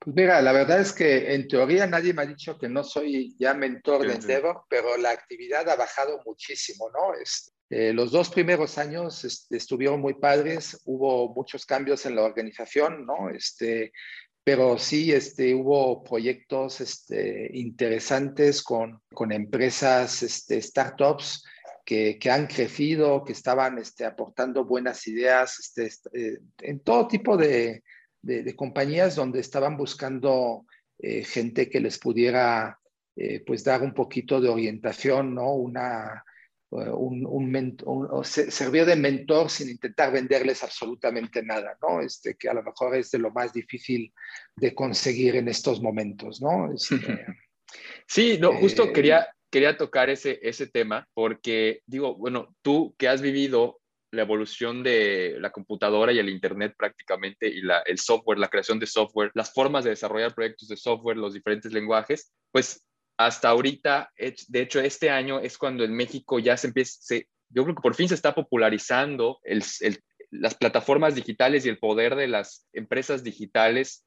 Pues 0.00 0.16
mira, 0.16 0.42
la 0.42 0.50
verdad 0.50 0.80
es 0.80 0.92
que 0.92 1.32
en 1.32 1.46
teoría 1.46 1.86
nadie 1.86 2.12
me 2.12 2.22
ha 2.22 2.26
dicho 2.26 2.58
que 2.58 2.68
no 2.68 2.82
soy 2.82 3.36
ya 3.38 3.54
mentor 3.54 4.04
de 4.04 4.14
Endeavor, 4.14 4.64
pero 4.68 4.96
la 4.96 5.10
actividad 5.10 5.68
ha 5.70 5.76
bajado 5.76 6.20
muchísimo, 6.26 6.90
¿no? 6.90 7.14
Eh, 7.70 7.92
los 7.92 8.10
dos 8.10 8.28
primeros 8.28 8.78
años 8.78 9.24
este, 9.24 9.56
estuvieron 9.56 10.00
muy 10.00 10.14
padres, 10.14 10.80
hubo 10.86 11.32
muchos 11.32 11.64
cambios 11.64 12.04
en 12.04 12.16
la 12.16 12.22
organización, 12.22 13.06
¿no? 13.06 13.30
Este, 13.30 13.92
pero 14.42 14.76
sí 14.76 15.12
este, 15.12 15.54
hubo 15.54 16.02
proyectos 16.02 16.80
este, 16.80 17.48
interesantes 17.54 18.60
con, 18.60 19.00
con 19.14 19.30
empresas, 19.30 20.24
este, 20.24 20.60
startups 20.60 21.44
que, 21.84 22.18
que, 22.18 22.30
han 22.30 22.46
crecido, 22.46 23.24
que 23.24 23.32
estaban 23.32 23.78
este, 23.78 24.04
aportando 24.04 24.64
buenas 24.64 25.06
ideas 25.06 25.58
este, 25.58 25.86
este 25.86 26.40
en 26.60 26.80
todo 26.80 27.08
tipo 27.08 27.36
de, 27.36 27.82
de, 28.22 28.54
compañías 28.54 29.16
donde 29.16 29.40
estaban 29.40 29.76
buscando 29.76 30.64
eh, 30.98 31.24
gente 31.24 31.68
que 31.68 31.80
les 31.80 31.98
pudiera 31.98 32.78
eh, 33.16 33.42
pues 33.44 33.64
dar 33.64 33.82
un 33.82 33.92
poquito 33.92 34.40
de 34.40 34.48
orientación, 34.48 35.34
¿no? 35.34 35.52
Una, 35.52 36.24
eh, 36.70 36.88
un, 36.88 37.26
un, 37.26 38.24
servir 38.24 38.86
de 38.86 38.96
mentor 38.96 39.50
sin 39.50 39.68
intentar 39.68 40.12
venderles 40.12 40.62
absolutamente 40.62 41.42
nada, 41.42 41.76
¿no? 41.82 42.00
Este, 42.00 42.36
que 42.36 42.48
a 42.48 42.54
lo 42.54 42.62
mejor 42.62 42.96
es 42.96 43.10
de 43.10 43.18
lo 43.18 43.30
más 43.30 43.52
difícil 43.52 44.12
de 44.56 44.74
conseguir 44.74 45.36
en 45.36 45.48
estos 45.48 45.82
momentos, 45.82 46.40
¿no? 46.40 46.72
Este, 46.72 46.96
sí, 48.06 48.38
no, 48.40 48.56
justo 48.58 48.92
quería, 48.92 49.28
quería 49.52 49.76
tocar 49.76 50.08
ese, 50.08 50.40
ese 50.42 50.66
tema 50.66 51.06
porque 51.14 51.82
digo, 51.86 52.16
bueno, 52.16 52.56
tú 52.62 52.94
que 52.98 53.06
has 53.06 53.20
vivido 53.20 53.80
la 54.10 54.22
evolución 54.22 54.82
de 54.82 55.36
la 55.38 55.52
computadora 55.52 56.12
y 56.12 56.18
el 56.18 56.30
Internet 56.30 56.74
prácticamente 56.76 57.48
y 57.48 57.60
la, 57.60 57.80
el 57.80 57.98
software, 57.98 58.38
la 58.38 58.48
creación 58.48 58.78
de 58.78 58.86
software, 58.86 59.30
las 59.34 59.52
formas 59.52 59.84
de 59.84 59.90
desarrollar 59.90 60.34
proyectos 60.34 60.68
de 60.68 60.76
software, 60.76 61.18
los 61.18 61.34
diferentes 61.34 61.72
lenguajes, 61.72 62.32
pues 62.50 62.82
hasta 63.18 63.50
ahorita, 63.50 64.10
de 64.16 64.60
hecho 64.60 64.80
este 64.80 65.10
año 65.10 65.38
es 65.38 65.58
cuando 65.58 65.84
en 65.84 65.94
México 65.94 66.38
ya 66.38 66.56
se 66.56 66.68
empieza, 66.68 67.14
yo 67.50 67.64
creo 67.64 67.74
que 67.76 67.82
por 67.82 67.94
fin 67.94 68.08
se 68.08 68.14
está 68.14 68.34
popularizando 68.34 69.38
las 70.30 70.54
plataformas 70.54 71.14
digitales 71.14 71.66
y 71.66 71.68
el 71.68 71.78
poder 71.78 72.16
de 72.16 72.26
las 72.26 72.66
empresas 72.72 73.22
digitales 73.22 74.04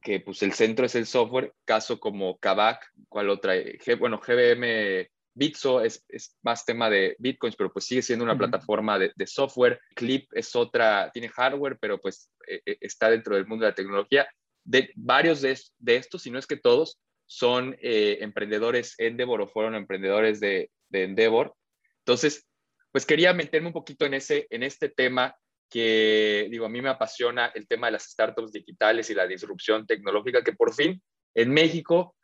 que 0.00 0.20
pues 0.20 0.42
el 0.42 0.52
centro 0.52 0.86
es 0.86 0.94
el 0.94 1.06
software, 1.06 1.52
caso 1.64 2.00
como 2.00 2.38
Kavak, 2.38 2.90
cual 3.08 3.30
otra, 3.30 3.54
bueno, 3.98 4.18
GBM 4.18 5.08
Bitso 5.34 5.80
es, 5.80 6.04
más 6.42 6.64
tema 6.64 6.90
de 6.90 7.16
bitcoins, 7.18 7.56
pero 7.56 7.72
pues 7.72 7.86
sigue 7.86 8.02
siendo 8.02 8.24
una 8.24 8.36
plataforma 8.36 8.98
de, 8.98 9.26
software. 9.26 9.80
Clip 9.94 10.28
es 10.32 10.54
otra, 10.54 11.10
tiene 11.12 11.28
hardware, 11.28 11.78
pero 11.80 12.00
pues 12.00 12.30
eh, 12.46 12.60
está 12.80 13.10
dentro 13.10 13.34
del 13.34 13.46
mundo 13.46 13.64
de 13.64 13.70
la 13.70 13.74
tecnología. 13.74 14.28
De, 14.64 14.90
varios 14.94 15.40
de, 15.40 15.56
estos, 15.86 16.22
si 16.22 16.30
no 16.30 16.38
es 16.38 16.46
que 16.46 16.56
todos, 16.56 17.00
son 17.26 17.76
eh, 17.80 18.18
emprendedores 18.20 18.94
Endeavor 18.98 19.40
o 19.40 19.48
fueron 19.48 19.74
emprendedores 19.74 20.38
de, 20.38 20.70
de, 20.90 21.04
Endeavor. 21.04 21.54
Entonces, 22.00 22.46
pues 22.90 23.06
quería 23.06 23.32
meterme 23.32 23.68
un 23.68 23.72
poquito 23.72 24.04
en, 24.04 24.14
ese, 24.14 24.46
en 24.50 24.62
este 24.62 24.90
tema 24.90 25.34
que, 25.72 26.48
digo, 26.50 26.66
a 26.66 26.68
mí 26.68 26.82
me 26.82 26.90
apasiona 26.90 27.46
el 27.54 27.66
tema 27.66 27.86
de 27.86 27.92
las 27.92 28.04
startups 28.04 28.52
digitales 28.52 29.08
y 29.10 29.14
la 29.14 29.26
disrupción 29.26 29.86
tecnológica, 29.86 30.42
que 30.44 30.52
por 30.52 30.74
fin 30.74 31.02
en 31.34 31.50
México 31.50 32.14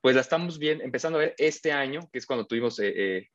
pues 0.00 0.14
la 0.14 0.22
estamos 0.22 0.58
bien, 0.58 0.80
empezando 0.80 1.18
a 1.18 1.22
ver 1.22 1.34
este 1.36 1.72
año, 1.72 2.00
que 2.12 2.18
es 2.18 2.26
cuando 2.26 2.46
tuvimos, 2.46 2.78
eh, 2.78 2.92
eh 2.96 3.28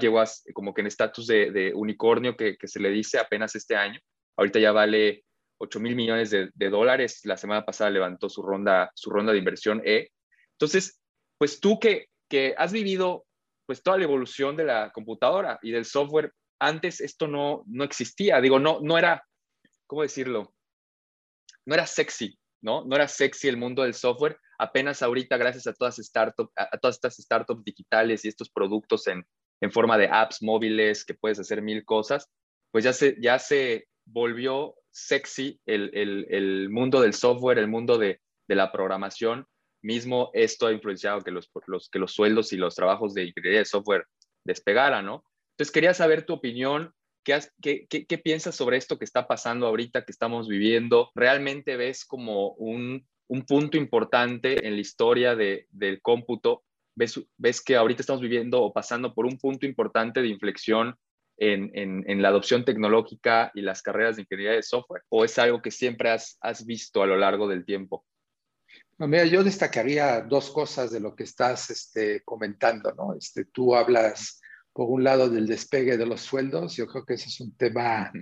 llegó 0.00 0.22
como 0.54 0.74
que 0.74 0.82
en 0.82 0.86
estatus 0.86 1.26
de, 1.26 1.72
unicornio 1.74 2.36
que, 2.36 2.56
se 2.64 2.78
le 2.78 2.90
dice 2.90 3.18
apenas 3.18 3.54
este 3.56 3.74
año. 3.74 3.98
Ahorita 4.36 4.58
ya 4.58 4.70
vale 4.70 5.24
8 5.58 5.80
mil 5.80 5.96
millones 5.96 6.30
de, 6.30 6.70
dólares. 6.70 7.22
La 7.24 7.36
semana 7.36 7.64
pasada 7.64 7.90
levantó 7.90 8.28
su 8.28 8.42
ronda, 8.42 8.90
su 8.94 9.10
ronda 9.10 9.32
de 9.32 9.38
inversión 9.38 9.80
E. 9.84 10.10
Entonces, 10.52 11.00
pues 11.38 11.58
tú 11.58 11.80
que, 11.80 12.06
que 12.28 12.54
has 12.56 12.72
vivido 12.72 13.24
pues 13.66 13.82
toda 13.82 13.96
la 13.96 14.04
evolución 14.04 14.56
de 14.56 14.64
la 14.64 14.90
computadora 14.92 15.58
y 15.62 15.70
del 15.70 15.86
software, 15.86 16.32
antes 16.62 17.00
esto 17.00 17.26
no, 17.26 17.64
no 17.66 17.84
existía. 17.84 18.40
Digo, 18.40 18.58
no, 18.58 18.80
no 18.80 18.96
era, 18.96 19.26
¿cómo 19.86 20.02
decirlo? 20.02 20.54
No 21.66 21.74
era 21.74 21.86
sexy, 21.86 22.38
¿no? 22.62 22.84
No 22.84 22.96
era 22.96 23.08
sexy 23.08 23.48
el 23.48 23.56
mundo 23.56 23.82
del 23.82 23.94
software 23.94 24.38
apenas 24.62 25.02
ahorita, 25.02 25.36
gracias 25.36 25.66
a 25.66 25.74
todas, 25.74 25.98
startup, 25.98 26.50
a, 26.56 26.78
todas 26.78 26.94
estas 26.96 27.16
startups 27.16 27.64
digitales 27.64 28.24
y 28.24 28.28
estos 28.28 28.48
productos 28.48 29.08
en, 29.08 29.26
en, 29.60 29.72
forma 29.72 29.98
de 29.98 30.08
apps 30.08 30.40
móviles 30.40 31.04
que 31.04 31.14
puedes 31.14 31.40
hacer 31.40 31.62
mil 31.62 31.84
cosas, 31.84 32.30
pues 32.70 32.84
ya 32.84 32.92
se, 32.92 33.16
ya 33.20 33.40
se 33.40 33.88
volvió 34.04 34.76
sexy 34.92 35.60
el, 35.66 35.90
el, 35.94 36.70
mundo 36.70 37.00
del 37.00 37.12
software, 37.12 37.58
el 37.58 37.66
mundo 37.66 37.98
de, 37.98 38.20
de, 38.46 38.54
la 38.54 38.70
programación, 38.70 39.46
mismo 39.82 40.30
esto 40.32 40.68
ha 40.68 40.72
influenciado 40.72 41.22
que 41.22 41.32
los, 41.32 41.50
los, 41.66 41.90
que 41.90 41.98
los 41.98 42.12
sueldos 42.12 42.52
y 42.52 42.56
los 42.56 42.76
trabajos 42.76 43.14
de 43.14 43.24
ingeniería 43.24 43.60
de 43.60 43.64
software 43.64 44.06
despegaran, 44.44 45.06
¿no? 45.06 45.24
Entonces 45.62 45.74
quería 45.74 45.94
saber 45.94 46.26
tu 46.26 46.32
opinión, 46.32 46.92
¿qué, 47.22 48.20
piensas 48.24 48.56
sobre 48.56 48.78
esto 48.78 48.98
que 48.98 49.04
está 49.04 49.28
pasando 49.28 49.68
ahorita, 49.68 50.04
que 50.04 50.10
estamos 50.10 50.48
viviendo? 50.48 51.12
¿Realmente 51.14 51.76
ves 51.76 52.04
como 52.04 52.48
un, 52.54 53.06
un 53.28 53.42
punto 53.42 53.76
importante 53.76 54.66
en 54.66 54.74
la 54.74 54.80
historia 54.80 55.36
de, 55.36 55.68
del 55.70 56.02
cómputo? 56.02 56.64
¿Ves, 56.96 57.20
¿Ves 57.36 57.62
que 57.62 57.76
ahorita 57.76 58.02
estamos 58.02 58.20
viviendo 58.20 58.60
o 58.60 58.72
pasando 58.72 59.14
por 59.14 59.24
un 59.24 59.38
punto 59.38 59.64
importante 59.64 60.20
de 60.20 60.26
inflexión 60.26 60.96
en, 61.36 62.20
la 62.20 62.30
adopción 62.30 62.64
tecnológica 62.64 63.52
y 63.54 63.60
las 63.60 63.82
carreras 63.82 64.16
de 64.16 64.22
ingeniería 64.22 64.56
de 64.56 64.64
software? 64.64 65.04
¿O 65.10 65.24
es 65.24 65.38
algo 65.38 65.62
que 65.62 65.70
siempre 65.70 66.10
has, 66.10 66.38
has 66.40 66.66
visto 66.66 67.04
a 67.04 67.06
lo 67.06 67.16
largo 67.16 67.46
del 67.46 67.64
tiempo? 67.64 68.04
No, 68.98 69.06
mira, 69.06 69.26
yo 69.26 69.44
destacaría 69.44 70.22
dos 70.22 70.50
cosas 70.50 70.90
de 70.90 70.98
lo 70.98 71.14
que 71.14 71.22
estás 71.22 71.70
este, 71.70 72.24
comentando, 72.24 72.92
¿no? 72.96 73.14
Este, 73.14 73.44
tú 73.44 73.76
hablas, 73.76 74.41
por 74.72 74.88
un 74.88 75.04
lado, 75.04 75.28
del 75.28 75.46
despegue 75.46 75.96
de 75.96 76.06
los 76.06 76.20
sueldos. 76.20 76.76
Yo 76.76 76.86
creo 76.86 77.04
que 77.04 77.14
ese 77.14 77.28
es 77.28 77.40
un 77.40 77.56
tema 77.56 78.12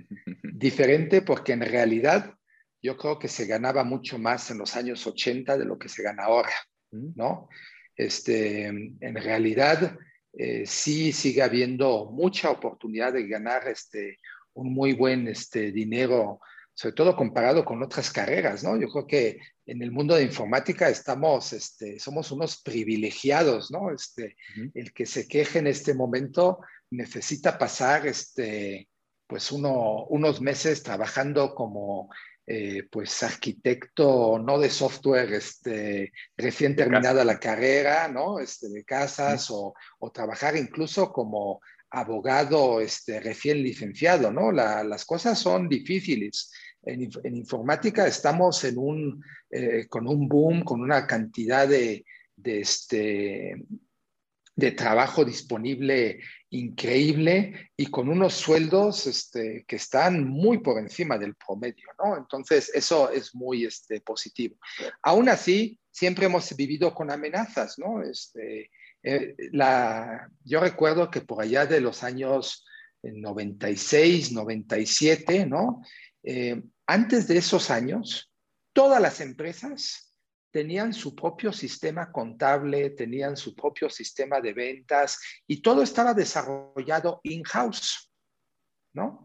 diferente 0.53 1.21
porque 1.21 1.53
en 1.53 1.61
realidad 1.61 2.33
yo 2.81 2.97
creo 2.97 3.19
que 3.19 3.27
se 3.27 3.45
ganaba 3.45 3.83
mucho 3.83 4.17
más 4.17 4.49
en 4.51 4.57
los 4.57 4.75
años 4.75 5.05
80 5.05 5.57
de 5.57 5.65
lo 5.65 5.77
que 5.77 5.89
se 5.89 6.03
gana 6.03 6.23
ahora, 6.23 6.53
mm. 6.91 7.11
¿no? 7.15 7.47
Este, 7.95 8.65
en 8.65 9.15
realidad, 9.15 9.97
eh, 10.33 10.63
sí 10.65 11.11
sigue 11.11 11.41
habiendo 11.41 12.09
mucha 12.11 12.49
oportunidad 12.49 13.13
de 13.13 13.27
ganar 13.27 13.67
este, 13.67 14.17
un 14.53 14.73
muy 14.73 14.93
buen 14.93 15.27
este, 15.27 15.71
dinero 15.71 16.39
sobre 16.73 16.95
todo 16.95 17.15
comparado 17.15 17.65
con 17.65 17.83
otras 17.83 18.11
carreras, 18.11 18.63
¿no? 18.63 18.79
Yo 18.79 18.89
creo 18.89 19.07
que 19.07 19.39
en 19.65 19.81
el 19.81 19.91
mundo 19.91 20.15
de 20.15 20.23
informática 20.23 20.89
estamos, 20.89 21.53
este, 21.53 21.99
somos 21.99 22.31
unos 22.31 22.61
privilegiados, 22.61 23.71
¿no? 23.71 23.91
Este, 23.93 24.35
El 24.73 24.93
que 24.93 25.05
se 25.05 25.27
queje 25.27 25.59
en 25.59 25.67
este 25.67 25.93
momento 25.93 26.59
necesita 26.89 27.57
pasar, 27.57 28.07
este, 28.07 28.89
pues 29.27 29.51
uno, 29.51 30.05
unos 30.05 30.41
meses 30.41 30.83
trabajando 30.83 31.53
como, 31.53 32.09
eh, 32.47 32.83
pues 32.91 33.21
arquitecto, 33.23 34.39
no 34.39 34.59
de 34.59 34.69
software, 34.69 35.31
este, 35.33 36.11
recién 36.35 36.75
terminada 36.75 37.23
la 37.23 37.39
carrera, 37.39 38.07
¿no? 38.07 38.39
Este, 38.39 38.69
de 38.69 38.83
casas 38.83 39.51
o, 39.51 39.73
o 39.99 40.11
trabajar 40.11 40.57
incluso 40.57 41.11
como 41.11 41.61
abogado 41.91 42.79
este, 42.79 43.19
recién 43.19 43.61
licenciado, 43.61 44.31
¿no? 44.31 44.51
las 44.51 45.05
cosas 45.05 45.37
son 45.37 45.67
difíciles. 45.67 46.51
En, 46.83 47.35
informática 47.35 48.07
estamos 48.07 48.63
en 48.63 48.77
un, 48.77 49.23
eh, 49.49 49.87
con 49.87 50.07
un 50.07 50.27
boom, 50.27 50.63
con 50.63 50.81
una 50.81 51.05
cantidad 51.05 51.67
de, 51.67 52.03
este, 52.43 53.55
de 54.55 54.71
trabajo 54.71 55.23
disponible 55.23 56.19
increíble 56.49 57.71
y 57.77 57.85
con 57.85 58.09
unos 58.09 58.33
sueldos 58.33 59.07
este, 59.07 59.63
que 59.67 59.75
están 59.75 60.27
muy 60.27 60.57
por 60.57 60.79
encima 60.79 61.17
del 61.17 61.35
promedio, 61.35 61.87
¿no? 62.03 62.17
Entonces, 62.17 62.71
eso 62.73 63.11
es 63.11 63.33
muy 63.35 63.65
este, 63.65 64.01
positivo. 64.01 64.57
Aún 65.03 65.29
así, 65.29 65.79
siempre 65.91 66.25
hemos 66.25 66.55
vivido 66.55 66.93
con 66.93 67.11
amenazas, 67.11 67.77
¿no? 67.77 68.01
Este, 68.03 68.71
eh, 69.03 69.35
la, 69.51 70.29
yo 70.43 70.59
recuerdo 70.59 71.09
que 71.09 71.21
por 71.21 71.41
allá 71.41 71.65
de 71.65 71.79
los 71.79 72.03
años 72.03 72.65
96, 73.03 74.31
97, 74.31 75.45
¿no? 75.45 75.81
Eh, 76.23 76.61
antes 76.85 77.27
de 77.27 77.37
esos 77.37 77.69
años, 77.69 78.31
todas 78.73 79.01
las 79.01 79.21
empresas 79.21 80.11
tenían 80.51 80.93
su 80.93 81.15
propio 81.15 81.53
sistema 81.53 82.11
contable, 82.11 82.91
tenían 82.91 83.37
su 83.37 83.55
propio 83.55 83.89
sistema 83.89 84.41
de 84.41 84.53
ventas 84.53 85.19
y 85.47 85.61
todo 85.61 85.81
estaba 85.81 86.13
desarrollado 86.13 87.21
in-house, 87.23 88.11
¿no? 88.93 89.23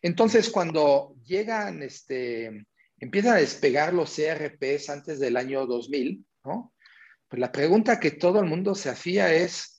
Entonces, 0.00 0.48
cuando 0.48 1.16
llegan, 1.24 1.82
este, 1.82 2.66
empiezan 2.98 3.34
a 3.34 3.40
despegar 3.40 3.92
los 3.92 4.14
CRPs 4.14 4.88
antes 4.88 5.18
del 5.18 5.36
año 5.36 5.66
2000, 5.66 6.24
¿no? 6.44 6.72
Pues 7.26 7.40
la 7.40 7.52
pregunta 7.52 8.00
que 8.00 8.12
todo 8.12 8.40
el 8.40 8.46
mundo 8.46 8.74
se 8.74 8.88
hacía 8.88 9.34
es, 9.34 9.77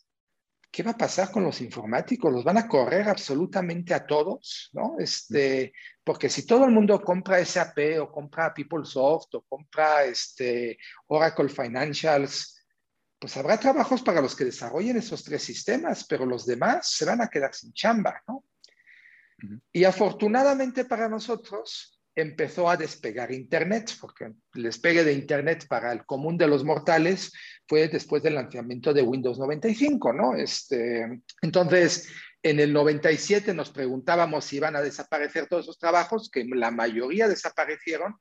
¿qué 0.71 0.83
va 0.83 0.91
a 0.91 0.97
pasar 0.97 1.31
con 1.31 1.43
los 1.43 1.61
informáticos? 1.61 2.31
¿Los 2.31 2.43
van 2.43 2.57
a 2.57 2.67
correr 2.67 3.09
absolutamente 3.09 3.93
a 3.93 4.05
todos? 4.05 4.69
¿no? 4.73 4.95
Este, 4.99 5.73
porque 6.03 6.29
si 6.29 6.45
todo 6.45 6.65
el 6.65 6.71
mundo 6.71 7.01
compra 7.01 7.43
SAP 7.43 7.99
o 8.01 8.11
compra 8.11 8.53
PeopleSoft 8.53 9.35
o 9.35 9.41
compra 9.41 10.03
este, 10.05 10.77
Oracle 11.07 11.49
Financials, 11.49 12.55
pues 13.19 13.35
habrá 13.35 13.59
trabajos 13.59 14.01
para 14.01 14.21
los 14.21 14.35
que 14.35 14.45
desarrollen 14.45 14.97
esos 14.97 15.23
tres 15.23 15.43
sistemas, 15.43 16.05
pero 16.05 16.25
los 16.25 16.45
demás 16.45 16.89
se 16.89 17.05
van 17.05 17.21
a 17.21 17.27
quedar 17.27 17.53
sin 17.53 17.73
chamba, 17.73 18.23
¿no? 18.27 18.45
Y 19.71 19.83
afortunadamente 19.83 20.85
para 20.85 21.07
nosotros, 21.07 21.98
empezó 22.21 22.69
a 22.69 22.77
despegar 22.77 23.31
Internet, 23.31 23.91
porque 23.99 24.25
el 24.53 24.63
despegue 24.63 25.03
de 25.03 25.13
Internet 25.13 25.65
para 25.67 25.91
el 25.91 26.05
común 26.05 26.37
de 26.37 26.47
los 26.47 26.63
mortales 26.63 27.31
fue 27.67 27.87
después 27.87 28.23
del 28.23 28.35
lanzamiento 28.35 28.93
de 28.93 29.01
Windows 29.01 29.39
95, 29.39 30.13
¿no? 30.13 30.35
Este, 30.35 31.21
entonces, 31.41 32.09
en 32.41 32.59
el 32.59 32.71
97 32.71 33.53
nos 33.53 33.69
preguntábamos 33.71 34.45
si 34.45 34.57
iban 34.57 34.75
a 34.75 34.81
desaparecer 34.81 35.47
todos 35.47 35.65
esos 35.65 35.77
trabajos, 35.77 36.29
que 36.29 36.45
la 36.45 36.71
mayoría 36.71 37.27
desaparecieron, 37.27 38.15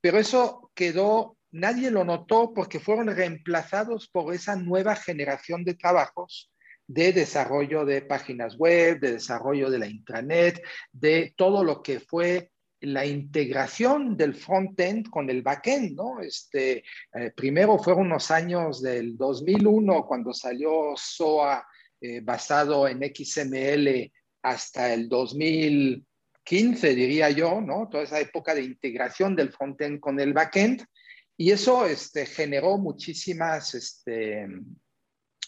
pero 0.00 0.18
eso 0.18 0.70
quedó, 0.74 1.38
nadie 1.50 1.90
lo 1.90 2.04
notó 2.04 2.52
porque 2.54 2.80
fueron 2.80 3.14
reemplazados 3.14 4.08
por 4.08 4.34
esa 4.34 4.56
nueva 4.56 4.96
generación 4.96 5.64
de 5.64 5.74
trabajos 5.74 6.50
de 6.86 7.12
desarrollo 7.12 7.84
de 7.84 8.02
páginas 8.02 8.56
web, 8.56 9.00
de 9.00 9.12
desarrollo 9.12 9.70
de 9.70 9.78
la 9.78 9.86
intranet, 9.86 10.62
de 10.92 11.32
todo 11.36 11.64
lo 11.64 11.82
que 11.82 12.00
fue 12.00 12.50
la 12.84 13.06
integración 13.06 14.16
del 14.16 14.34
front-end 14.34 15.08
con 15.10 15.28
el 15.30 15.42
back-end, 15.42 15.96
¿no? 15.96 16.20
Este, 16.20 16.84
eh, 17.12 17.32
primero 17.34 17.78
fueron 17.78 18.06
unos 18.06 18.30
años 18.30 18.82
del 18.82 19.16
2001 19.16 20.06
cuando 20.06 20.32
salió 20.32 20.94
SOA 20.96 21.66
eh, 22.00 22.20
basado 22.20 22.86
en 22.86 23.00
XML 23.00 24.12
hasta 24.42 24.92
el 24.92 25.08
2015, 25.08 26.94
diría 26.94 27.30
yo, 27.30 27.60
¿no? 27.60 27.88
Toda 27.90 28.04
esa 28.04 28.20
época 28.20 28.54
de 28.54 28.62
integración 28.62 29.34
del 29.34 29.52
front-end 29.52 30.00
con 30.00 30.20
el 30.20 30.32
back-end 30.32 30.84
y 31.36 31.50
eso 31.50 31.86
este, 31.86 32.26
generó 32.26 32.78
muchísimas, 32.78 33.74
este, 33.74 34.46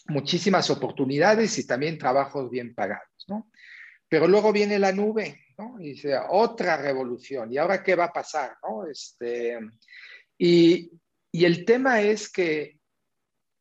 muchísimas 0.07 0.69
oportunidades 0.69 1.57
y 1.59 1.67
también 1.67 1.97
trabajos 1.97 2.49
bien 2.49 2.73
pagados, 2.75 3.25
¿no? 3.27 3.49
Pero 4.09 4.27
luego 4.27 4.51
viene 4.51 4.79
la 4.79 4.91
nube, 4.91 5.39
Y 5.79 5.93
dice, 5.93 6.15
otra 6.29 6.77
revolución, 6.77 7.51
¿y 7.51 7.57
ahora 7.57 7.83
qué 7.83 7.95
va 7.95 8.05
a 8.05 8.13
pasar? 8.13 8.57
Este, 8.91 9.59
y, 10.37 10.91
y 11.31 11.45
el 11.45 11.65
tema 11.65 12.01
es 12.01 12.31
que 12.31 12.79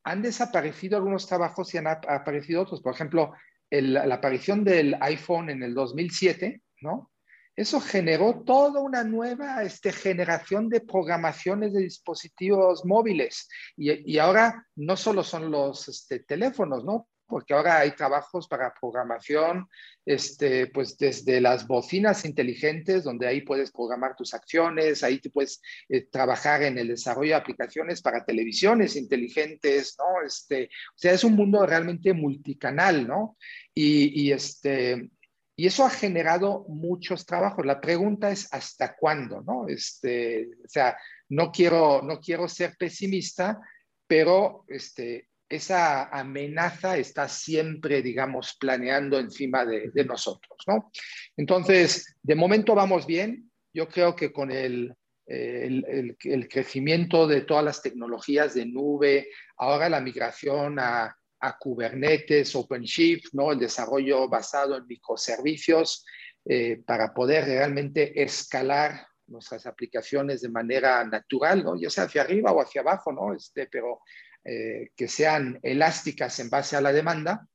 han 0.04 0.22
desaparecido 0.22 0.98
algunos 0.98 1.26
trabajos 1.26 1.72
y 1.74 1.78
han 1.78 1.86
aparecido 1.86 2.62
otros. 2.62 2.82
Por 2.82 2.94
ejemplo, 2.94 3.32
la 3.70 4.14
aparición 4.14 4.62
del 4.62 4.96
iPhone 5.00 5.50
en 5.50 5.62
el 5.62 5.74
2007, 5.74 6.62
¿no? 6.82 7.10
Eso 7.56 7.80
generó 7.80 8.42
toda 8.44 8.82
una 8.82 9.02
nueva 9.02 9.62
este, 9.62 9.90
generación 9.90 10.68
de 10.68 10.82
programaciones 10.82 11.72
de 11.72 11.80
dispositivos 11.80 12.84
móviles. 12.84 13.48
Y, 13.76 14.12
y 14.12 14.18
ahora 14.18 14.66
no 14.76 14.94
solo 14.94 15.24
son 15.24 15.50
los 15.50 15.88
este, 15.88 16.20
teléfonos, 16.20 16.84
¿no? 16.84 17.08
Porque 17.26 17.54
ahora 17.54 17.78
hay 17.78 17.92
trabajos 17.92 18.48
para 18.48 18.72
programación, 18.72 19.68
este, 20.04 20.68
pues 20.68 20.96
desde 20.96 21.40
las 21.40 21.66
bocinas 21.66 22.24
inteligentes, 22.24 23.04
donde 23.04 23.26
ahí 23.26 23.42
puedes 23.42 23.72
programar 23.72 24.14
tus 24.14 24.34
acciones, 24.34 25.02
ahí 25.02 25.18
te 25.18 25.30
puedes 25.30 25.60
eh, 25.88 26.06
trabajar 26.10 26.62
en 26.62 26.78
el 26.78 26.88
desarrollo 26.88 27.30
de 27.30 27.36
aplicaciones 27.36 28.00
para 28.02 28.24
televisiones 28.24 28.96
inteligentes, 28.96 29.96
¿no? 29.98 30.26
Este, 30.26 30.64
o 30.64 30.98
sea, 30.98 31.12
es 31.12 31.24
un 31.24 31.34
mundo 31.34 31.66
realmente 31.66 32.12
multicanal, 32.12 33.06
¿no? 33.06 33.36
Y, 33.74 34.22
y, 34.22 34.32
este, 34.32 35.10
y 35.56 35.66
eso 35.66 35.84
ha 35.84 35.90
generado 35.90 36.66
muchos 36.68 37.24
trabajos. 37.24 37.64
La 37.64 37.80
pregunta 37.80 38.30
es 38.30 38.52
hasta 38.52 38.94
cuándo, 38.94 39.42
¿no? 39.42 39.66
Este, 39.68 40.48
o 40.64 40.68
sea, 40.68 40.96
no 41.30 41.50
quiero, 41.50 42.02
no 42.02 42.20
quiero 42.20 42.46
ser 42.48 42.76
pesimista, 42.78 43.58
pero 44.06 44.64
este, 44.68 45.28
esa 45.48 46.04
amenaza 46.08 46.96
está 46.96 47.28
siempre, 47.28 48.02
digamos, 48.02 48.56
planeando 48.58 49.18
encima 49.18 49.64
de, 49.64 50.04
nosotros, 50.04 50.58
¿no? 50.66 50.90
Entonces, 51.36 52.16
de 52.22 52.34
momento 52.34 52.74
vamos 52.74 53.06
bien. 53.06 53.50
Yo 53.72 53.88
creo 53.88 54.16
que 54.16 54.32
con 54.32 54.50
el, 54.50 54.94
el, 55.26 56.16
el, 56.22 56.48
crecimiento 56.48 57.26
de 57.26 57.42
todas 57.42 57.64
las 57.64 57.82
tecnologías 57.82 58.54
de 58.54 58.66
nube, 58.66 59.28
ahora 59.56 59.88
la 59.88 60.00
migración 60.00 60.78
a, 60.78 61.16
a 61.40 61.58
Kubernetes, 61.58 62.54
OpenShift, 62.56 63.34
¿no? 63.34 63.52
El 63.52 63.58
desarrollo 63.58 64.28
basado 64.28 64.76
en 64.76 64.86
microservicios 64.86 66.04
eh, 66.44 66.80
para 66.86 67.12
poder 67.12 67.44
realmente 67.44 68.22
escalar 68.22 69.06
nuestras 69.26 69.66
aplicaciones 69.66 70.42
de 70.42 70.48
manera 70.48 71.04
natural, 71.04 71.64
¿no? 71.64 71.74
ya 71.76 71.90
sea 71.90 72.04
hacia 72.04 72.22
arriba 72.22 72.52
o 72.52 72.60
hacia 72.60 72.82
abajo, 72.82 73.12
¿no? 73.12 73.34
Este, 73.34 73.66
pero 73.66 74.00
eh, 74.48 74.90
que 74.94 75.08
sean 75.08 75.58
elásticas 75.62 76.38
en 76.38 76.48
base 76.48 76.76
a 76.76 76.80
la 76.80 76.92
demanda, 76.92 77.48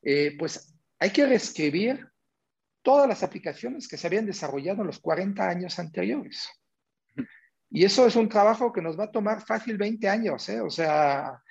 eh, 0.00 0.36
pues 0.38 0.72
hay 0.98 1.10
que 1.10 1.26
reescribir 1.26 2.06
todas 2.82 3.08
las 3.08 3.24
aplicaciones 3.24 3.88
que 3.88 3.96
se 3.96 4.06
habían 4.06 4.26
desarrollado 4.26 4.82
en 4.82 4.86
los 4.86 5.00
40 5.00 5.48
años 5.48 5.78
anteriores. 5.80 6.48
Y 7.68 7.84
eso 7.84 8.06
es 8.06 8.14
un 8.14 8.28
trabajo 8.28 8.72
que 8.72 8.80
nos 8.80 8.96
va 8.96 9.04
a 9.04 9.10
tomar 9.10 9.44
fácil 9.44 9.76
20 9.76 10.08
años, 10.08 10.48
¿eh? 10.48 10.60
O 10.60 10.70
sea, 10.70 11.42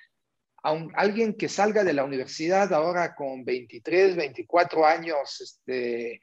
alguien 0.94 1.34
que 1.34 1.50
salga 1.50 1.84
de 1.84 1.92
la 1.92 2.04
universidad 2.04 2.72
ahora 2.72 3.14
con 3.14 3.44
23, 3.44 4.16
24 4.16 4.86
años, 4.86 5.40
este, 5.42 6.22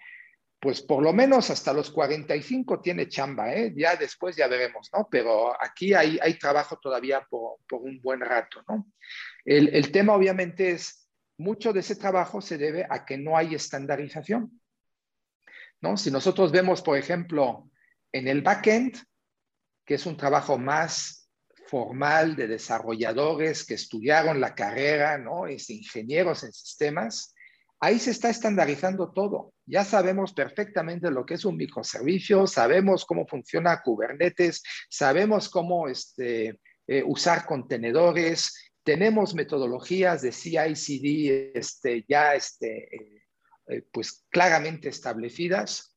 pues 0.64 0.82
por 0.82 1.04
lo 1.04 1.12
menos 1.12 1.50
hasta 1.50 1.74
los 1.74 1.92
45 1.92 2.80
tiene 2.80 3.10
chamba, 3.10 3.54
¿eh? 3.54 3.74
Ya 3.76 3.98
después 3.98 4.38
ya 4.38 4.48
veremos, 4.48 4.90
¿no? 4.94 5.10
Pero 5.12 5.62
aquí 5.62 5.94
hay, 5.94 6.18
hay 6.22 6.40
trabajo 6.40 6.80
todavía 6.82 7.28
por, 7.30 7.58
por 7.68 7.82
un 7.82 8.00
buen 8.02 8.22
rato, 8.22 8.64
¿no? 8.70 8.88
El, 9.44 9.76
el 9.76 9.92
tema 9.92 10.14
obviamente 10.14 10.72
es, 10.72 11.04
mucho 11.38 11.74
de 11.74 11.82
ese 11.82 11.98
trabajo 11.98 12.40
se 12.40 12.58
debe 12.58 12.88
a 12.90 13.04
que 13.04 13.18
no 13.18 13.36
hay 13.36 13.56
estandarización. 13.56 14.62
¿no? 15.82 15.98
Si 15.98 16.10
nosotros 16.12 16.54
vemos, 16.54 16.82
por 16.82 16.98
ejemplo, 16.98 17.70
en 18.14 18.30
el 18.30 18.42
backend, 18.42 18.98
que 19.86 19.96
es 19.96 20.06
un 20.06 20.16
trabajo 20.16 20.58
más 20.58 21.30
formal 21.68 22.38
de 22.38 22.48
desarrolladores 22.48 23.66
que 23.66 23.74
estudiaron 23.74 24.40
la 24.40 24.56
carrera, 24.56 25.18
¿no? 25.18 25.46
Es 25.46 25.70
ingenieros 25.70 26.46
en 26.46 26.54
sistemas, 26.54 27.36
ahí 27.82 28.00
se 28.00 28.12
está 28.12 28.30
estandarizando 28.30 29.12
todo. 29.12 29.53
Ya 29.66 29.86
sabemos 29.86 30.34
perfectamente 30.34 31.10
lo 31.10 31.26
que 31.26 31.36
es 31.36 31.46
un 31.46 31.56
microservicio, 31.56 32.48
sabemos 32.48 33.06
cómo 33.06 33.26
funciona 33.26 33.82
Kubernetes, 33.82 34.62
sabemos 34.90 35.50
cómo 35.50 35.88
este, 35.88 36.60
eh, 36.86 37.04
usar 37.06 37.46
contenedores, 37.46 38.72
tenemos 38.84 39.34
metodologías 39.34 40.22
de 40.22 40.32
CI/CD 40.32 41.52
este, 41.56 42.06
ya 42.08 42.36
este, 42.36 42.96
eh, 42.96 43.24
eh, 43.68 43.84
pues 43.92 44.26
claramente 44.30 44.90
establecidas, 44.90 45.96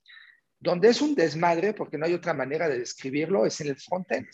donde 0.61 0.89
es 0.89 1.01
un 1.03 1.15
desmadre, 1.15 1.75
porque 1.75 1.99
no 1.99 2.07
hay 2.07 2.15
otra 2.15 2.33
manera 2.33 2.69
de 2.69 2.79
describirlo, 2.79 3.45
es 3.45 3.61
en 3.61 3.69
el 3.69 3.77
frontend. 3.77 4.29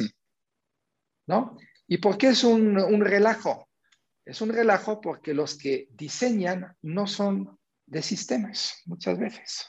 ¿No? 1.26 1.56
¿Y 1.86 1.98
por 1.98 2.18
qué 2.18 2.28
es 2.28 2.44
un, 2.44 2.76
un 2.78 3.00
relajo? 3.00 3.68
Es 4.24 4.40
un 4.40 4.50
relajo 4.50 5.00
porque 5.00 5.34
los 5.34 5.56
que 5.56 5.88
diseñan 5.90 6.76
no 6.82 7.06
son 7.06 7.58
de 7.86 8.02
sistemas 8.02 8.80
muchas 8.86 9.18
veces. 9.18 9.66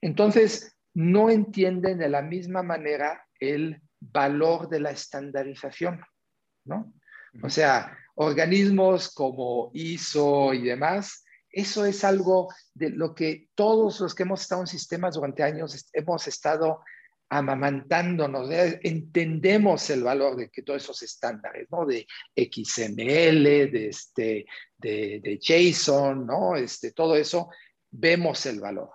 Entonces, 0.00 0.76
no 0.94 1.30
entienden 1.30 1.98
de 1.98 2.08
la 2.08 2.22
misma 2.22 2.62
manera 2.62 3.24
el 3.38 3.80
valor 4.00 4.68
de 4.68 4.80
la 4.80 4.90
estandarización, 4.90 6.04
¿no? 6.64 6.92
O 7.42 7.48
sea, 7.48 7.96
organismos 8.14 9.12
como 9.14 9.70
ISO 9.72 10.52
y 10.52 10.62
demás 10.62 11.24
eso 11.52 11.84
es 11.84 12.02
algo 12.02 12.48
de 12.72 12.88
lo 12.88 13.14
que 13.14 13.50
todos 13.54 14.00
los 14.00 14.14
que 14.14 14.22
hemos 14.22 14.40
estado 14.40 14.62
en 14.62 14.66
sistemas 14.66 15.14
durante 15.14 15.42
años 15.42 15.86
hemos 15.92 16.26
estado 16.26 16.82
amamantándonos, 17.32 18.50
entendemos 18.82 19.88
el 19.88 20.02
valor 20.02 20.36
de 20.36 20.50
que 20.50 20.60
todos 20.60 20.82
esos 20.82 21.02
estándares, 21.02 21.66
¿no? 21.70 21.86
De 21.86 22.06
XML, 22.36 23.72
de, 23.72 23.88
este, 23.88 24.44
de, 24.76 25.40
JSON, 25.40 26.26
¿no? 26.26 26.56
Este, 26.56 26.92
todo 26.92 27.16
eso, 27.16 27.48
vemos 27.90 28.44
el 28.44 28.60
valor. 28.60 28.90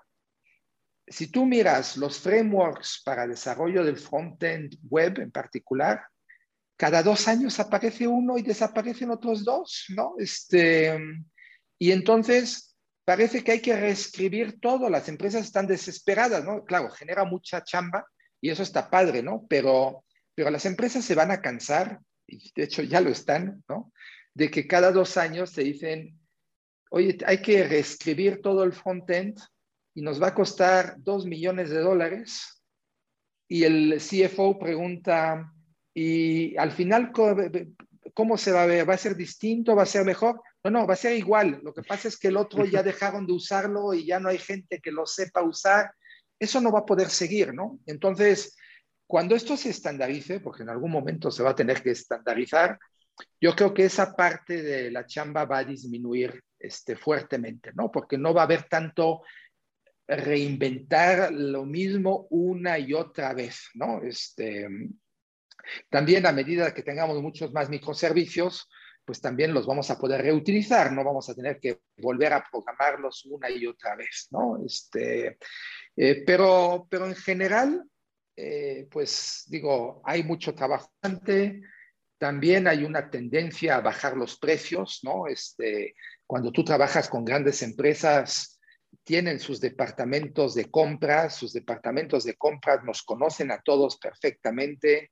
Si 1.08 1.32
tú 1.32 1.48
miras 1.48 1.98
los 1.98 2.20
frameworks 2.20 3.02
para 3.04 3.26
desarrollo 3.26 3.84
del 3.84 3.98
frontend 3.98 4.78
web 4.88 5.18
en 5.20 5.32
particular, 5.32 6.04
cada 6.76 7.02
dos 7.02 7.28
años 7.28 7.60
aparece 7.60 8.08
uno 8.08 8.38
y 8.38 8.44
desaparecen 8.44 9.10
otros 9.10 9.44
dos, 9.44 9.86
¿no? 9.96 10.14
Este, 10.20 10.96
y 11.80 11.92
entonces 11.92 12.78
parece 13.04 13.44
que 13.44 13.54
hay 13.54 13.62
que 13.62 13.76
reescribir 13.76 14.60
todo, 14.60 14.92
las 14.92 15.10
empresas 15.10 15.44
están 15.44 15.66
desesperadas, 15.66 16.46
¿no? 16.46 16.64
Claro, 16.66 16.92
genera 16.92 17.26
mucha 17.26 17.64
chamba 17.64 18.06
y 18.42 18.50
eso 18.50 18.64
está 18.64 18.90
padre, 18.90 19.24
¿no? 19.24 19.46
Pero, 19.50 20.04
pero 20.36 20.50
las 20.50 20.66
empresas 20.66 21.04
se 21.04 21.16
van 21.16 21.32
a 21.32 21.42
cansar, 21.42 22.00
y 22.28 22.52
de 22.56 22.64
hecho 22.64 22.82
ya 22.84 23.02
lo 23.02 23.10
están, 23.10 23.64
¿no? 23.68 23.92
De 24.34 24.52
que 24.52 24.68
cada 24.68 24.92
dos 24.92 25.18
años 25.18 25.54
te 25.54 25.64
dicen, 25.64 26.20
oye, 26.90 27.18
hay 27.26 27.42
que 27.42 27.68
reescribir 27.68 28.42
todo 28.42 28.64
el 28.64 28.74
front-end 28.74 29.40
y 29.96 30.02
nos 30.02 30.22
va 30.22 30.28
a 30.28 30.36
costar 30.36 30.96
dos 31.00 31.26
millones 31.26 31.70
de 31.70 31.80
dólares. 31.80 32.64
Y 33.50 33.64
el 33.64 33.98
CFO 34.00 34.60
pregunta, 34.60 35.52
y 35.94 36.56
al 36.58 36.72
final, 36.72 37.12
¿cómo 38.14 38.38
se 38.38 38.52
va 38.52 38.64
a 38.64 38.68
ver? 38.68 38.88
¿Va 38.88 38.94
a 38.94 39.00
ser 39.00 39.16
distinto? 39.16 39.76
¿Va 39.76 39.84
a 39.84 39.88
ser 39.88 40.06
mejor? 40.06 40.40
No, 40.64 40.70
no, 40.70 40.86
va 40.86 40.94
a 40.94 40.98
ser 40.98 41.18
igual. 41.18 41.62
Lo 41.64 41.74
que 41.74 41.82
pasa 41.82 42.08
es 42.08 42.20
que 42.20 42.28
el 42.28 42.38
otro 42.38 42.66
ya 42.66 42.84
dejaron 42.84 43.26
de 43.26 43.34
usarlo 43.34 43.94
y 43.94 44.06
ya 44.06 44.20
no 44.20 44.30
hay 44.30 44.38
gente 44.38 44.80
que 44.80 44.92
lo 44.92 45.08
sepa 45.08 45.42
usar. 45.42 45.92
Eso 46.40 46.62
no 46.62 46.72
va 46.72 46.80
a 46.80 46.86
poder 46.86 47.10
seguir, 47.10 47.54
¿no? 47.54 47.80
Entonces, 47.86 48.56
cuando 49.08 49.36
esto 49.36 49.56
se 49.58 49.70
estandarice, 49.70 50.40
porque 50.40 50.64
en 50.64 50.70
algún 50.70 50.92
momento 50.92 51.32
se 51.32 51.44
va 51.44 51.52
a 51.52 51.56
tener 51.56 51.82
que 51.82 51.92
estandarizar, 51.92 52.78
yo 53.42 53.56
creo 53.56 53.74
que 53.74 53.86
esa 53.86 54.16
parte 54.16 54.62
de 54.62 54.92
la 54.92 55.06
chamba 55.06 55.46
va 55.46 55.60
a 55.60 55.64
disminuir 55.64 56.44
este, 56.60 56.96
fuertemente, 56.96 57.72
¿no? 57.74 57.92
Porque 57.92 58.18
no 58.18 58.34
va 58.34 58.42
a 58.42 58.46
haber 58.46 58.64
tanto 58.64 59.22
reinventar 60.08 61.32
lo 61.34 61.66
mismo 61.66 62.28
una 62.30 62.80
y 62.80 62.94
otra 62.94 63.34
vez, 63.34 63.70
¿no? 63.74 64.02
Este, 64.04 64.68
también 65.90 66.26
a 66.26 66.32
medida 66.32 66.74
que 66.74 66.84
tengamos 66.84 67.22
muchos 67.22 67.52
más 67.52 67.70
microservicios, 67.70 68.70
pues 69.06 69.22
también 69.22 69.54
los 69.54 69.66
vamos 69.66 69.90
a 69.90 69.98
poder 69.98 70.22
reutilizar, 70.22 70.92
no 70.92 71.04
vamos 71.04 71.30
a 71.30 71.36
tener 71.36 71.60
que 71.60 71.80
volver 71.98 72.34
a 72.34 72.44
programarlos 72.50 73.26
una 73.26 73.50
y 73.50 73.66
otra 73.66 73.96
vez, 73.96 74.28
¿no? 74.32 74.62
Este, 74.66 75.38
eh, 75.98 76.24
pero, 76.26 76.88
pero 76.90 77.08
en 77.08 77.16
general, 77.16 77.84
eh, 78.36 78.88
pues 78.92 79.46
digo, 79.48 80.02
hay 80.06 80.24
mucho 80.24 80.54
trabajo. 80.54 80.92
También 82.20 82.68
hay 82.68 82.84
una 82.84 83.10
tendencia 83.10 83.76
a 83.76 83.82
bajar 83.82 84.16
los 84.16 84.38
precios, 84.38 85.00
¿no? 85.04 85.28
Este, 85.28 85.96
cuando 86.26 86.52
tú 86.52 86.64
trabajas 86.64 87.10
con 87.10 87.26
grandes 87.26 87.62
empresas, 87.64 88.60
tienen 89.04 89.40
sus 89.40 89.60
departamentos 89.60 90.54
de 90.54 90.70
compras, 90.70 91.36
sus 91.36 91.54
departamentos 91.54 92.24
de 92.24 92.36
compras 92.36 92.84
nos 92.84 93.04
conocen 93.04 93.52
a 93.52 93.62
todos 93.62 93.98
perfectamente. 93.98 95.10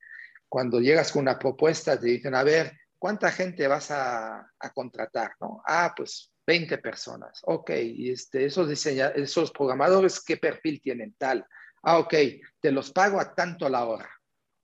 Cuando 0.47 0.79
llegas 0.79 1.11
con 1.11 1.23
una 1.23 1.39
propuesta, 1.39 1.99
te 1.99 2.07
dicen, 2.07 2.35
a 2.35 2.43
ver, 2.43 2.73
¿cuánta 2.99 3.31
gente 3.31 3.67
vas 3.67 3.89
a, 3.91 4.51
contratar? 4.73 5.33
¿no? 5.39 5.61
Ah, 5.65 5.93
pues 5.95 6.31
20 6.45 6.77
personas. 6.77 7.41
Ok, 7.43 7.71
y 7.71 8.11
este, 8.11 8.45
esos, 8.45 8.69
esos 8.85 9.51
programadores, 9.51 10.23
¿qué 10.23 10.37
perfil 10.37 10.81
tienen? 10.81 11.15
Tal. 11.17 11.45
Ah, 11.83 11.99
ok, 11.99 12.13
te 12.59 12.71
los 12.71 12.91
pago 12.91 13.19
a 13.19 13.33
tanto 13.33 13.69
la 13.69 13.85
hora. 13.85 14.09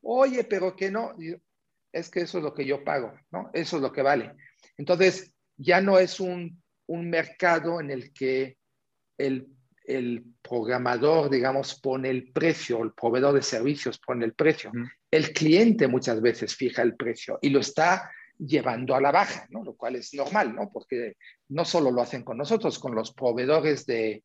Oye, 0.01 0.43
pero 0.43 0.75
que 0.75 0.89
no, 0.89 1.13
es 1.91 2.09
que 2.09 2.21
eso 2.21 2.37
es 2.37 2.43
lo 2.43 2.53
que 2.53 2.65
yo 2.65 2.83
pago, 2.83 3.13
¿no? 3.31 3.49
Eso 3.53 3.77
es 3.77 3.81
lo 3.81 3.91
que 3.91 4.01
vale. 4.01 4.33
Entonces, 4.77 5.33
ya 5.57 5.81
no 5.81 5.99
es 5.99 6.19
un, 6.19 6.61
un 6.87 7.09
mercado 7.09 7.79
en 7.79 7.91
el 7.91 8.11
que 8.13 8.57
el, 9.17 9.47
el, 9.85 10.23
programador, 10.41 11.29
digamos, 11.29 11.79
pone 11.79 12.09
el 12.09 12.31
precio, 12.31 12.83
el 12.83 12.93
proveedor 12.93 13.35
de 13.35 13.43
servicios 13.43 13.99
pone 13.99 14.25
el 14.25 14.33
precio. 14.33 14.71
El 15.11 15.31
cliente 15.33 15.87
muchas 15.87 16.21
veces 16.21 16.55
fija 16.55 16.81
el 16.81 16.95
precio 16.95 17.37
y 17.41 17.49
lo 17.49 17.59
está 17.59 18.11
llevando 18.45 18.95
a 18.95 19.01
la 19.01 19.11
baja, 19.11 19.45
¿no? 19.49 19.63
lo 19.63 19.75
cual 19.75 19.95
es 19.95 20.13
normal, 20.13 20.55
¿no? 20.55 20.71
porque 20.71 21.15
no 21.49 21.63
solo 21.63 21.91
lo 21.91 22.01
hacen 22.01 22.23
con 22.23 22.37
nosotros, 22.37 22.79
con 22.79 22.95
los 22.95 23.13
proveedores 23.13 23.85
de, 23.85 24.23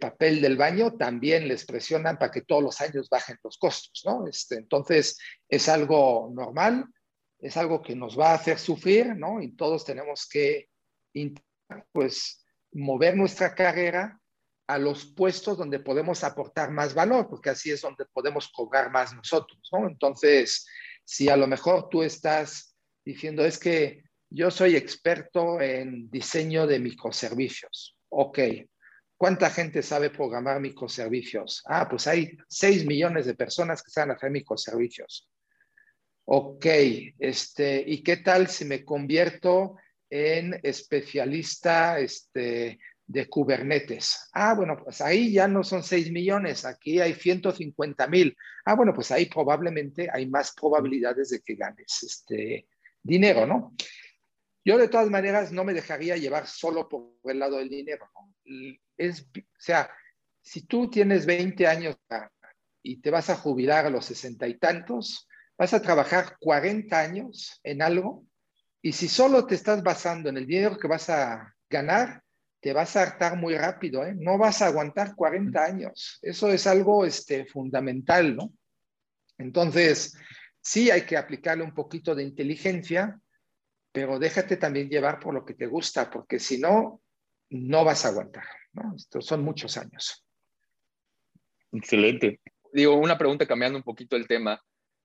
papel 0.00 0.40
del 0.40 0.56
baño 0.56 0.94
también 0.94 1.48
les 1.48 1.66
presionan 1.66 2.16
para 2.16 2.30
que 2.30 2.42
todos 2.42 2.62
los 2.62 2.80
años 2.80 3.08
bajen 3.10 3.36
los 3.42 3.58
costos. 3.58 4.02
¿no? 4.06 4.26
Este, 4.26 4.56
entonces, 4.56 5.18
es 5.48 5.68
algo 5.68 6.30
normal, 6.32 6.86
es 7.38 7.56
algo 7.56 7.82
que 7.82 7.94
nos 7.94 8.18
va 8.18 8.30
a 8.30 8.34
hacer 8.34 8.58
sufrir, 8.58 9.14
¿no? 9.16 9.42
y 9.42 9.52
todos 9.52 9.84
tenemos 9.84 10.26
que 10.26 10.68
pues, 11.92 12.46
mover 12.72 13.16
nuestra 13.16 13.54
carrera 13.54 14.18
a 14.66 14.78
los 14.78 15.04
puestos 15.04 15.58
donde 15.58 15.80
podemos 15.80 16.24
aportar 16.24 16.70
más 16.70 16.94
valor, 16.94 17.28
porque 17.28 17.50
así 17.50 17.70
es 17.70 17.82
donde 17.82 18.06
podemos 18.06 18.48
cobrar 18.48 18.90
más 18.90 19.12
nosotros. 19.12 19.60
¿no? 19.72 19.86
Entonces, 19.86 20.66
si 21.04 21.28
a 21.28 21.36
lo 21.36 21.46
mejor 21.46 21.90
tú 21.90 22.02
estás 22.02 22.73
diciendo 23.04 23.44
es 23.44 23.58
que 23.58 24.02
yo 24.30 24.50
soy 24.50 24.76
experto 24.76 25.60
en 25.60 26.10
diseño 26.10 26.66
de 26.66 26.78
microservicios. 26.78 27.96
Ok, 28.08 28.38
¿cuánta 29.16 29.50
gente 29.50 29.82
sabe 29.82 30.10
programar 30.10 30.60
microservicios? 30.60 31.62
Ah, 31.66 31.88
pues 31.88 32.06
hay 32.06 32.36
6 32.48 32.86
millones 32.86 33.26
de 33.26 33.34
personas 33.34 33.82
que 33.82 33.90
saben 33.90 34.12
hacer 34.12 34.30
microservicios. 34.30 35.28
Ok, 36.26 36.66
este, 37.18 37.84
¿y 37.86 38.02
qué 38.02 38.18
tal 38.18 38.48
si 38.48 38.64
me 38.64 38.84
convierto 38.84 39.76
en 40.08 40.58
especialista 40.62 41.98
este, 41.98 42.78
de 43.06 43.28
Kubernetes. 43.28 44.30
Ah, 44.32 44.54
bueno, 44.54 44.76
pues 44.82 45.00
ahí 45.00 45.32
ya 45.32 45.46
no 45.48 45.62
son 45.62 45.82
6 45.82 46.10
millones, 46.10 46.64
aquí 46.64 47.00
hay 47.00 47.14
150 47.14 48.06
mil. 48.08 48.36
Ah, 48.64 48.74
bueno, 48.74 48.94
pues 48.94 49.10
ahí 49.10 49.26
probablemente 49.26 50.08
hay 50.12 50.26
más 50.26 50.54
probabilidades 50.54 51.30
de 51.30 51.40
que 51.40 51.54
ganes 51.54 52.02
este 52.02 52.66
dinero, 53.04 53.46
¿no? 53.46 53.74
Yo 54.64 54.78
de 54.78 54.88
todas 54.88 55.10
maneras 55.10 55.52
no 55.52 55.62
me 55.62 55.74
dejaría 55.74 56.16
llevar 56.16 56.46
solo 56.46 56.88
por 56.88 57.12
el 57.24 57.38
lado 57.38 57.58
del 57.58 57.68
dinero, 57.68 58.10
¿no? 58.14 58.34
Es, 58.96 59.28
o 59.36 59.40
sea, 59.58 59.90
si 60.40 60.66
tú 60.66 60.90
tienes 60.90 61.26
20 61.26 61.66
años 61.66 61.96
y 62.82 63.00
te 63.00 63.10
vas 63.10 63.30
a 63.30 63.36
jubilar 63.36 63.86
a 63.86 63.90
los 63.90 64.06
sesenta 64.06 64.48
y 64.48 64.58
tantos, 64.58 65.28
vas 65.56 65.74
a 65.74 65.82
trabajar 65.82 66.36
40 66.40 66.98
años 66.98 67.60
en 67.62 67.82
algo 67.82 68.26
y 68.80 68.92
si 68.92 69.08
solo 69.08 69.46
te 69.46 69.54
estás 69.54 69.82
basando 69.82 70.28
en 70.28 70.36
el 70.36 70.46
dinero 70.46 70.78
que 70.78 70.88
vas 70.88 71.08
a 71.08 71.54
ganar, 71.70 72.22
te 72.60 72.72
vas 72.72 72.96
a 72.96 73.02
hartar 73.02 73.36
muy 73.36 73.56
rápido, 73.56 74.04
¿eh? 74.04 74.14
No 74.14 74.38
vas 74.38 74.62
a 74.62 74.66
aguantar 74.66 75.14
40 75.14 75.62
años. 75.62 76.18
Eso 76.22 76.50
es 76.50 76.66
algo 76.66 77.04
este, 77.04 77.44
fundamental, 77.44 78.36
¿no? 78.36 78.52
Entonces, 79.36 80.16
sí 80.64 80.90
hay 80.90 81.02
que 81.02 81.16
aplicarle 81.16 81.62
un 81.62 81.74
poquito 81.74 82.14
de 82.14 82.24
inteligencia, 82.24 83.20
pero 83.92 84.18
déjate 84.18 84.56
también 84.56 84.88
llevar 84.88 85.20
por 85.20 85.34
lo 85.34 85.44
que 85.44 85.54
te 85.54 85.66
gusta, 85.66 86.10
porque 86.10 86.40
si 86.40 86.58
no, 86.58 87.02
no 87.50 87.84
vas 87.84 88.04
a 88.04 88.08
aguantar, 88.08 88.46
¿no? 88.72 88.94
Estos 88.96 89.26
son 89.26 89.44
muchos 89.44 89.76
años. 89.76 90.26
Excelente. 91.70 92.40
Digo, 92.72 92.94
una 92.96 93.18
pregunta 93.18 93.46
cambiando 93.46 93.78
un 93.78 93.84
poquito 93.84 94.16
el 94.16 94.26
tema, 94.26 94.60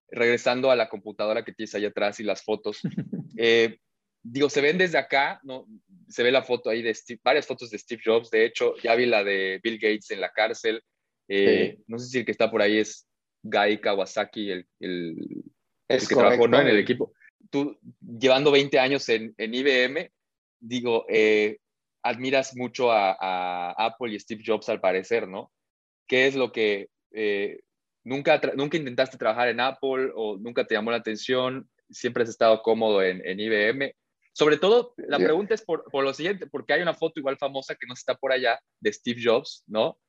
regresando 0.10 0.72
a 0.72 0.76
la 0.76 0.90
computadora 0.90 1.44
que 1.44 1.54
tienes 1.54 1.76
ahí 1.76 1.86
atrás 1.86 2.20
y 2.20 2.24
las 2.24 2.44
fotos. 2.44 2.82
Eh, 3.42 3.78
digo, 4.22 4.50
se 4.50 4.60
ven 4.60 4.78
desde 4.78 4.98
acá, 4.98 5.40
¿no? 5.44 5.66
Se 6.10 6.24
ve 6.24 6.32
la 6.34 6.44
foto 6.44 6.70
ahí 6.70 6.82
de 6.82 6.94
varias 7.24 7.48
fotos 7.48 7.70
de 7.70 7.78
Steve 7.78 8.02
Jobs. 8.04 8.30
De 8.30 8.44
hecho, 8.44 8.76
ya 8.84 8.94
vi 8.96 9.06
la 9.06 9.24
de 9.24 9.62
Bill 9.64 9.80
Gates 9.80 10.12
en 10.12 10.20
la 10.20 10.30
cárcel. 10.30 10.84
Eh, 11.30 11.78
no 11.88 11.98
sé 11.98 12.08
si 12.10 12.18
el 12.18 12.26
que 12.26 12.34
está 12.34 12.52
por 12.52 12.62
ahí 12.62 12.80
es 12.80 13.09
Guy 13.44 13.80
Kawasaki, 13.80 14.52
el, 14.52 14.68
el, 14.80 15.16
que 15.88 16.16
trabajó 16.16 16.46
en 16.46 16.68
el 16.68 16.80
equipo. 16.80 17.14
Tú, 17.50 17.78
llevando 18.02 18.52
20 18.52 18.80
años 18.80 19.08
en, 19.10 19.34
en 19.38 19.54
IBM, 19.54 20.12
digo, 20.60 21.06
eh, 21.10 21.60
admiras 22.04 22.56
mucho 22.56 22.92
a, 22.92 23.16
a, 23.20 23.72
Apple 23.86 24.14
y 24.14 24.20
Steve 24.20 24.44
Jobs 24.46 24.70
al 24.70 24.80
parecer, 24.80 25.28
¿no? 25.28 25.52
¿Qué 26.08 26.28
es 26.28 26.36
lo 26.36 26.52
que 26.52 26.90
eh, 27.12 27.62
nunca, 28.04 28.42
nunca 28.56 28.78
intentaste 28.78 29.18
trabajar 29.18 29.50
en 29.50 29.60
Apple 29.60 30.12
o 30.16 30.38
nunca 30.38 30.66
te 30.66 30.76
llamó 30.76 30.92
la 30.92 30.98
atención? 30.98 31.70
Siempre 31.90 32.24
has 32.24 32.30
estado 32.30 32.62
cómodo 32.62 33.02
en, 33.02 33.26
en 33.26 33.40
IBM. 33.40 33.94
Sobre 34.34 34.58
todo, 34.58 34.94
la 34.98 35.18
pregunta 35.18 35.54
es 35.54 35.62
por, 35.64 35.84
por, 35.92 36.04
lo 36.04 36.14
siguiente, 36.14 36.48
porque 36.48 36.74
hay 36.74 36.82
una 36.82 36.94
foto 36.94 37.20
igual 37.20 37.38
famosa 37.38 37.76
que 37.76 37.88
no 37.88 37.94
está 37.94 38.16
por 38.16 38.32
allá 38.32 38.60
de 38.80 38.94
Steve 38.94 39.20
Jobs, 39.22 39.64
¿no? 39.68 40.00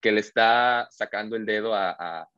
Que 0.00 0.12
le 0.12 0.20
está 0.20 0.88
sacando 0.90 1.36
el 1.36 1.46
dedo 1.46 1.72
a, 1.74 2.28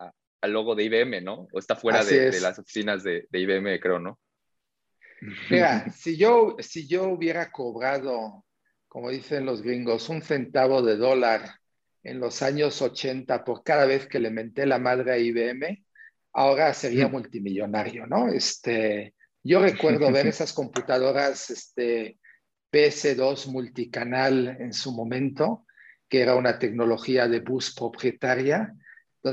al 0.40 0.52
logo 0.52 0.74
de 0.74 0.84
IBM, 0.84 1.22
¿no? 1.22 1.48
O 1.52 1.58
está 1.58 1.76
fuera 1.76 2.04
de, 2.04 2.40
las 2.40 2.58
oficinas 2.58 3.02
de, 3.02 3.26
de, 3.30 3.40
IBM, 3.40 3.80
creo, 3.80 3.98
¿no? 3.98 4.18
Mira, 5.50 5.90
si 5.92 6.16
yo, 6.16 6.56
si 6.60 6.86
yo 6.86 7.08
hubiera 7.08 7.50
cobrado, 7.50 8.44
como 8.88 9.10
dicen 9.10 9.44
los 9.44 9.62
gringos, 9.62 10.08
un 10.08 10.22
centavo 10.22 10.82
de 10.82 10.96
dólar 10.96 11.58
en 12.04 12.20
los 12.20 12.42
años 12.42 12.80
80 12.80 13.44
por 13.44 13.62
cada 13.62 13.86
vez 13.86 14.06
que 14.06 14.20
le 14.20 14.30
menté 14.30 14.66
la 14.66 14.78
madre 14.78 15.12
a 15.12 15.18
IBM, 15.18 15.84
ahora 16.32 16.72
sería 16.72 17.08
multimillonario, 17.08 18.06
¿no? 18.06 18.28
Este, 18.28 19.14
yo 19.42 19.60
recuerdo 19.60 20.10
ver 20.12 20.26
esas 20.28 20.52
computadoras 20.52 21.50
este, 21.50 22.18
PS2 22.72 23.48
multicanal 23.48 24.56
en 24.60 24.72
su 24.72 24.92
momento, 24.92 25.66
que 26.08 26.22
era 26.22 26.36
una 26.36 26.58
tecnología 26.58 27.28
de 27.28 27.40
bus 27.40 27.74
propietaria, 27.74 28.74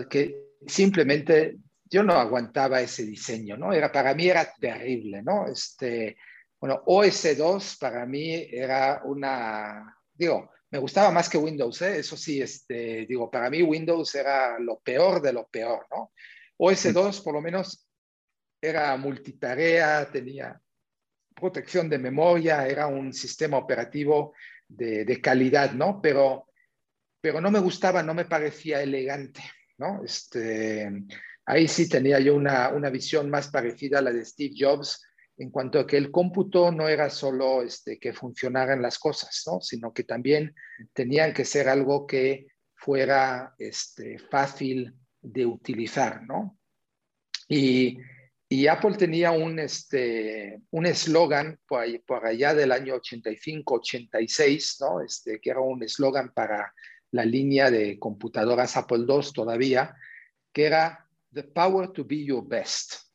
que 0.09 0.44
simplemente 0.67 1.57
yo 1.85 2.03
no 2.03 2.13
aguantaba 2.13 2.81
ese 2.81 3.05
diseño, 3.05 3.57
¿no? 3.57 3.73
Era, 3.73 3.91
para 3.91 4.13
mí 4.13 4.27
era 4.27 4.51
terrible, 4.59 5.21
¿no? 5.21 5.47
Este, 5.47 6.17
bueno, 6.59 6.83
OS2 6.85 7.77
para 7.79 8.05
mí 8.05 8.33
era 8.33 9.01
una, 9.05 9.95
digo, 10.13 10.51
me 10.71 10.79
gustaba 10.79 11.11
más 11.11 11.29
que 11.29 11.37
Windows, 11.37 11.81
¿eh? 11.83 11.99
eso 11.99 12.17
sí, 12.17 12.41
este, 12.41 13.05
digo, 13.05 13.29
para 13.29 13.49
mí 13.49 13.61
Windows 13.61 14.15
era 14.15 14.59
lo 14.59 14.79
peor 14.79 15.21
de 15.21 15.33
lo 15.33 15.47
peor, 15.47 15.85
¿no? 15.91 16.11
OS2 16.57 17.23
por 17.23 17.33
lo 17.33 17.41
menos 17.41 17.87
era 18.61 18.97
multitarea, 18.97 20.09
tenía 20.11 20.59
protección 21.35 21.87
de 21.89 21.99
memoria, 21.99 22.67
era 22.67 22.87
un 22.87 23.13
sistema 23.13 23.57
operativo 23.57 24.33
de, 24.67 25.05
de 25.05 25.21
calidad, 25.21 25.71
¿no? 25.73 26.01
Pero, 26.01 26.47
pero 27.21 27.39
no 27.41 27.51
me 27.51 27.59
gustaba, 27.59 28.01
no 28.01 28.13
me 28.13 28.25
parecía 28.25 28.81
elegante, 28.81 29.41
¿no? 29.77 30.03
Este, 30.03 30.89
ahí 31.45 31.67
sí 31.67 31.89
tenía 31.89 32.19
yo 32.19 32.35
una, 32.35 32.69
una 32.69 32.89
visión 32.89 33.29
más 33.29 33.49
parecida 33.49 33.99
a 33.99 34.01
la 34.01 34.11
de 34.11 34.25
Steve 34.25 34.55
Jobs, 34.57 35.01
en 35.37 35.51
cuanto 35.51 35.79
a 35.79 35.87
que 35.87 35.97
el 35.97 36.11
cómputo 36.11 36.71
no 36.71 36.87
era 36.87 37.09
solo 37.09 37.61
este, 37.61 37.99
que 37.99 38.13
funcionaran 38.13 38.81
las 38.81 38.97
cosas, 38.97 39.43
¿no? 39.47 39.59
sino 39.61 39.93
que 39.93 40.03
también 40.03 40.55
tenían 40.93 41.33
que 41.33 41.43
ser 41.45 41.67
algo 41.67 42.07
que 42.07 42.47
fuera 42.73 43.53
este, 43.57 44.17
fácil 44.17 44.93
de 45.21 45.45
utilizar. 45.45 46.23
¿no? 46.23 46.57
Y, 47.49 47.97
y 48.47 48.67
Apple 48.67 48.95
tenía 48.95 49.31
un 49.31 49.59
este, 49.59 50.61
eslogan 50.71 51.59
por, 51.67 51.83
por, 52.05 52.25
allá 52.25 52.53
del 52.53 52.71
año 52.71 52.95
85-86, 52.95 54.77
¿no? 54.79 55.01
este, 55.01 55.39
que 55.41 55.49
era 55.49 55.59
un 55.59 55.83
eslogan 55.83 56.31
para 56.33 56.73
la 57.15 57.25
línea 57.25 57.71
de 57.71 57.97
computadoras 57.97 58.75
Apple 58.75 59.05
II 59.07 59.31
todavía, 59.33 59.95
que 60.51 60.65
era 60.65 61.07
The 61.33 61.43
power 61.43 61.89
to 61.89 62.05
be 62.05 62.23
your 62.23 62.45
best. 62.47 63.05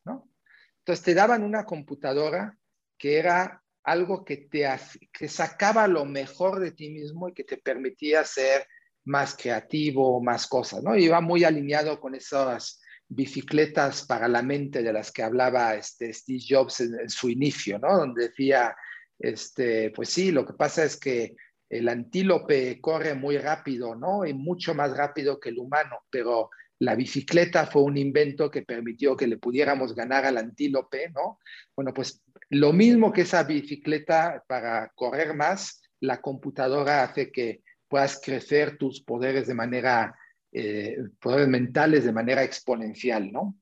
Entonces 0.80 1.04
te 1.04 1.14
daban 1.14 1.42
una 1.42 1.64
computadora 1.64 2.58
que 2.96 3.18
era 3.18 3.62
algo 3.82 4.24
que 4.24 4.38
te 4.38 4.66
que 5.12 5.28
sacaba 5.28 5.86
lo 5.86 6.04
mejor 6.04 6.58
de 6.58 6.72
ti 6.72 6.90
mismo 6.90 7.28
y 7.28 7.34
que 7.34 7.44
te 7.44 7.58
permitía 7.58 8.24
ser 8.24 8.66
más 9.04 9.36
creativo, 9.36 10.20
más 10.22 10.46
cosas, 10.46 10.82
¿no? 10.82 10.96
iba 10.96 11.20
muy 11.20 11.44
alineado 11.44 12.00
con 12.00 12.14
esas 12.14 12.80
bicicletas 13.08 14.06
para 14.06 14.28
la 14.28 14.42
mente 14.42 14.82
de 14.82 14.92
las 14.92 15.10
que 15.10 15.22
hablaba 15.22 15.74
este 15.74 16.12
Steve 16.12 16.42
Jobs 16.48 16.80
en, 16.80 17.08
su 17.10 17.28
inicio, 17.28 17.78
¿no? 17.78 17.96
Donde 17.96 18.28
decía, 18.28 18.74
este, 19.18 19.90
pues 19.90 20.10
sí, 20.10 20.30
lo 20.30 20.46
que 20.46 20.52
pasa 20.52 20.84
es 20.84 20.96
que 20.96 21.34
el 21.70 21.88
antílope 21.88 22.80
corre 22.80 23.14
muy 23.14 23.38
rápido, 23.38 23.94
¿no? 23.94 24.26
Y 24.26 24.34
mucho 24.34 24.74
más 24.74 24.94
rápido 24.96 25.38
que 25.38 25.50
el 25.50 25.58
humano, 25.58 26.00
pero 26.10 26.50
la 26.80 26.96
bicicleta 26.96 27.66
fue 27.66 27.82
un 27.82 27.96
invento 27.96 28.50
que 28.50 28.62
permitió 28.62 29.16
que 29.16 29.28
le 29.28 29.38
pudiéramos 29.38 29.94
ganar 29.94 30.24
al 30.24 30.36
antílope, 30.36 31.10
¿no? 31.10 31.38
Bueno, 31.76 31.94
pues 31.94 32.22
lo 32.48 32.72
mismo 32.72 33.12
que 33.12 33.22
esa 33.22 33.44
bicicleta 33.44 34.42
para 34.48 34.90
correr 34.96 35.34
más, 35.34 35.80
la 36.00 36.20
computadora 36.20 37.04
hace 37.04 37.30
que 37.30 37.62
puedas 37.86 38.20
crecer 38.20 38.76
tus 38.76 39.02
poderes 39.02 39.46
de 39.46 39.54
manera, 39.54 40.16
eh, 40.52 40.96
poderes 41.20 41.48
mentales 41.48 42.04
de 42.04 42.12
manera 42.12 42.42
exponencial, 42.42 43.30
¿no? 43.30 43.56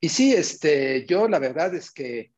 Y 0.00 0.08
sí, 0.08 0.34
este, 0.34 1.06
yo 1.06 1.28
la 1.28 1.38
verdad 1.38 1.74
es 1.74 1.92
que 1.92 2.33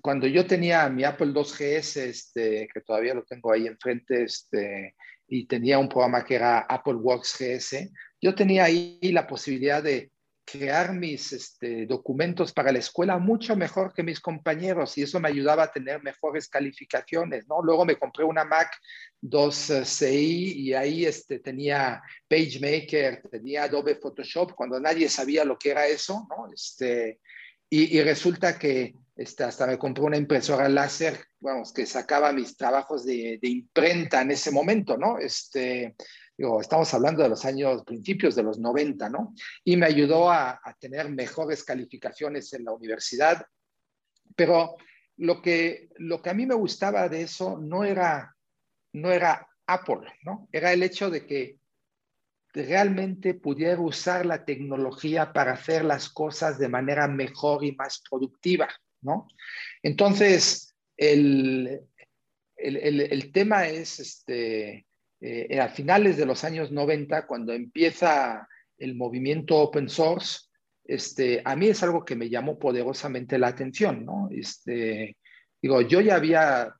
cuando 0.00 0.26
yo 0.26 0.46
tenía 0.46 0.88
mi 0.88 1.04
Apple 1.04 1.28
2GS, 1.28 2.00
este, 2.00 2.68
que 2.72 2.80
todavía 2.80 3.14
lo 3.14 3.24
tengo 3.24 3.52
ahí 3.52 3.66
enfrente, 3.66 4.24
este, 4.24 4.94
y 5.28 5.46
tenía 5.46 5.78
un 5.78 5.88
programa 5.88 6.24
que 6.24 6.34
era 6.34 6.60
Apple 6.60 6.94
Works 6.94 7.36
GS, 7.38 7.90
yo 8.20 8.34
tenía 8.34 8.64
ahí 8.64 8.98
la 9.02 9.26
posibilidad 9.26 9.82
de 9.82 10.10
crear 10.44 10.92
mis 10.92 11.32
este, 11.32 11.86
documentos 11.86 12.52
para 12.52 12.72
la 12.72 12.80
escuela 12.80 13.18
mucho 13.18 13.54
mejor 13.54 13.92
que 13.94 14.02
mis 14.02 14.20
compañeros 14.20 14.98
y 14.98 15.02
eso 15.02 15.20
me 15.20 15.28
ayudaba 15.28 15.64
a 15.64 15.72
tener 15.72 16.02
mejores 16.02 16.48
calificaciones, 16.48 17.46
¿no? 17.48 17.62
Luego 17.62 17.84
me 17.84 17.96
compré 17.96 18.24
una 18.24 18.44
Mac 18.44 18.76
2CI 19.22 20.56
y 20.56 20.74
ahí 20.74 21.04
este, 21.04 21.38
tenía 21.38 22.02
PageMaker, 22.28 23.22
tenía 23.30 23.64
Adobe 23.64 23.94
Photoshop 23.94 24.54
cuando 24.54 24.80
nadie 24.80 25.08
sabía 25.08 25.44
lo 25.44 25.56
que 25.56 25.70
era 25.70 25.86
eso, 25.86 26.26
¿no? 26.28 26.52
Este, 26.52 27.20
y, 27.72 28.00
resulta 28.02 28.58
que 28.58 28.94
este, 29.20 29.44
hasta 29.44 29.66
me 29.66 29.76
compré 29.76 30.02
una 30.02 30.16
impresora 30.16 30.66
láser, 30.66 31.22
vamos, 31.40 31.74
que 31.74 31.84
sacaba 31.84 32.32
mis 32.32 32.56
trabajos 32.56 33.04
de, 33.04 33.38
de 33.42 33.48
imprenta 33.50 34.22
en 34.22 34.30
ese 34.30 34.50
momento, 34.50 34.96
¿no? 34.96 35.18
Este, 35.18 35.94
estamos 36.58 36.94
hablando 36.94 37.22
de 37.22 37.28
los 37.28 37.44
años, 37.44 37.84
principios 37.84 38.34
de 38.34 38.42
los 38.42 38.58
90, 38.58 39.10
¿no? 39.10 39.34
Y 39.62 39.76
me 39.76 39.84
ayudó 39.84 40.30
a, 40.30 40.58
tener 40.78 41.10
mejores 41.10 41.64
calificaciones 41.64 42.50
en 42.54 42.64
la 42.64 42.72
universidad. 42.72 43.44
Pero 44.34 44.76
lo 45.18 45.42
que, 45.42 45.90
lo 45.96 46.22
que 46.22 46.30
a 46.30 46.34
mí 46.34 46.46
me 46.46 46.54
gustaba 46.54 47.06
de 47.10 47.20
eso 47.20 47.58
no 47.58 47.84
era, 47.84 48.34
no 48.94 49.12
era 49.12 49.46
Apple, 49.66 50.00
¿no? 50.22 50.48
Era 50.50 50.72
el 50.72 50.82
hecho 50.82 51.10
de 51.10 51.26
que 51.26 51.58
realmente 52.54 53.34
pudiera 53.34 53.78
usar 53.78 54.24
la 54.24 54.46
tecnología 54.46 55.34
para 55.34 55.52
hacer 55.52 55.84
las 55.84 56.08
cosas 56.08 56.58
de 56.58 56.70
manera 56.70 57.06
mejor 57.06 57.64
y 57.64 57.72
más 57.72 58.02
productiva, 58.08 58.66
¿no? 59.02 59.28
Entonces, 59.82 60.74
el, 60.96 61.80
el, 62.56 63.32
tema 63.32 63.66
es, 63.66 64.00
este, 64.00 64.86
a 65.58 65.68
finales 65.68 66.16
de 66.16 66.26
los 66.26 66.44
años 66.44 66.70
90, 66.70 67.26
cuando 67.26 67.52
empieza 67.52 68.46
el 68.76 68.96
movimiento 68.96 69.56
open 69.56 69.88
source, 69.88 70.50
este, 70.84 71.40
a 71.44 71.54
mí 71.54 71.68
es 71.68 71.82
algo 71.84 72.04
que 72.04 72.16
me 72.16 72.28
llamó 72.28 72.58
poderosamente 72.58 73.38
la 73.38 73.46
atención, 73.48 74.04
¿no? 74.04 74.28
Este, 74.32 75.16
digo, 75.62 75.82
yo 75.82 76.00
ya 76.00 76.16
había, 76.16 76.74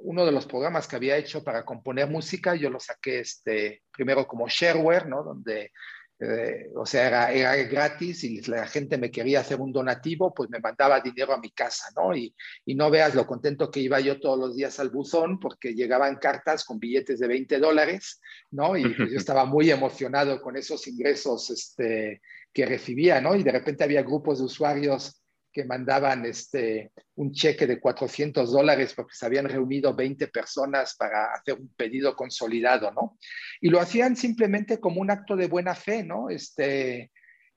uno 0.00 0.26
de 0.26 0.32
los 0.32 0.46
programas 0.46 0.86
que 0.86 0.96
había 0.96 1.16
hecho 1.16 1.42
para 1.42 1.64
componer 1.64 2.08
música, 2.10 2.54
yo 2.54 2.68
lo 2.68 2.78
saqué 2.78 3.20
este, 3.20 3.84
primero 3.90 4.26
como 4.26 4.48
shareware, 4.48 5.06
¿no? 5.06 5.22
Donde 5.22 5.72
eh, 6.20 6.70
o 6.74 6.84
sea, 6.84 7.32
era, 7.32 7.54
gratis 7.64 8.24
y 8.24 8.40
la 8.42 8.66
gente 8.66 8.98
me 8.98 9.10
quería 9.10 9.40
hacer 9.40 9.60
un 9.60 9.72
donativo, 9.72 10.34
pues 10.34 10.50
me 10.50 10.58
mandaba 10.58 11.00
dinero 11.00 11.32
a 11.32 11.38
mi 11.38 11.50
casa, 11.50 11.90
¿no? 11.94 12.16
Y, 12.16 12.34
y, 12.64 12.74
no 12.74 12.90
veas 12.90 13.14
lo 13.14 13.24
contento 13.24 13.70
que 13.70 13.80
iba 13.80 14.00
yo 14.00 14.18
todos 14.18 14.38
los 14.38 14.56
días 14.56 14.80
al 14.80 14.90
buzón 14.90 15.38
porque 15.38 15.74
llegaban 15.74 16.16
cartas 16.16 16.64
con 16.64 16.80
billetes 16.80 17.20
de 17.20 17.28
20 17.28 17.58
dólares, 17.58 18.20
¿no? 18.50 18.76
Y 18.76 18.88
pues, 18.94 19.10
yo 19.12 19.16
estaba 19.16 19.44
muy 19.44 19.70
emocionado 19.70 20.40
con 20.40 20.56
esos 20.56 20.88
ingresos 20.88 21.50
este, 21.50 22.20
que 22.52 22.66
recibía, 22.66 23.20
¿no? 23.20 23.36
Y 23.36 23.44
de 23.44 23.52
repente 23.52 23.84
había 23.84 24.02
grupos 24.02 24.38
de 24.38 24.46
usuarios 24.46 25.22
que 25.52 25.64
mandaban 25.64 26.24
este, 26.26 26.92
un 27.16 27.32
cheque 27.32 27.66
de 27.66 27.80
400 27.80 28.52
dólares 28.52 28.94
porque 28.94 29.14
se 29.14 29.26
habían 29.26 29.48
reunido 29.48 29.94
20 29.94 30.28
personas 30.28 30.96
para 30.96 31.32
hacer 31.32 31.54
un 31.54 31.68
pedido 31.74 32.14
consolidado, 32.14 32.90
¿no? 32.92 33.18
Y 33.60 33.70
lo 33.70 33.80
hacían 33.80 34.16
simplemente 34.16 34.78
como 34.78 35.00
un 35.00 35.10
acto 35.10 35.36
de 35.36 35.48
buena 35.48 35.74
fe, 35.74 36.04
¿no? 36.04 36.30
Este, 36.30 37.10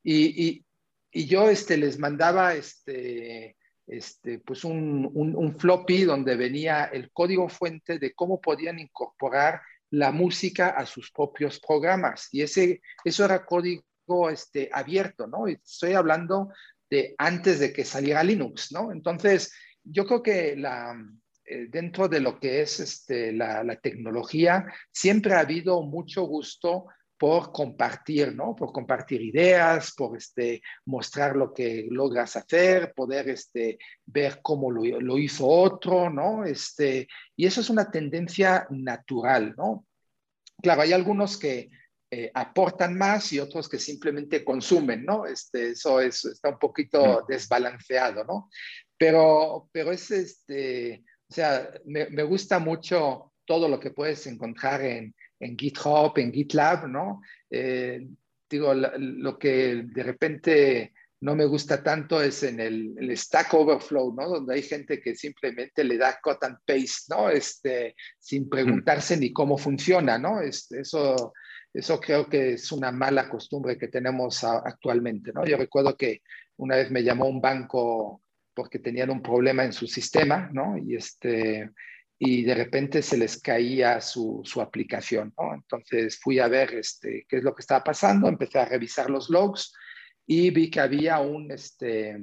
y, 0.03 0.63
y, 1.11 1.25
yo 1.27 1.49
este, 1.49 1.77
les 1.77 1.99
mandaba 1.99 2.55
este, 2.55 3.57
este, 3.85 4.39
pues 4.39 4.63
un, 4.63 5.09
un, 5.13 5.35
un, 5.35 5.59
floppy 5.59 6.03
donde 6.03 6.35
venía 6.37 6.85
el 6.85 7.11
código 7.11 7.49
fuente 7.49 7.99
de 7.99 8.13
cómo 8.13 8.39
podían 8.39 8.79
incorporar 8.79 9.61
la 9.91 10.11
música 10.11 10.69
a 10.69 10.85
sus 10.85 11.11
propios 11.11 11.59
programas. 11.59 12.29
Y 12.31 12.41
ese, 12.41 12.81
eso 13.03 13.25
era 13.25 13.45
código 13.45 13.83
este, 14.31 14.69
abierto, 14.71 15.27
¿no? 15.27 15.47
Estoy 15.47 15.93
hablando 15.93 16.49
antes 17.17 17.59
de 17.59 17.71
que 17.71 17.85
saliera 17.85 18.23
Linux, 18.23 18.71
¿no? 18.71 18.91
Entonces, 18.91 19.53
yo 19.83 20.05
creo 20.05 20.21
que 20.21 20.51
eh, 20.53 21.67
dentro 21.69 22.07
de 22.07 22.19
lo 22.19 22.39
que 22.39 22.61
es 22.61 22.79
este, 22.79 23.31
la, 23.31 23.79
tecnología, 23.81 24.65
siempre 24.91 25.33
ha 25.33 25.39
habido 25.39 25.81
mucho 25.83 26.23
gusto 26.23 26.85
por 27.17 27.51
compartir, 27.51 28.35
¿no? 28.35 28.55
Por 28.55 28.71
compartir 28.71 29.21
ideas, 29.21 29.93
por 29.95 30.17
este, 30.17 30.61
mostrar 30.85 31.35
lo 31.35 31.53
que 31.53 31.87
logras 31.89 32.35
hacer, 32.35 32.93
poder 32.95 33.29
este, 33.29 33.77
ver 34.05 34.39
cómo 34.41 34.71
lo, 34.71 34.99
lo, 34.99 35.17
hizo 35.17 35.47
otro, 35.47 36.09
¿no? 36.09 36.43
Este, 36.45 37.07
y 37.35 37.45
eso 37.45 37.61
es 37.61 37.69
una 37.69 37.91
tendencia 37.91 38.65
natural, 38.71 39.53
¿no? 39.55 39.85
Claro, 40.61 40.81
hay 40.81 40.93
algunos 40.93 41.37
que 41.37 41.69
eh, 42.13 42.29
aportan 42.33 42.97
más 42.97 43.31
y 43.31 43.39
otros 43.39 43.69
que 43.69 43.79
simplemente 43.79 44.43
consumen, 44.43 45.05
¿no? 45.05 45.25
Este, 45.25 45.69
eso 45.69 46.01
es, 46.01 46.25
está 46.25 46.49
un 46.49 46.59
poquito 46.59 47.25
desbalanceado, 47.25 48.25
¿no? 48.25 48.49
Pero, 48.97 49.69
pero 49.71 49.93
es, 49.93 50.11
este, 50.11 51.05
o 51.29 51.33
sea, 51.33 51.71
me, 51.85 52.09
me 52.09 52.23
gusta 52.23 52.59
mucho 52.59 53.31
todo 53.45 53.69
lo 53.69 53.79
que 53.79 53.91
puedes 53.91 54.27
encontrar 54.27 54.81
en, 54.81 55.15
en 55.39 55.57
GitHub, 55.57 56.11
en 56.17 56.33
GitLab, 56.33 56.87
¿no? 56.87 57.21
Eh, 57.49 58.05
digo, 58.49 58.73
lo 58.73 59.39
que 59.39 59.83
de 59.85 60.03
repente 60.03 60.93
no 61.21 61.35
me 61.35 61.45
gusta 61.45 61.83
tanto 61.83 62.21
es 62.21 62.43
en 62.43 62.59
el, 62.59 62.95
el, 62.97 63.17
Stack 63.17 63.53
Overflow, 63.53 64.13
¿no? 64.13 64.27
Donde 64.27 64.55
hay 64.55 64.63
gente 64.63 64.99
que 64.99 65.15
simplemente 65.15 65.83
le 65.83 65.97
da 65.97 66.19
cut 66.21 66.43
and 66.43 66.57
paste, 66.65 67.05
¿no? 67.09 67.29
Este, 67.29 67.95
sin 68.19 68.49
preguntarse 68.49 69.17
ni 69.17 69.31
cómo 69.31 69.57
funciona, 69.57 70.17
¿no? 70.17 70.41
Este, 70.41 70.81
eso 70.81 71.31
eso 71.73 71.99
creo 71.99 72.27
que 72.27 72.53
es 72.53 72.71
una 72.71 72.91
mala 72.91 73.29
costumbre 73.29 73.77
que 73.77 73.87
tenemos 73.87 74.43
actualmente, 74.43 75.31
¿no? 75.33 75.45
Yo 75.45 75.57
recuerdo 75.57 75.95
que 75.95 76.21
una 76.57 76.75
vez 76.75 76.91
me 76.91 77.03
llamó 77.03 77.27
un 77.27 77.41
banco 77.41 78.21
porque 78.53 78.79
tenían 78.79 79.09
un 79.09 79.21
problema 79.21 79.63
en 79.63 79.73
su 79.73 79.87
sistema, 79.87 80.49
¿no? 80.51 80.77
Y, 80.77 80.95
este, 80.95 81.71
y 82.19 82.43
de 82.43 82.55
repente 82.55 83.01
se 83.01 83.17
les 83.17 83.41
caía 83.41 84.01
su, 84.01 84.41
su 84.43 84.61
aplicación, 84.61 85.33
¿no? 85.37 85.53
Entonces 85.53 86.19
fui 86.19 86.39
a 86.39 86.47
ver 86.47 86.73
este, 86.75 87.25
qué 87.27 87.37
es 87.37 87.43
lo 87.43 87.55
que 87.55 87.61
estaba 87.61 87.83
pasando, 87.83 88.27
empecé 88.27 88.59
a 88.59 88.65
revisar 88.65 89.09
los 89.09 89.29
logs 89.29 89.73
y 90.27 90.49
vi 90.51 90.69
que 90.69 90.81
había 90.81 91.19
un, 91.19 91.51
este, 91.51 92.19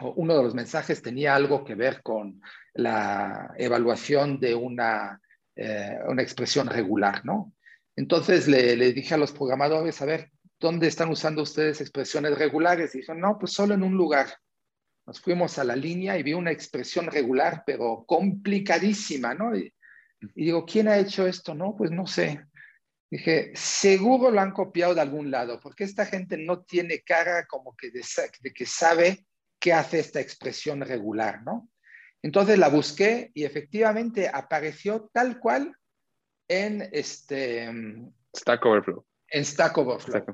uno 0.00 0.36
de 0.36 0.42
los 0.42 0.54
mensajes 0.54 1.02
tenía 1.02 1.34
algo 1.34 1.64
que 1.64 1.74
ver 1.74 2.02
con 2.02 2.40
la 2.74 3.52
evaluación 3.56 4.38
de 4.38 4.54
una, 4.54 5.20
eh, 5.56 5.98
una 6.06 6.22
expresión 6.22 6.68
regular, 6.68 7.24
¿no? 7.24 7.54
Entonces 7.98 8.46
le, 8.46 8.76
dije 8.92 9.14
a 9.14 9.18
los 9.18 9.32
programadores, 9.32 10.00
a 10.00 10.04
ver, 10.04 10.30
¿dónde 10.60 10.86
están 10.86 11.10
usando 11.10 11.42
ustedes 11.42 11.80
expresiones 11.80 12.38
regulares? 12.38 12.94
Y 12.94 12.98
dijeron, 12.98 13.20
no, 13.20 13.36
pues 13.40 13.52
solo 13.52 13.74
en 13.74 13.82
un 13.82 13.96
lugar. 13.96 14.28
Nos 15.04 15.20
fuimos 15.20 15.58
a 15.58 15.64
la 15.64 15.74
línea 15.74 16.16
y 16.16 16.22
vi 16.22 16.32
una 16.32 16.52
expresión 16.52 17.08
regular, 17.08 17.64
pero 17.66 18.04
complicadísima, 18.06 19.34
¿no? 19.34 19.56
Y, 19.56 19.74
digo, 20.36 20.64
¿quién 20.64 20.86
ha 20.86 20.96
hecho 20.96 21.26
esto? 21.26 21.56
No, 21.56 21.74
pues 21.76 21.90
no 21.90 22.06
sé. 22.06 22.40
Dije, 23.10 23.50
seguro 23.56 24.30
lo 24.30 24.40
han 24.42 24.52
copiado 24.52 24.94
de 24.94 25.00
algún 25.00 25.32
lado, 25.32 25.58
porque 25.60 25.82
esta 25.82 26.06
gente 26.06 26.38
no 26.38 26.62
tiene 26.62 27.00
cara 27.00 27.46
como 27.46 27.74
que 27.74 27.90
de, 27.90 28.04
de 28.42 28.52
que 28.52 28.64
sabe 28.64 29.26
qué 29.58 29.72
hace 29.72 29.98
esta 29.98 30.20
expresión 30.20 30.82
regular, 30.82 31.42
¿no? 31.42 31.68
Entonces 32.22 32.60
la 32.60 32.68
busqué 32.68 33.32
y 33.34 33.42
efectivamente 33.42 34.30
apareció 34.32 35.10
tal 35.12 35.40
cual 35.40 35.74
en 36.48 36.88
este... 36.92 37.70
Stack 38.36 38.64
Overflow. 38.64 39.04
En 39.28 39.44
Stack 39.44 39.78
Overflow. 39.78 40.24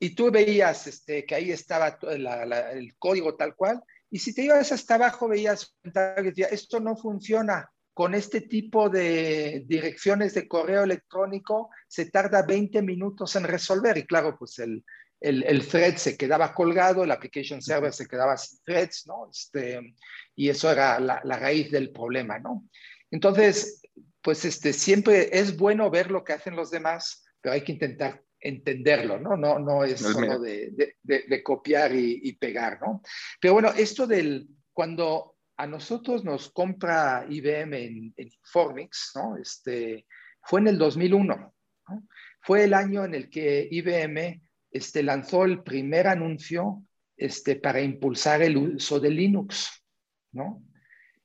Y 0.00 0.14
tú 0.14 0.30
veías 0.30 0.86
este, 0.86 1.26
que 1.26 1.34
ahí 1.34 1.50
estaba 1.50 1.98
el 2.02 2.96
código 2.98 3.36
tal 3.36 3.54
cual, 3.54 3.82
y 4.10 4.18
si 4.18 4.34
te 4.34 4.42
ibas 4.42 4.72
hasta 4.72 4.94
abajo 4.94 5.28
veías 5.28 5.76
que 5.82 6.22
decía, 6.22 6.46
esto 6.46 6.80
no 6.80 6.96
funciona, 6.96 7.70
con 7.92 8.14
este 8.14 8.42
tipo 8.42 8.88
de 8.88 9.64
direcciones 9.66 10.32
de 10.34 10.46
correo 10.46 10.84
electrónico 10.84 11.70
se 11.88 12.08
tarda 12.10 12.42
20 12.42 12.80
minutos 12.82 13.34
en 13.34 13.42
resolver. 13.42 13.98
Y 13.98 14.06
claro, 14.06 14.36
pues 14.38 14.60
el, 14.60 14.84
el, 15.20 15.42
el, 15.42 15.66
thread 15.66 15.96
se 15.96 16.16
quedaba 16.16 16.54
colgado, 16.54 17.02
el 17.02 17.10
application 17.10 17.60
server 17.60 17.92
se 17.92 18.06
quedaba 18.06 18.36
sin 18.36 18.60
threads, 18.62 19.04
¿no? 19.08 19.28
Este, 19.28 19.80
y 20.36 20.48
eso 20.48 20.70
era 20.70 21.00
la, 21.00 21.20
la, 21.24 21.38
raíz 21.40 21.72
del 21.72 21.90
problema, 21.90 22.38
¿no? 22.38 22.68
Entonces, 23.10 23.82
pues 24.28 24.44
este, 24.44 24.74
siempre 24.74 25.30
es 25.32 25.56
bueno 25.56 25.90
ver 25.90 26.10
lo 26.10 26.22
que 26.22 26.34
hacen 26.34 26.54
los 26.54 26.70
demás, 26.70 27.24
pero 27.40 27.54
hay 27.54 27.62
que 27.62 27.72
intentar 27.72 28.22
entenderlo, 28.38 29.18
¿no? 29.18 29.38
No, 29.38 29.58
no 29.58 29.84
es 29.84 30.00
solo 30.00 30.38
de, 30.38 30.94
de, 31.02 31.42
copiar 31.42 31.94
y, 31.94 32.30
pegar, 32.34 32.78
¿no? 32.78 33.00
Pero 33.40 33.54
bueno, 33.54 33.70
esto 33.74 34.06
del, 34.06 34.46
cuando 34.74 35.38
a 35.56 35.66
nosotros 35.66 36.26
nos 36.26 36.52
compra 36.52 37.24
IBM 37.26 37.72
en, 37.72 38.14
en 38.18 38.28
Informix, 38.28 39.12
¿no? 39.14 39.38
Este, 39.38 40.06
fue 40.42 40.60
en 40.60 40.68
el 40.68 40.76
2001, 40.76 41.54
¿no? 41.88 42.08
Fue 42.42 42.64
el 42.64 42.74
año 42.74 43.06
en 43.06 43.14
el 43.14 43.30
que 43.30 43.66
IBM 43.70 44.42
este, 44.70 45.02
lanzó 45.02 45.46
el 45.46 45.62
primer 45.62 46.06
anuncio 46.06 46.82
este, 47.16 47.56
para 47.56 47.80
impulsar 47.80 48.42
el 48.42 48.58
uso 48.58 49.00
de 49.00 49.08
Linux, 49.08 49.82
¿no? 50.32 50.62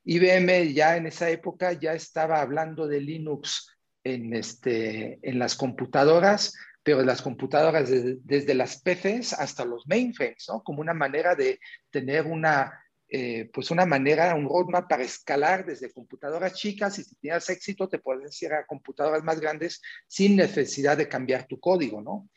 IBM 0.05 0.73
ya 0.73 0.97
en 0.97 1.07
esa 1.07 1.29
época 1.29 1.73
ya 1.73 1.93
estaba 1.93 2.41
hablando 2.41 2.87
de 2.87 3.01
Linux 3.01 3.69
en, 4.03 4.33
este, 4.33 5.19
en 5.21 5.39
las 5.39 5.55
computadoras, 5.55 6.53
pero 6.83 7.01
las 7.03 7.21
computadoras 7.21 7.89
desde 7.89 8.53
las 8.53 8.81
PCs 8.81 9.33
hasta 9.33 9.63
los 9.63 9.87
mainframes, 9.87 10.45
¿no? 10.49 10.61
Como 10.63 10.81
una 10.81 10.93
manera 10.93 11.35
de 11.35 11.59
tener 11.89 12.25
una, 12.25 12.83
eh, 13.07 13.49
pues 13.53 13.71
una 13.71 13.85
manera, 13.85 14.35
un 14.35 14.49
roadmap 14.49 14.89
para 14.89 15.03
escalar 15.03 15.65
desde 15.65 15.93
computadoras 15.93 16.53
chicas 16.53 16.99
y 16.99 17.03
si 17.03 17.15
tienes 17.15 17.49
éxito 17.49 17.87
te 17.87 17.99
puedes 17.99 18.41
ir 18.41 18.53
a 18.53 18.65
computadoras 18.65 19.23
más 19.23 19.39
grandes 19.39 19.81
sin 20.07 20.35
necesidad 20.35 20.97
de 20.97 21.07
cambiar 21.07 21.47
tu 21.47 21.59
código, 21.59 22.01
¿no? 22.01 22.29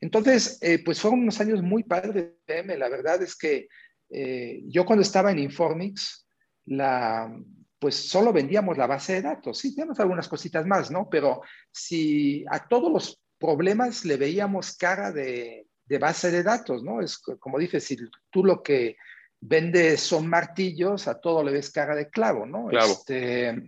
Entonces, 0.00 0.58
eh, 0.62 0.82
pues 0.84 1.00
fueron 1.00 1.20
unos 1.20 1.40
años 1.40 1.60
muy 1.60 1.82
padres 1.82 2.14
de 2.14 2.34
IBM. 2.46 2.78
La 2.78 2.88
verdad 2.88 3.20
es 3.20 3.34
que 3.36 3.66
eh, 4.10 4.62
yo 4.66 4.86
cuando 4.86 5.02
estaba 5.02 5.32
en 5.32 5.40
Informix, 5.40 6.27
la, 6.68 7.32
pues 7.78 7.96
solo 7.96 8.32
vendíamos 8.32 8.76
la 8.76 8.86
base 8.86 9.14
de 9.14 9.22
datos. 9.22 9.58
Sí, 9.58 9.74
tenemos 9.74 9.98
algunas 10.00 10.28
cositas 10.28 10.66
más, 10.66 10.90
¿no? 10.90 11.08
Pero 11.10 11.42
si 11.70 12.44
a 12.50 12.66
todos 12.66 12.92
los 12.92 13.20
problemas 13.38 14.04
le 14.04 14.16
veíamos 14.16 14.76
cara 14.76 15.12
de, 15.12 15.66
de 15.84 15.98
base 15.98 16.30
de 16.30 16.42
datos, 16.42 16.82
¿no? 16.82 17.00
Es 17.00 17.18
como 17.18 17.58
dices, 17.58 17.84
si 17.84 17.96
tú 18.30 18.44
lo 18.44 18.62
que 18.62 18.96
vendes 19.40 20.00
son 20.00 20.28
martillos, 20.28 21.06
a 21.06 21.20
todo 21.20 21.42
le 21.44 21.52
ves 21.52 21.70
cara 21.70 21.94
de 21.94 22.10
clavo, 22.10 22.44
¿no? 22.44 22.66
Claro. 22.66 22.92
Este, 22.92 23.66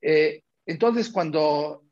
eh, 0.00 0.42
entonces, 0.66 1.10
cuando 1.10 1.84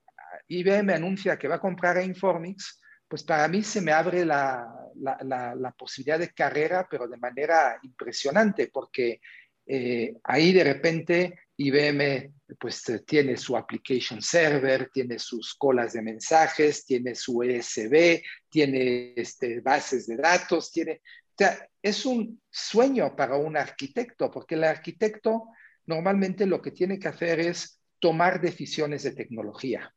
IBM 0.48 0.92
anuncia 0.92 1.38
que 1.38 1.48
va 1.48 1.56
a 1.56 1.60
comprar 1.60 1.96
a 1.96 2.04
Informix, 2.04 2.80
pues 3.08 3.22
para 3.22 3.48
mí 3.48 3.62
se 3.62 3.80
me 3.80 3.92
abre 3.92 4.24
la, 4.24 4.66
la, 4.96 5.16
la, 5.22 5.54
la 5.54 5.70
posibilidad 5.72 6.18
de 6.18 6.32
carrera, 6.32 6.86
pero 6.90 7.08
de 7.08 7.16
manera 7.16 7.78
impresionante, 7.82 8.68
porque 8.72 9.20
eh, 9.66 10.16
ahí 10.24 10.52
de 10.52 10.64
repente 10.64 11.38
IBM 11.56 12.32
pues 12.58 12.88
eh, 12.88 13.00
tiene 13.06 13.36
su 13.36 13.56
application 13.56 14.20
server, 14.20 14.90
tiene 14.92 15.18
sus 15.18 15.54
colas 15.54 15.92
de 15.92 16.02
mensajes, 16.02 16.84
tiene 16.84 17.14
su 17.14 17.42
ESB, 17.42 18.22
tiene 18.48 19.14
este, 19.16 19.60
bases 19.60 20.06
de 20.06 20.16
datos, 20.16 20.72
es 21.82 22.06
un 22.06 22.40
sueño 22.50 23.14
para 23.16 23.36
un 23.36 23.56
arquitecto, 23.56 24.30
porque 24.30 24.54
el 24.54 24.64
arquitecto 24.64 25.48
normalmente 25.86 26.46
lo 26.46 26.62
que 26.62 26.70
tiene 26.70 26.98
que 26.98 27.08
hacer 27.08 27.40
es 27.40 27.80
tomar 27.98 28.40
decisiones 28.40 29.02
de 29.02 29.12
tecnología. 29.12 29.92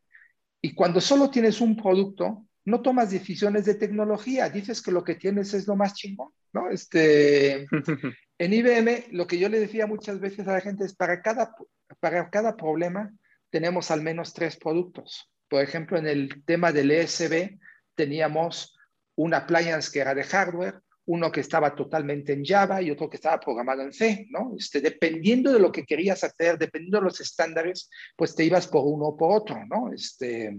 Y 0.62 0.74
cuando 0.74 1.00
solo 1.00 1.30
tienes 1.30 1.62
un 1.62 1.76
producto, 1.76 2.48
no 2.66 2.82
tomas 2.82 3.12
decisiones 3.12 3.66
de 3.66 3.76
tecnología, 3.76 4.50
dices 4.50 4.82
que 4.82 4.92
lo 4.92 5.04
que 5.04 5.16
tienes 5.16 5.54
es 5.54 5.68
lo 5.68 5.76
más 5.76 5.94
chingón, 5.94 6.32
¿no? 6.52 6.70
Este, 6.70 7.68
en 8.40 8.54
IBM, 8.54 9.08
lo 9.12 9.26
que 9.26 9.40
yo 9.40 9.50
le 9.50 9.60
decía 9.60 9.88
muchas 9.88 10.20
veces 10.20 10.48
a 10.48 10.54
la 10.54 10.62
gente 10.62 10.86
es, 10.86 10.96
para 10.96 11.22
cada, 11.22 11.56
para 12.00 12.30
cada 12.30 12.56
problema 12.56 13.12
tenemos 13.50 13.90
al 13.92 14.02
menos 14.02 14.34
tres 14.34 14.58
productos. 14.58 15.30
Por 15.48 15.64
ejemplo, 15.64 15.98
en 15.98 16.08
el 16.08 16.44
tema 16.46 16.72
del 16.72 16.92
ESB, 16.92 17.58
teníamos 17.96 18.78
un 19.16 19.34
appliance 19.34 19.90
que 19.92 20.00
era 20.00 20.14
de 20.14 20.24
hardware, 20.24 20.82
uno 21.06 21.32
que 21.32 21.40
estaba 21.40 21.74
totalmente 21.74 22.34
en 22.34 22.44
Java 22.44 22.82
y 22.82 22.92
otro 22.92 23.10
que 23.10 23.16
estaba 23.16 23.40
programado 23.40 23.82
en 23.82 23.94
C, 23.94 24.28
¿no? 24.30 24.54
Este, 24.58 24.82
dependiendo 24.82 25.54
de 25.54 25.60
lo 25.60 25.72
que 25.72 25.86
querías 25.86 26.24
hacer, 26.24 26.58
dependiendo 26.58 27.00
de 27.00 27.06
los 27.06 27.22
estándares, 27.22 27.90
pues 28.16 28.36
te 28.36 28.44
ibas 28.44 28.68
por 28.68 28.84
uno 28.86 29.08
o 29.08 29.18
por 29.18 29.32
otro, 29.32 29.66
¿no? 29.66 29.92
Este, 29.94 30.56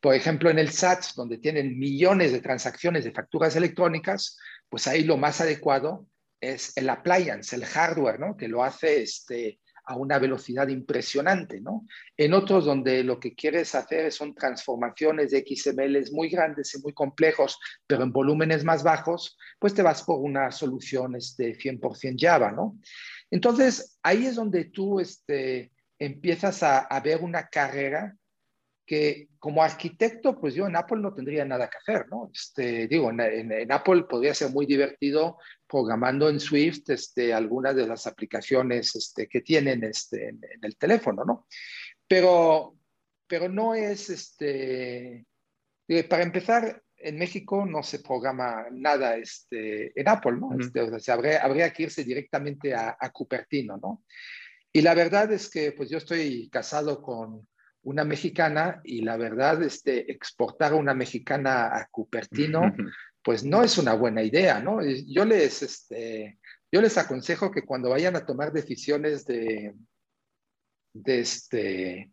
por 0.00 0.14
ejemplo, 0.14 0.50
en 0.50 0.60
el 0.60 0.70
SAT, 0.70 1.16
donde 1.16 1.38
tienen 1.38 1.78
millones 1.78 2.32
de 2.32 2.40
transacciones 2.40 3.04
de 3.04 3.12
facturas 3.12 3.56
electrónicas, 3.56 4.38
pues 4.68 4.86
ahí 4.86 5.02
lo 5.02 5.16
más 5.16 5.40
adecuado 5.40 6.06
es 6.40 6.76
el 6.76 6.88
appliance, 6.90 7.54
el 7.54 7.64
hardware, 7.64 8.20
¿no? 8.20 8.36
Que 8.36 8.48
lo 8.48 8.62
hace 8.62 9.02
este, 9.02 9.58
a 9.88 9.96
una 9.96 10.18
velocidad 10.18 10.68
impresionante, 10.68 11.60
¿no? 11.60 11.86
En 12.16 12.34
otros 12.34 12.66
donde 12.66 13.02
lo 13.02 13.18
que 13.18 13.34
quieres 13.34 13.74
hacer 13.74 14.12
son 14.12 14.34
transformaciones 14.34 15.30
de 15.30 15.44
XML 15.46 16.12
muy 16.12 16.28
grandes 16.28 16.74
y 16.74 16.82
muy 16.82 16.92
complejos, 16.92 17.58
pero 17.86 18.02
en 18.02 18.12
volúmenes 18.12 18.64
más 18.64 18.82
bajos, 18.82 19.38
pues 19.58 19.72
te 19.72 19.82
vas 19.82 20.02
por 20.02 20.20
una 20.20 20.50
solución 20.50 21.16
este, 21.16 21.56
100% 21.56 22.16
Java, 22.18 22.52
¿no? 22.52 22.78
Entonces, 23.30 23.98
ahí 24.02 24.26
es 24.26 24.36
donde 24.36 24.66
tú 24.66 25.00
este, 25.00 25.72
empiezas 25.98 26.62
a, 26.62 26.80
a 26.80 27.00
ver 27.00 27.22
una 27.22 27.48
carrera 27.48 28.14
que 28.88 29.28
como 29.38 29.62
arquitecto, 29.62 30.40
pues 30.40 30.54
yo 30.54 30.66
en 30.66 30.74
Apple 30.74 31.00
no 31.00 31.12
tendría 31.12 31.44
nada 31.44 31.68
que 31.68 31.76
hacer, 31.76 32.08
¿no? 32.08 32.30
Este, 32.32 32.88
digo, 32.88 33.10
en, 33.10 33.70
Apple 33.70 34.04
podría 34.08 34.32
ser 34.32 34.50
muy 34.50 34.64
divertido 34.64 35.36
programando 35.66 36.30
en 36.30 36.40
Swift 36.40 36.88
este, 36.88 37.34
algunas 37.34 37.76
de 37.76 37.86
las 37.86 38.06
aplicaciones 38.06 38.96
este, 38.96 39.28
que 39.28 39.42
tienen 39.42 39.84
este, 39.84 40.30
en, 40.30 40.40
el 40.62 40.76
teléfono, 40.78 41.22
¿no? 41.26 41.46
Pero, 42.08 42.76
pero 43.26 43.50
no 43.50 43.74
es, 43.74 44.08
este, 44.08 45.26
para 46.08 46.22
empezar, 46.22 46.82
en 46.96 47.18
México 47.18 47.66
no 47.66 47.82
se 47.82 47.98
programa 47.98 48.68
nada 48.72 49.16
este, 49.16 49.92
en 50.00 50.08
Apple, 50.08 50.38
¿no? 50.40 50.58
Este, 50.58 50.80
o 50.80 50.98
sea, 50.98 51.12
habría, 51.12 51.44
habría, 51.44 51.70
que 51.74 51.82
irse 51.82 52.04
directamente 52.04 52.74
a, 52.74 52.96
a 52.98 53.10
Cupertino, 53.10 53.76
¿no? 53.76 54.02
Y 54.72 54.80
la 54.80 54.94
verdad 54.94 55.30
es 55.30 55.50
que 55.50 55.72
pues 55.72 55.90
yo 55.90 55.98
estoy 55.98 56.48
casado 56.48 57.02
con 57.02 57.46
una 57.82 58.04
mexicana 58.04 58.80
y 58.84 59.02
la 59.02 59.16
verdad, 59.16 59.62
este, 59.62 60.10
exportar 60.10 60.72
a 60.72 60.76
una 60.76 60.94
mexicana 60.94 61.76
a 61.76 61.88
Cupertino, 61.90 62.74
pues 63.22 63.44
no 63.44 63.62
es 63.62 63.78
una 63.78 63.94
buena 63.94 64.22
idea, 64.22 64.60
¿no? 64.60 64.80
Yo 65.06 65.24
les, 65.24 65.62
este, 65.62 66.38
yo 66.70 66.80
les 66.80 66.98
aconsejo 66.98 67.50
que 67.50 67.62
cuando 67.62 67.90
vayan 67.90 68.16
a 68.16 68.26
tomar 68.26 68.52
decisiones 68.52 69.24
de, 69.24 69.74
de 70.92 71.20
este, 71.20 72.10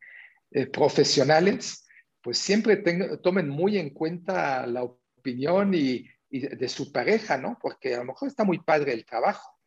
eh, 0.52 0.68
profesionales, 0.68 1.86
pues 2.22 2.38
siempre 2.38 2.78
tomen 3.22 3.50
muy 3.50 3.78
en 3.78 3.92
cuenta 3.92 4.66
la 4.66 4.84
opinión 4.84 5.74
y, 5.74 6.10
de, 6.30 6.68
su 6.68 6.92
pareja, 6.92 7.38
¿no? 7.38 7.58
Porque 7.62 7.96
a 7.96 8.00
lo 8.00 8.06
mejor 8.06 8.28
está 8.28 8.44
muy 8.44 8.60
padre 8.60 8.94
el 8.94 9.06
trabajo. 9.06 9.58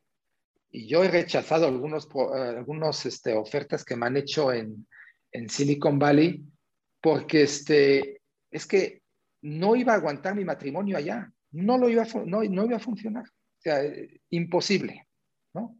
Y 0.70 0.86
yo 0.86 1.02
he 1.02 1.08
rechazado 1.08 1.66
algunos, 1.66 2.08
algunos 2.14 3.06
este, 3.06 3.32
ofertas 3.34 3.84
que 3.84 3.96
me 3.96 4.06
han 4.06 4.16
hecho 4.16 4.52
en, 4.52 4.86
en 5.32 5.48
Silicon 5.48 5.98
Valley 5.98 6.44
porque 7.00 7.42
este, 7.42 8.20
es 8.50 8.66
que 8.66 9.02
no 9.42 9.76
iba 9.76 9.92
a 9.92 9.96
aguantar 9.96 10.34
mi 10.34 10.44
matrimonio 10.44 10.96
allá, 10.96 11.30
no, 11.52 11.78
lo 11.78 11.88
iba, 11.88 12.02
a, 12.02 12.06
no, 12.26 12.42
no 12.42 12.64
iba 12.64 12.76
a 12.76 12.80
funcionar, 12.80 13.24
o 13.24 13.60
sea, 13.60 13.80
imposible, 14.30 15.06
¿no? 15.54 15.78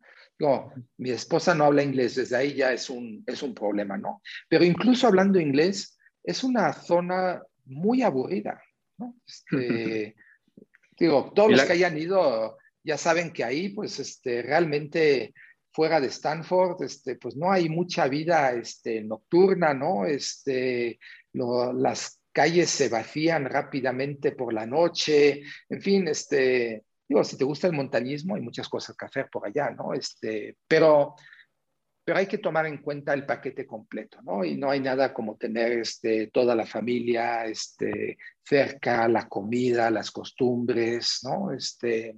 mi 0.99 1.11
esposa 1.11 1.55
no 1.55 1.65
habla 1.65 1.83
inglés, 1.83 2.15
desde 2.15 2.37
ahí 2.37 2.55
ya 2.55 2.73
es 2.73 2.89
un, 2.91 3.25
es 3.27 3.43
un 3.43 3.55
problema, 3.55 3.97
¿no? 3.97 4.23
Pero 4.49 4.65
incluso 4.65 5.09
hablando 5.09 5.41
inglés, 5.41 5.99
es 6.23 6.45
una 6.45 6.73
zona 6.73 7.43
muy 7.65 8.03
aburrida, 8.03 8.63
¿no? 8.99 9.17
Este, 9.27 10.15
digo, 10.99 11.33
todos 11.35 11.51
los 11.51 11.65
que 11.65 11.73
hayan 11.73 11.99
ido 11.99 12.57
ya 12.85 12.97
saben 12.97 13.33
que 13.33 13.43
ahí, 13.43 13.71
pues, 13.71 13.99
este, 13.99 14.43
realmente 14.43 15.35
fuera 15.79 16.01
de 16.01 16.09
Stanford, 16.09 16.83
este, 16.83 17.14
pues 17.14 17.37
no 17.37 17.53
hay 17.53 17.68
mucha 17.68 18.09
vida 18.09 18.51
este, 18.51 19.05
nocturna, 19.05 19.74
¿no? 19.74 20.07
Este, 20.07 20.99
las 21.33 22.20
calles 22.33 22.68
se 22.68 22.89
vacían 22.89 23.45
rápidamente 23.45 24.33
por 24.33 24.53
la 24.53 24.66
noche, 24.66 25.41
en 25.68 25.81
fin, 25.81 26.09
este, 26.09 26.83
digo, 27.09 27.22
si 27.22 27.39
te 27.39 27.45
gusta 27.45 27.68
el 27.68 27.74
montañismo, 27.74 28.35
hay 28.35 28.43
muchas 28.43 28.68
cosas 28.68 28.97
que 28.97 29.07
hacer 29.07 29.29
por 29.31 29.47
allá, 29.47 29.70
¿no? 29.70 29.95
Este, 29.95 30.57
pero 30.66 31.14
pero 32.09 32.21
hay 32.21 32.27
que 32.27 32.39
tomar 32.39 32.65
en 32.65 32.79
cuenta 32.79 33.13
el 33.13 33.27
paquete 33.27 33.67
completo, 33.67 34.23
¿no? 34.23 34.43
Y 34.43 34.57
no 34.57 34.71
hay 34.71 34.81
nada 34.81 35.13
como 35.13 35.37
tener 35.37 35.73
este, 35.73 36.29
toda 36.29 36.55
la 36.55 36.65
familia 36.65 37.45
este, 37.45 38.17
cerca, 38.43 39.07
la 39.09 39.29
comida, 39.29 39.91
las 39.91 40.11
costumbres, 40.11 41.19
¿no? 41.23 41.53
Este, 41.53 42.17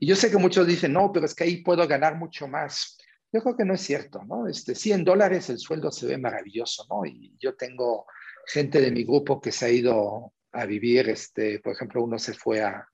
y 0.00 0.04
yo 0.08 0.16
sé 0.16 0.32
que 0.32 0.36
muchos 0.36 0.66
dicen, 0.66 0.94
no, 0.94 1.12
pero 1.12 1.26
es 1.26 1.36
que 1.36 1.44
ahí 1.44 1.58
puedo 1.58 1.86
ganar 1.86 2.16
mucho 2.16 2.48
más. 2.48 2.98
Yo 3.32 3.40
creo 3.40 3.56
que 3.56 3.64
no 3.64 3.74
es 3.74 3.82
cierto, 3.82 4.20
¿no? 4.24 4.48
Este, 4.48 4.74
100 4.74 5.04
dólares 5.04 5.48
el 5.48 5.60
sueldo 5.60 5.92
se 5.92 6.08
ve 6.08 6.18
maravilloso, 6.18 6.84
¿no? 6.90 7.06
Y 7.06 7.32
yo 7.38 7.54
tengo 7.54 8.06
gente 8.48 8.80
de 8.80 8.90
mi 8.90 9.04
grupo 9.04 9.40
que 9.40 9.52
se 9.52 9.66
ha 9.66 9.70
ido 9.70 10.32
a 10.50 10.66
vivir, 10.66 11.08
este, 11.08 11.60
por 11.60 11.74
ejemplo, 11.74 12.02
uno 12.02 12.18
se 12.18 12.34
fue 12.34 12.62
a, 12.62 12.84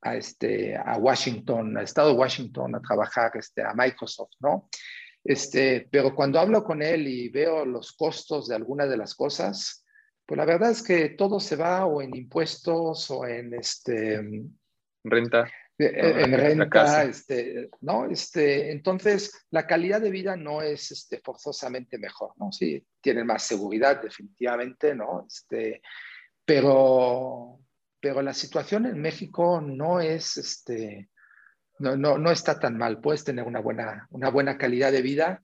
a, 0.00 0.16
este, 0.16 0.78
a 0.78 0.96
Washington, 0.96 1.76
a 1.76 1.82
Estado 1.82 2.08
de 2.08 2.18
Washington, 2.18 2.74
a 2.74 2.80
trabajar 2.80 3.32
este, 3.34 3.60
a 3.62 3.74
Microsoft, 3.74 4.32
¿no? 4.40 4.70
Este, 5.24 5.88
pero 5.90 6.14
cuando 6.14 6.38
hablo 6.38 6.64
con 6.64 6.82
él 6.82 7.06
y 7.06 7.28
veo 7.28 7.64
los 7.64 7.92
costos 7.92 8.48
de 8.48 8.56
algunas 8.56 8.88
de 8.88 8.96
las 8.96 9.14
cosas, 9.14 9.84
pues 10.24 10.36
la 10.36 10.44
verdad 10.44 10.70
es 10.70 10.82
que 10.82 11.10
todo 11.10 11.40
se 11.40 11.56
va 11.56 11.86
o 11.86 12.02
en 12.02 12.14
impuestos 12.14 13.10
o 13.10 13.26
en 13.26 13.54
este 13.54 14.20
renta. 15.02 15.50
En 15.80 16.32
renta, 16.32 17.04
este, 17.04 17.70
¿no? 17.82 18.10
Este, 18.10 18.72
entonces, 18.72 19.46
la 19.50 19.64
calidad 19.64 20.00
de 20.00 20.10
vida 20.10 20.36
no 20.36 20.60
es 20.60 20.90
este, 20.90 21.20
forzosamente 21.20 21.98
mejor, 21.98 22.32
¿no? 22.36 22.50
Sí, 22.50 22.84
tienen 23.00 23.26
más 23.26 23.44
seguridad, 23.44 24.02
definitivamente, 24.02 24.94
¿no? 24.96 25.24
Este, 25.28 25.80
pero, 26.44 27.60
pero 28.00 28.22
la 28.22 28.34
situación 28.34 28.86
en 28.86 29.00
México 29.00 29.60
no 29.60 30.00
es, 30.00 30.36
este, 30.36 31.10
no, 31.78 31.96
no, 31.96 32.18
no 32.18 32.30
está 32.30 32.58
tan 32.58 32.76
mal, 32.76 33.00
puedes 33.00 33.24
tener 33.24 33.44
una 33.44 33.60
buena, 33.60 34.06
una 34.10 34.30
buena 34.30 34.58
calidad 34.58 34.92
de 34.92 35.02
vida 35.02 35.42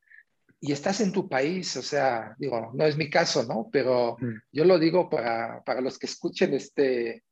y 0.61 0.73
estás 0.73 1.01
en 1.01 1.13
tu 1.13 1.29
país, 1.29 1.77
o 1.77 1.83
sea, 1.83 2.35
digo, 2.39 2.73
no 2.75 2.87
es 2.87 2.97
mi 2.97 3.11
caso, 3.11 3.45
¿no? 3.45 3.69
Pero 3.71 4.17
mm. 4.19 4.35
yo 4.53 4.65
lo 4.65 4.79
digo 4.79 5.11
para, 5.11 5.63
para 5.63 5.81
los 5.81 5.99
que 5.99 6.07
escuchen, 6.07 6.55
este, 6.55 7.23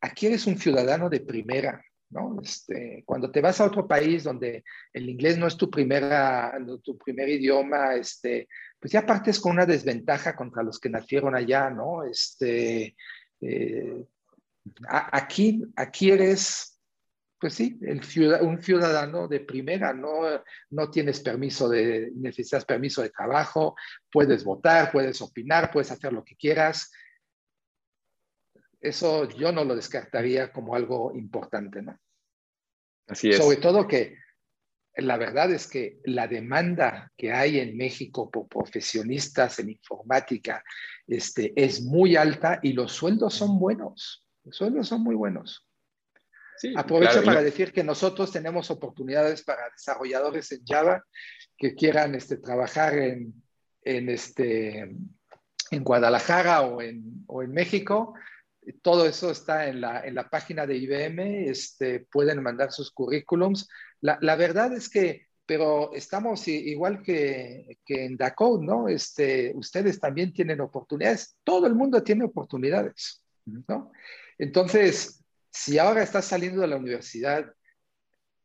aquí 0.00 0.26
eres 0.26 0.46
un 0.46 0.56
ciudadano 0.56 1.10
de 1.10 1.20
primera, 1.20 1.84
¿no? 2.10 2.40
Este, 2.42 3.02
cuando 3.04 3.30
te 3.30 3.40
vas 3.40 3.60
a 3.60 3.66
otro 3.66 3.86
país 3.86 4.24
donde 4.24 4.64
el 4.92 5.08
inglés 5.08 5.36
no 5.36 5.46
es 5.46 5.56
tu, 5.56 5.70
primera, 5.70 6.56
tu 6.82 6.96
primer 6.96 7.28
idioma, 7.28 7.96
este, 7.96 8.48
pues 8.80 8.92
ya 8.92 9.04
partes 9.04 9.40
con 9.40 9.52
una 9.52 9.66
desventaja 9.66 10.34
contra 10.34 10.62
los 10.62 10.78
que 10.78 10.90
nacieron 10.90 11.34
allá, 11.34 11.68
¿no? 11.70 12.04
Este, 12.04 12.96
eh, 13.40 14.04
aquí, 14.88 15.62
aquí 15.76 16.10
eres 16.10 16.73
pues 17.44 17.56
sí, 17.56 17.78
el 17.82 18.00
un 18.40 18.62
ciudadano 18.62 19.28
de 19.28 19.40
primera, 19.40 19.92
no, 19.92 20.22
no 20.70 20.90
tienes 20.90 21.20
permiso 21.20 21.68
de, 21.68 22.10
necesitas 22.14 22.64
permiso 22.64 23.02
de 23.02 23.10
trabajo, 23.10 23.76
puedes 24.10 24.44
votar, 24.44 24.90
puedes 24.90 25.20
opinar, 25.20 25.70
puedes 25.70 25.90
hacer 25.90 26.14
lo 26.14 26.24
que 26.24 26.36
quieras. 26.36 26.90
Eso 28.80 29.28
yo 29.28 29.52
no 29.52 29.62
lo 29.62 29.76
descartaría 29.76 30.50
como 30.52 30.74
algo 30.74 31.12
importante, 31.14 31.82
¿no? 31.82 32.00
Así 33.08 33.28
es. 33.28 33.36
Sobre 33.36 33.58
todo 33.58 33.86
que 33.86 34.16
la 34.96 35.18
verdad 35.18 35.52
es 35.52 35.66
que 35.66 36.00
la 36.04 36.26
demanda 36.26 37.12
que 37.14 37.30
hay 37.30 37.58
en 37.58 37.76
México 37.76 38.30
por 38.30 38.48
profesionistas 38.48 39.58
en 39.58 39.68
informática 39.68 40.64
este, 41.06 41.52
es 41.62 41.82
muy 41.82 42.16
alta 42.16 42.58
y 42.62 42.72
los 42.72 42.92
sueldos 42.92 43.34
son 43.34 43.58
buenos. 43.58 44.24
Los 44.44 44.56
sueldos 44.56 44.88
son 44.88 45.02
muy 45.02 45.14
buenos. 45.14 45.63
Aprovecho 46.76 47.22
para 47.24 47.42
decir 47.42 47.72
que 47.72 47.84
nosotros 47.84 48.32
tenemos 48.32 48.70
oportunidades 48.70 49.42
para 49.42 49.70
desarrolladores 49.70 50.52
en 50.52 50.64
Java 50.64 51.04
que 51.56 51.74
quieran 51.74 52.14
este, 52.14 52.36
trabajar 52.36 52.96
en, 52.98 53.34
en, 53.82 54.08
este, 54.08 54.78
en 55.70 55.84
Guadalajara 55.84 56.62
o 56.62 56.80
en, 56.80 57.24
o 57.26 57.42
en 57.42 57.52
México. 57.52 58.14
Todo 58.82 59.06
eso 59.06 59.30
está 59.30 59.68
en 59.68 59.80
la, 59.80 60.00
en 60.06 60.14
la 60.14 60.30
página 60.30 60.66
de 60.66 60.76
IBM, 60.76 61.50
este, 61.50 62.00
pueden 62.00 62.42
mandar 62.42 62.72
sus 62.72 62.90
currículums. 62.90 63.68
La, 64.00 64.18
la 64.20 64.36
verdad 64.36 64.72
es 64.72 64.88
que, 64.88 65.26
pero 65.44 65.92
estamos 65.92 66.48
igual 66.48 67.02
que, 67.02 67.78
que 67.84 68.06
en 68.06 68.16
DACODE, 68.16 68.64
¿no? 68.64 68.88
Este, 68.88 69.52
ustedes 69.54 70.00
también 70.00 70.32
tienen 70.32 70.60
oportunidades, 70.60 71.36
todo 71.44 71.66
el 71.66 71.74
mundo 71.74 72.02
tiene 72.02 72.24
oportunidades, 72.24 73.22
¿no? 73.44 73.92
Entonces, 74.38 75.23
si 75.54 75.78
ahora 75.78 76.02
estás 76.02 76.24
saliendo 76.24 76.62
de 76.62 76.66
la 76.66 76.76
universidad, 76.76 77.46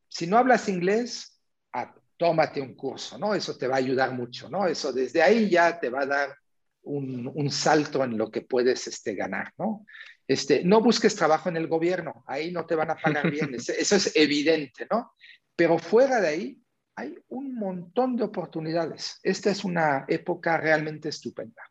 si 0.07 0.27
no 0.27 0.37
hablas 0.37 0.69
inglés, 0.69 1.41
ah, 1.73 1.91
tómate 2.17 2.61
un 2.61 2.75
curso, 2.75 3.17
¿no? 3.17 3.33
Eso 3.33 3.57
te 3.57 3.67
va 3.67 3.75
a 3.75 3.79
ayudar 3.79 4.13
mucho, 4.13 4.47
¿no? 4.47 4.67
Eso 4.67 4.93
desde 4.93 5.23
ahí 5.23 5.49
ya 5.49 5.79
te 5.79 5.89
va 5.89 6.01
a 6.01 6.05
dar 6.05 6.37
un, 6.83 7.49
salto 7.51 8.03
en 8.03 8.15
lo 8.15 8.29
que 8.29 8.41
puedes 8.41 8.87
este, 8.87 9.15
ganar, 9.15 9.51
¿no? 9.57 9.87
Este, 10.27 10.63
no 10.63 10.81
busques 10.81 11.15
trabajo 11.15 11.49
en 11.49 11.57
el 11.57 11.67
gobierno, 11.67 12.23
ahí 12.27 12.51
no 12.51 12.67
te 12.67 12.75
van 12.75 12.91
a 12.91 12.95
pagar 12.95 13.31
bien, 13.31 13.55
eso 13.55 13.95
es 13.95 14.15
evidente, 14.15 14.87
¿no? 14.91 15.13
Pero 15.55 15.79
fuera 15.79 16.21
de 16.21 16.27
ahí 16.27 16.61
hay 16.95 17.17
un 17.29 17.55
montón 17.55 18.17
de 18.17 18.25
oportunidades. 18.25 19.19
Esta 19.23 19.49
es 19.49 19.63
una 19.63 20.05
época 20.07 20.57
realmente 20.57 21.09
estupenda. 21.09 21.63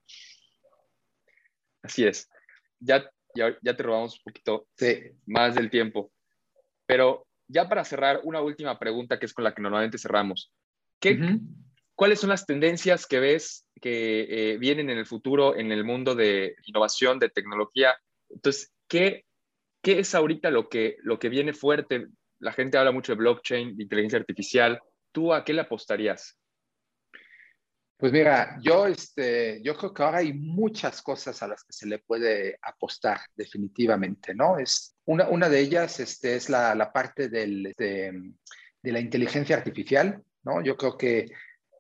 Así 1.83 2.05
es. 2.05 2.29
Ya, 2.81 3.09
ya, 3.35 3.57
te 3.61 3.83
robamos 3.83 4.15
un 4.15 4.25
poquito 4.25 4.69
más 5.27 5.55
del 5.55 5.71
tiempo, 5.71 6.11
pero 6.87 7.27
ya 7.47 7.69
para 7.69 7.85
cerrar, 7.85 8.21
una 8.25 8.41
última 8.41 8.79
pregunta 8.79 9.19
que 9.19 9.27
es 9.27 9.33
con 9.33 9.45
la 9.45 9.55
que 9.55 9.63
normalmente 9.63 9.99
cerramos. 9.99 10.53
¿Qué, 11.01 11.19
¿Cuáles 11.95 12.21
son 12.21 12.31
las 12.31 12.47
tendencias 12.47 13.07
que 13.07 13.19
ves 13.19 13.67
que 13.81 14.53
eh, 14.53 14.59
vienen 14.59 14.91
en 14.91 14.99
el 14.99 15.07
futuro 15.07 15.57
en 15.57 15.73
el 15.73 15.85
mundo 15.85 16.15
de 16.15 16.55
innovación, 16.67 17.19
de 17.19 17.29
tecnología? 17.29 17.97
Entonces, 18.29 18.73
¿qué, 18.87 19.25
qué 19.83 19.99
es 19.99 20.15
ahorita 20.15 20.51
lo 20.51 20.69
que, 20.69 20.97
lo 21.03 21.19
que 21.19 21.29
viene 21.29 21.53
fuerte? 21.53 22.07
La 22.39 22.53
gente 22.53 22.79
habla 22.79 22.93
mucho 22.93 23.13
de 23.13 23.19
blockchain, 23.19 23.77
de 23.77 23.83
inteligencia 23.83 24.19
artificial. 24.19 24.81
¿Tú 25.11 25.35
a 25.35 25.45
qué 25.45 25.53
le 25.53 25.63
apostarías? 25.63 26.38
Pues 27.99 28.13
mira, 28.13 28.57
yo, 28.63 28.87
este, 28.87 29.61
yo 29.61 29.77
creo 29.77 29.93
que 29.93 30.03
ahora 30.05 30.19
hay 30.19 30.33
muchas 30.33 31.03
cosas 31.03 31.43
a 31.43 31.49
las 31.49 31.65
que 31.65 31.73
se 31.73 31.85
le 31.85 31.99
puede 31.99 32.57
apostar 32.63 33.19
definitivamente, 33.35 34.37
¿no? 34.37 34.57
Es, 34.57 34.95
una, 35.05 35.29
una 35.29 35.49
de 35.49 35.59
ellas 35.59 35.99
este, 35.99 36.37
es 36.37 36.49
la, 36.49 36.77
la 36.77 36.93
parte 36.93 37.29
del, 37.29 37.75
de, 37.77 38.33
de, 38.81 38.93
la 38.93 39.01
inteligencia 39.01 39.57
artificial, 39.57 40.23
¿no? 40.45 40.63
Yo 40.63 40.77
creo 40.77 40.97
que 40.97 41.27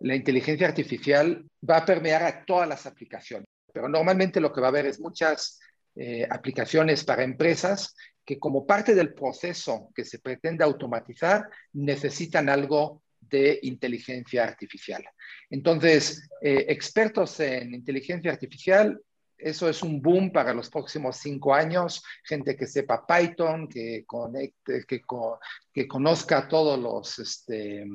la 0.01 0.16
inteligencia 0.16 0.66
artificial 0.66 1.49
va 1.69 1.77
a 1.79 1.87
permear 1.87 2.25
a 2.25 2.45
todas 2.45 2.69
las 2.69 2.85
aplicaciones, 2.87 3.47
pero 3.73 3.89
normalmente 3.89 4.41
lo 4.41 4.53
que 4.53 4.61
va 4.61 4.66
a 4.66 4.71
haber 4.71 4.87
es 4.87 4.99
muchas 4.99 5.61
eh, 5.95 6.27
aplicaciones 6.29 7.05
para 7.05 7.23
empresas 7.23 7.95
que 8.25 8.41
como 8.41 8.66
parte 8.66 8.97
del 8.97 9.14
proceso 9.14 9.91
que 9.95 10.05
se 10.05 10.19
pretende 10.19 10.64
automatizar 10.64 11.49
necesitan 11.75 12.49
algo 12.49 13.03
de 13.29 13.59
inteligencia 13.62 14.45
artificial. 14.45 15.05
Entonces, 15.51 16.29
eh, 16.41 16.66
expertos 16.68 17.41
en 17.41 17.74
inteligencia 17.74 18.33
artificial, 18.33 19.01
eso 19.39 19.68
es 19.68 19.83
un 19.83 20.03
boom 20.03 20.33
para 20.33 20.53
los 20.53 20.68
próximos 20.68 21.16
cinco 21.16 21.55
años. 21.55 22.03
Gente 22.24 22.57
que 22.57 22.66
sepa 22.66 23.07
Python, 23.07 23.68
que, 23.68 24.05
conecte, 24.05 24.85
que, 24.85 25.87
conozca 25.87 26.49
todos 26.49 26.79
los 26.79 27.18
este, 27.20 27.87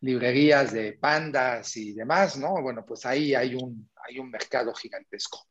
librerías 0.00 0.72
de 0.72 0.94
pandas 0.94 1.76
y 1.76 1.92
demás, 1.92 2.38
¿no? 2.38 2.62
Bueno, 2.62 2.84
pues 2.86 3.04
ahí 3.04 3.34
hay 3.34 3.54
un, 3.54 3.90
hay 4.08 4.18
un 4.18 4.30
mercado 4.30 4.72
gigantesco. 4.74 5.46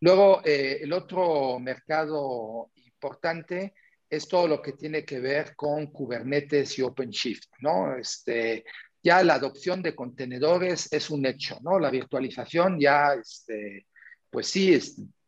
Luego, 0.00 0.40
eh, 0.44 0.78
el 0.80 0.92
otro 0.94 1.58
mercado 1.58 2.70
importante 2.74 3.74
es 4.10 4.26
todo 4.26 4.48
lo 4.48 4.60
que 4.60 4.72
tiene 4.72 5.04
que 5.04 5.20
ver 5.20 5.54
con 5.54 5.86
Kubernetes 5.86 6.78
y 6.78 6.82
OpenShift, 6.82 7.46
¿no? 7.60 7.96
Este, 7.96 8.64
ya 9.02 9.22
la 9.22 9.34
adopción 9.34 9.82
de 9.82 9.94
contenedores 9.94 10.92
es 10.92 11.10
un 11.10 11.24
hecho, 11.24 11.58
¿no? 11.62 11.78
La 11.78 11.90
virtualización 11.90 12.78
ya, 12.80 13.14
este, 13.14 13.86
pues 14.28 14.48
sí, 14.48 14.78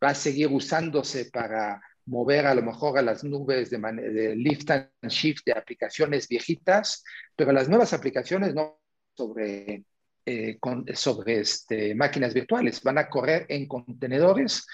va 0.02 0.10
a 0.10 0.14
seguir 0.14 0.48
usándose 0.48 1.26
para 1.26 1.80
mover 2.06 2.46
a 2.46 2.54
lo 2.54 2.62
mejor 2.62 2.98
a 2.98 3.02
las 3.02 3.22
nubes 3.22 3.70
de, 3.70 3.78
de, 3.78 4.36
lift 4.36 4.70
and 4.70 4.90
shift 5.08 5.44
de 5.46 5.52
aplicaciones 5.52 6.26
viejitas, 6.26 7.04
pero 7.36 7.52
las 7.52 7.68
nuevas 7.68 7.92
aplicaciones 7.92 8.52
no 8.52 8.80
sobre, 9.14 9.84
eh, 10.26 10.58
sobre 10.94 11.40
este, 11.40 11.94
máquinas 11.94 12.34
virtuales, 12.34 12.82
van 12.82 12.98
a 12.98 13.08
correr 13.08 13.46
en 13.48 13.68
contenedores 13.68 14.66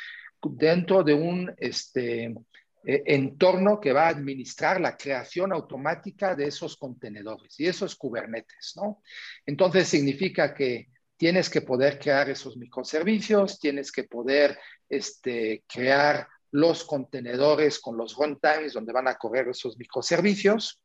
dentro 0.43 1.03
de 1.03 1.15
un 1.15 1.55
este, 1.59 2.35
eh, 2.85 3.03
entorno 3.07 3.81
que 3.81 3.93
va 3.93 4.07
a 4.07 4.11
administrar 4.11 4.81
la 4.81 4.97
creación 4.97 5.53
automática 5.53 6.35
de 6.35 6.47
esos 6.47 6.77
contenedores 6.77 7.59
y 7.59 7.67
esos 7.67 7.97
Kubernetes, 7.97 8.75
¿no? 8.77 9.03
Entonces 9.45 9.89
significa 9.89 10.55
que 10.55 10.89
tienes 11.17 11.51
que 11.51 11.63
poder 11.63 11.99
crear 11.99 12.31
esos 12.31 12.57
microservicios, 12.57 13.59
tienes 13.59 13.91
que 13.91 14.05
poder 14.05 14.59
este, 14.89 15.65
crear 15.67 16.29
los 16.53 16.85
contenedores 16.85 17.79
con 17.81 17.97
los 17.97 18.15
runtimes 18.17 18.73
donde 18.73 18.93
van 18.93 19.09
a 19.09 19.17
correr 19.17 19.49
esos 19.49 19.77
microservicios. 19.77 20.81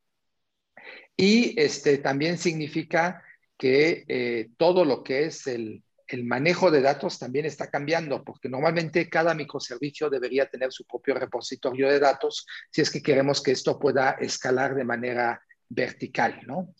Y 1.16 1.58
este, 1.58 1.98
también 1.98 2.36
significa 2.36 3.22
que 3.56 4.04
eh, 4.08 4.50
todo 4.56 4.84
lo 4.84 5.02
que 5.02 5.26
es 5.26 5.46
el, 5.46 5.82
el, 6.08 6.24
manejo 6.24 6.70
de 6.70 6.80
datos 6.80 7.18
también 7.18 7.46
está 7.46 7.70
cambiando, 7.70 8.22
porque 8.24 8.48
normalmente 8.48 9.08
cada 9.08 9.34
microservicio 9.34 10.10
debería 10.10 10.46
tener 10.46 10.72
su 10.72 10.84
propio 10.84 11.14
repositorio 11.14 11.88
de 11.88 11.98
datos 11.98 12.46
si 12.70 12.80
es 12.80 12.90
que 12.90 13.02
queremos 13.02 13.42
que 13.42 13.52
esto 13.52 13.78
pueda 13.78 14.12
escalar 14.12 14.74
de 14.74 14.84
manera 14.84 15.42
vertical, 15.68 16.40
¿no? 16.46 16.74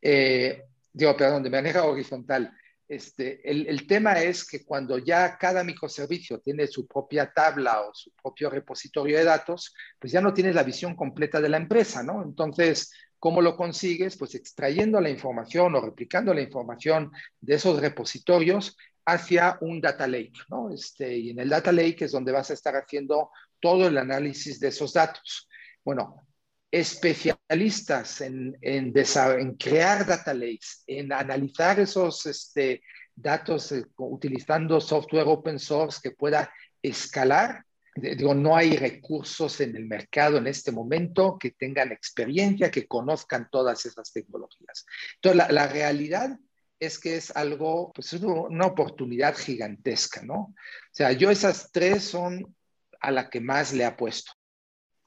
Eh, 0.00 0.64
digo, 0.92 1.16
perdón, 1.16 1.42
de 1.42 1.50
manera 1.50 1.84
horizontal. 1.84 2.52
Este, 2.86 3.40
el, 3.50 3.66
el, 3.66 3.86
tema 3.86 4.20
es 4.20 4.46
que 4.46 4.62
cuando 4.62 4.98
ya 4.98 5.38
cada 5.38 5.64
microservicio 5.64 6.40
tiene 6.40 6.66
su 6.66 6.86
propia 6.86 7.32
tabla 7.32 7.80
o 7.80 7.94
su 7.94 8.12
propio 8.12 8.50
repositorio 8.50 9.16
de 9.16 9.24
datos, 9.24 9.74
pues 9.98 10.12
ya 10.12 10.20
no 10.20 10.34
tienes 10.34 10.54
la 10.54 10.62
visión 10.62 10.94
completa 10.94 11.40
de 11.40 11.48
la 11.48 11.56
empresa, 11.56 12.02
¿no? 12.02 12.22
Entonces, 12.22 12.92
¿cómo 13.24 13.40
lo 13.40 13.56
consigues? 13.56 14.18
Pues 14.18 14.34
extrayendo 14.34 15.00
la 15.00 15.08
información 15.08 15.74
o 15.74 15.80
replicando 15.80 16.34
la 16.34 16.42
información 16.42 17.10
de 17.40 17.54
esos 17.54 17.80
repositorios 17.80 18.76
hacia 19.06 19.56
un 19.62 19.80
data 19.80 20.06
lake, 20.06 20.34
¿no? 20.50 20.70
Este, 20.70 21.16
y 21.16 21.30
en 21.30 21.38
el 21.38 21.48
data 21.48 21.72
lake 21.72 22.04
es 22.04 22.12
donde 22.12 22.32
vas 22.32 22.50
a 22.50 22.52
estar 22.52 22.74
haciendo 22.76 23.30
todo 23.60 23.86
el 23.86 23.96
análisis 23.96 24.60
de 24.60 24.68
esos 24.68 24.92
datos. 24.92 25.48
Bueno, 25.82 26.26
especialistas 26.70 28.20
en, 28.20 28.58
en, 28.60 28.92
en, 28.94 29.54
crear 29.54 30.04
data 30.04 30.34
lakes, 30.34 30.82
en 30.86 31.10
analizar 31.10 31.80
esos 31.80 32.26
este, 32.26 32.82
datos 33.14 33.72
eh, 33.72 33.86
utilizando 33.96 34.82
software 34.82 35.28
open 35.28 35.58
source 35.58 35.98
que 36.02 36.10
pueda 36.10 36.52
escalar. 36.82 37.64
Digo, 37.96 38.34
no 38.34 38.56
hay 38.56 38.76
recursos 38.76 39.60
en 39.60 39.76
el 39.76 39.86
mercado 39.86 40.38
en 40.38 40.46
este 40.46 40.72
momento 40.72 41.38
que 41.38 41.52
tengan 41.52 41.92
experiencia, 41.92 42.70
que 42.70 42.86
conozcan 42.86 43.48
todas 43.50 43.86
esas 43.86 44.12
tecnologías. 44.12 44.84
Entonces, 45.16 45.52
la, 45.52 45.66
realidad 45.68 46.38
es 46.80 46.98
que 46.98 47.16
es 47.16 47.34
algo, 47.36 47.92
pues 47.92 48.12
es 48.12 48.22
una 48.22 48.66
oportunidad 48.66 49.36
gigantesca, 49.36 50.22
¿no? 50.22 50.34
O 50.34 50.54
sea, 50.92 51.12
yo 51.12 51.30
esas 51.30 51.70
tres 51.70 52.04
son 52.04 52.54
a 53.00 53.10
la 53.10 53.30
que 53.30 53.40
más 53.40 53.72
le 53.72 53.84
apuesto. 53.84 54.32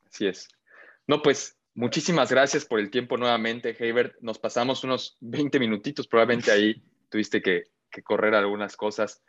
Así 0.05 0.27
es. 0.27 0.47
No, 1.07 1.21
pues 1.21 1.57
Muchísimas 1.77 2.31
gracias 2.31 2.65
por 2.65 2.79
el 2.79 2.89
tiempo 2.89 3.17
nuevamente, 3.17 3.75
Herbert. 3.77 4.15
Nos 4.19 4.39
pasamos 4.39 4.83
unos 4.83 5.15
20 5.19 5.59
minutitos, 5.59 6.07
probablemente 6.07 6.49
ahí 6.49 6.81
tuviste 7.07 7.39
que, 7.39 7.65
correr 8.03 8.33
algunas 8.33 8.75
cosas. 8.75 9.21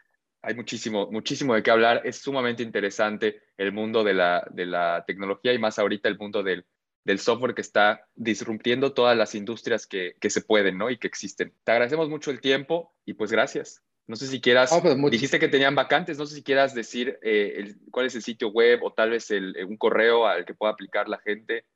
Hay 0.43 0.55
muchísimo, 0.55 1.11
muchísimo 1.11 1.55
de 1.55 1.63
qué 1.63 1.71
hablar. 1.71 2.03
Es 2.05 2.17
sumamente 2.17 2.63
interesante 2.63 3.43
el 3.57 3.73
mundo 3.73 4.05
de 4.05 4.15
la, 4.15 5.05
tecnología 5.07 5.53
y 5.53 5.59
más 5.59 5.79
ahorita 5.79 6.09
el 6.09 6.19
mundo 6.19 6.43
del, 6.43 6.65
software 7.19 7.55
que 7.55 7.63
está 7.63 8.07
disrumpiendo 8.15 8.93
todas 8.93 9.17
las 9.17 9.35
industrias 9.35 9.87
que, 9.87 10.15
se 10.21 10.43
pueden 10.43 10.79
¿no? 10.79 10.91
y 10.91 10.99
que 10.99 11.07
existen. 11.07 11.53
Te 11.65 11.73
agradecemos 11.73 12.09
mucho 12.09 12.31
el 12.31 12.41
tiempo 12.41 12.95
y 13.05 13.15
pues 13.15 13.33
gracias. 13.33 13.83
No 14.07 14.17
sé 14.17 14.27
si 14.27 14.41
quieras, 14.41 14.71
pues, 14.81 14.97
dijiste 15.11 15.39
que 15.39 15.49
tenían 15.49 15.75
vacantes, 15.75 16.17
no 16.17 16.25
sé 16.25 16.37
si 16.37 16.43
quieras 16.43 16.75
decir 16.75 17.19
eh, 17.23 17.75
cuál 17.91 18.07
es 18.07 18.15
el 18.15 18.23
sitio 18.23 18.49
web 18.49 18.83
o 18.83 18.93
tal 18.93 19.11
vez 19.11 19.31
un 19.31 19.77
correo 19.77 20.27
al 20.27 20.47
que 20.47 20.55
pueda 20.55 20.73
aplicar 20.73 21.09
la 21.09 21.19
gente 21.19 21.67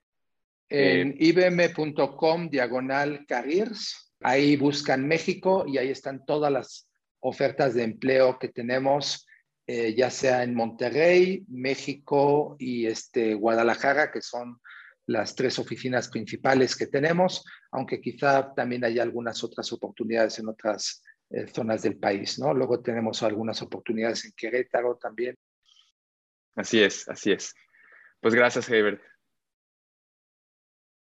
en 0.73 1.11
eh, 1.11 1.17
ibm.com 1.19 2.49
diagonal 2.49 3.27
careers. 3.27 4.15
Ahí 4.21 4.57
buscan 4.57 5.07
México 5.07 5.65
y 5.67 5.77
ahí 5.77 5.91
están 5.91 6.25
todas 6.25 6.51
las 6.51 6.89
ofertas 7.23 7.75
de 7.75 7.85
empleo 7.85 8.39
que 8.39 8.49
tenemos, 8.49 9.27
eh, 9.67 9.95
ya 9.95 10.11
sea 10.11 10.43
en 10.43 10.55
Monterrey, 10.55 11.45
México 11.49 12.57
y 12.59 12.87
este, 12.87 13.35
Guadalajara, 13.35 14.11
que 14.11 14.21
son 14.21 14.61
las 15.07 15.35
tres 15.35 15.59
oficinas 15.59 16.09
principales 16.09 16.77
que 16.77 16.87
tenemos, 16.87 17.45
aunque 17.71 18.01
quizá 18.01 18.53
también 18.55 18.85
hay 18.85 18.99
algunas 18.99 19.43
otras 19.43 19.73
oportunidades 19.73 20.39
en 20.39 20.49
otras 20.49 21.03
eh, 21.31 21.47
zonas 21.47 21.83
del 21.83 21.97
país, 21.97 22.39
¿no? 22.39 22.53
Luego 22.53 22.81
tenemos 22.81 23.23
algunas 23.23 23.63
oportunidades 23.63 24.25
en 24.25 24.33
Querétaro 24.37 24.97
también. 24.97 25.37
Así 26.55 26.83
es, 26.83 27.09
así 27.09 27.33
es. 27.33 27.55
Pues 28.21 28.35
gracias, 28.35 28.69
Herbert. 28.69 29.01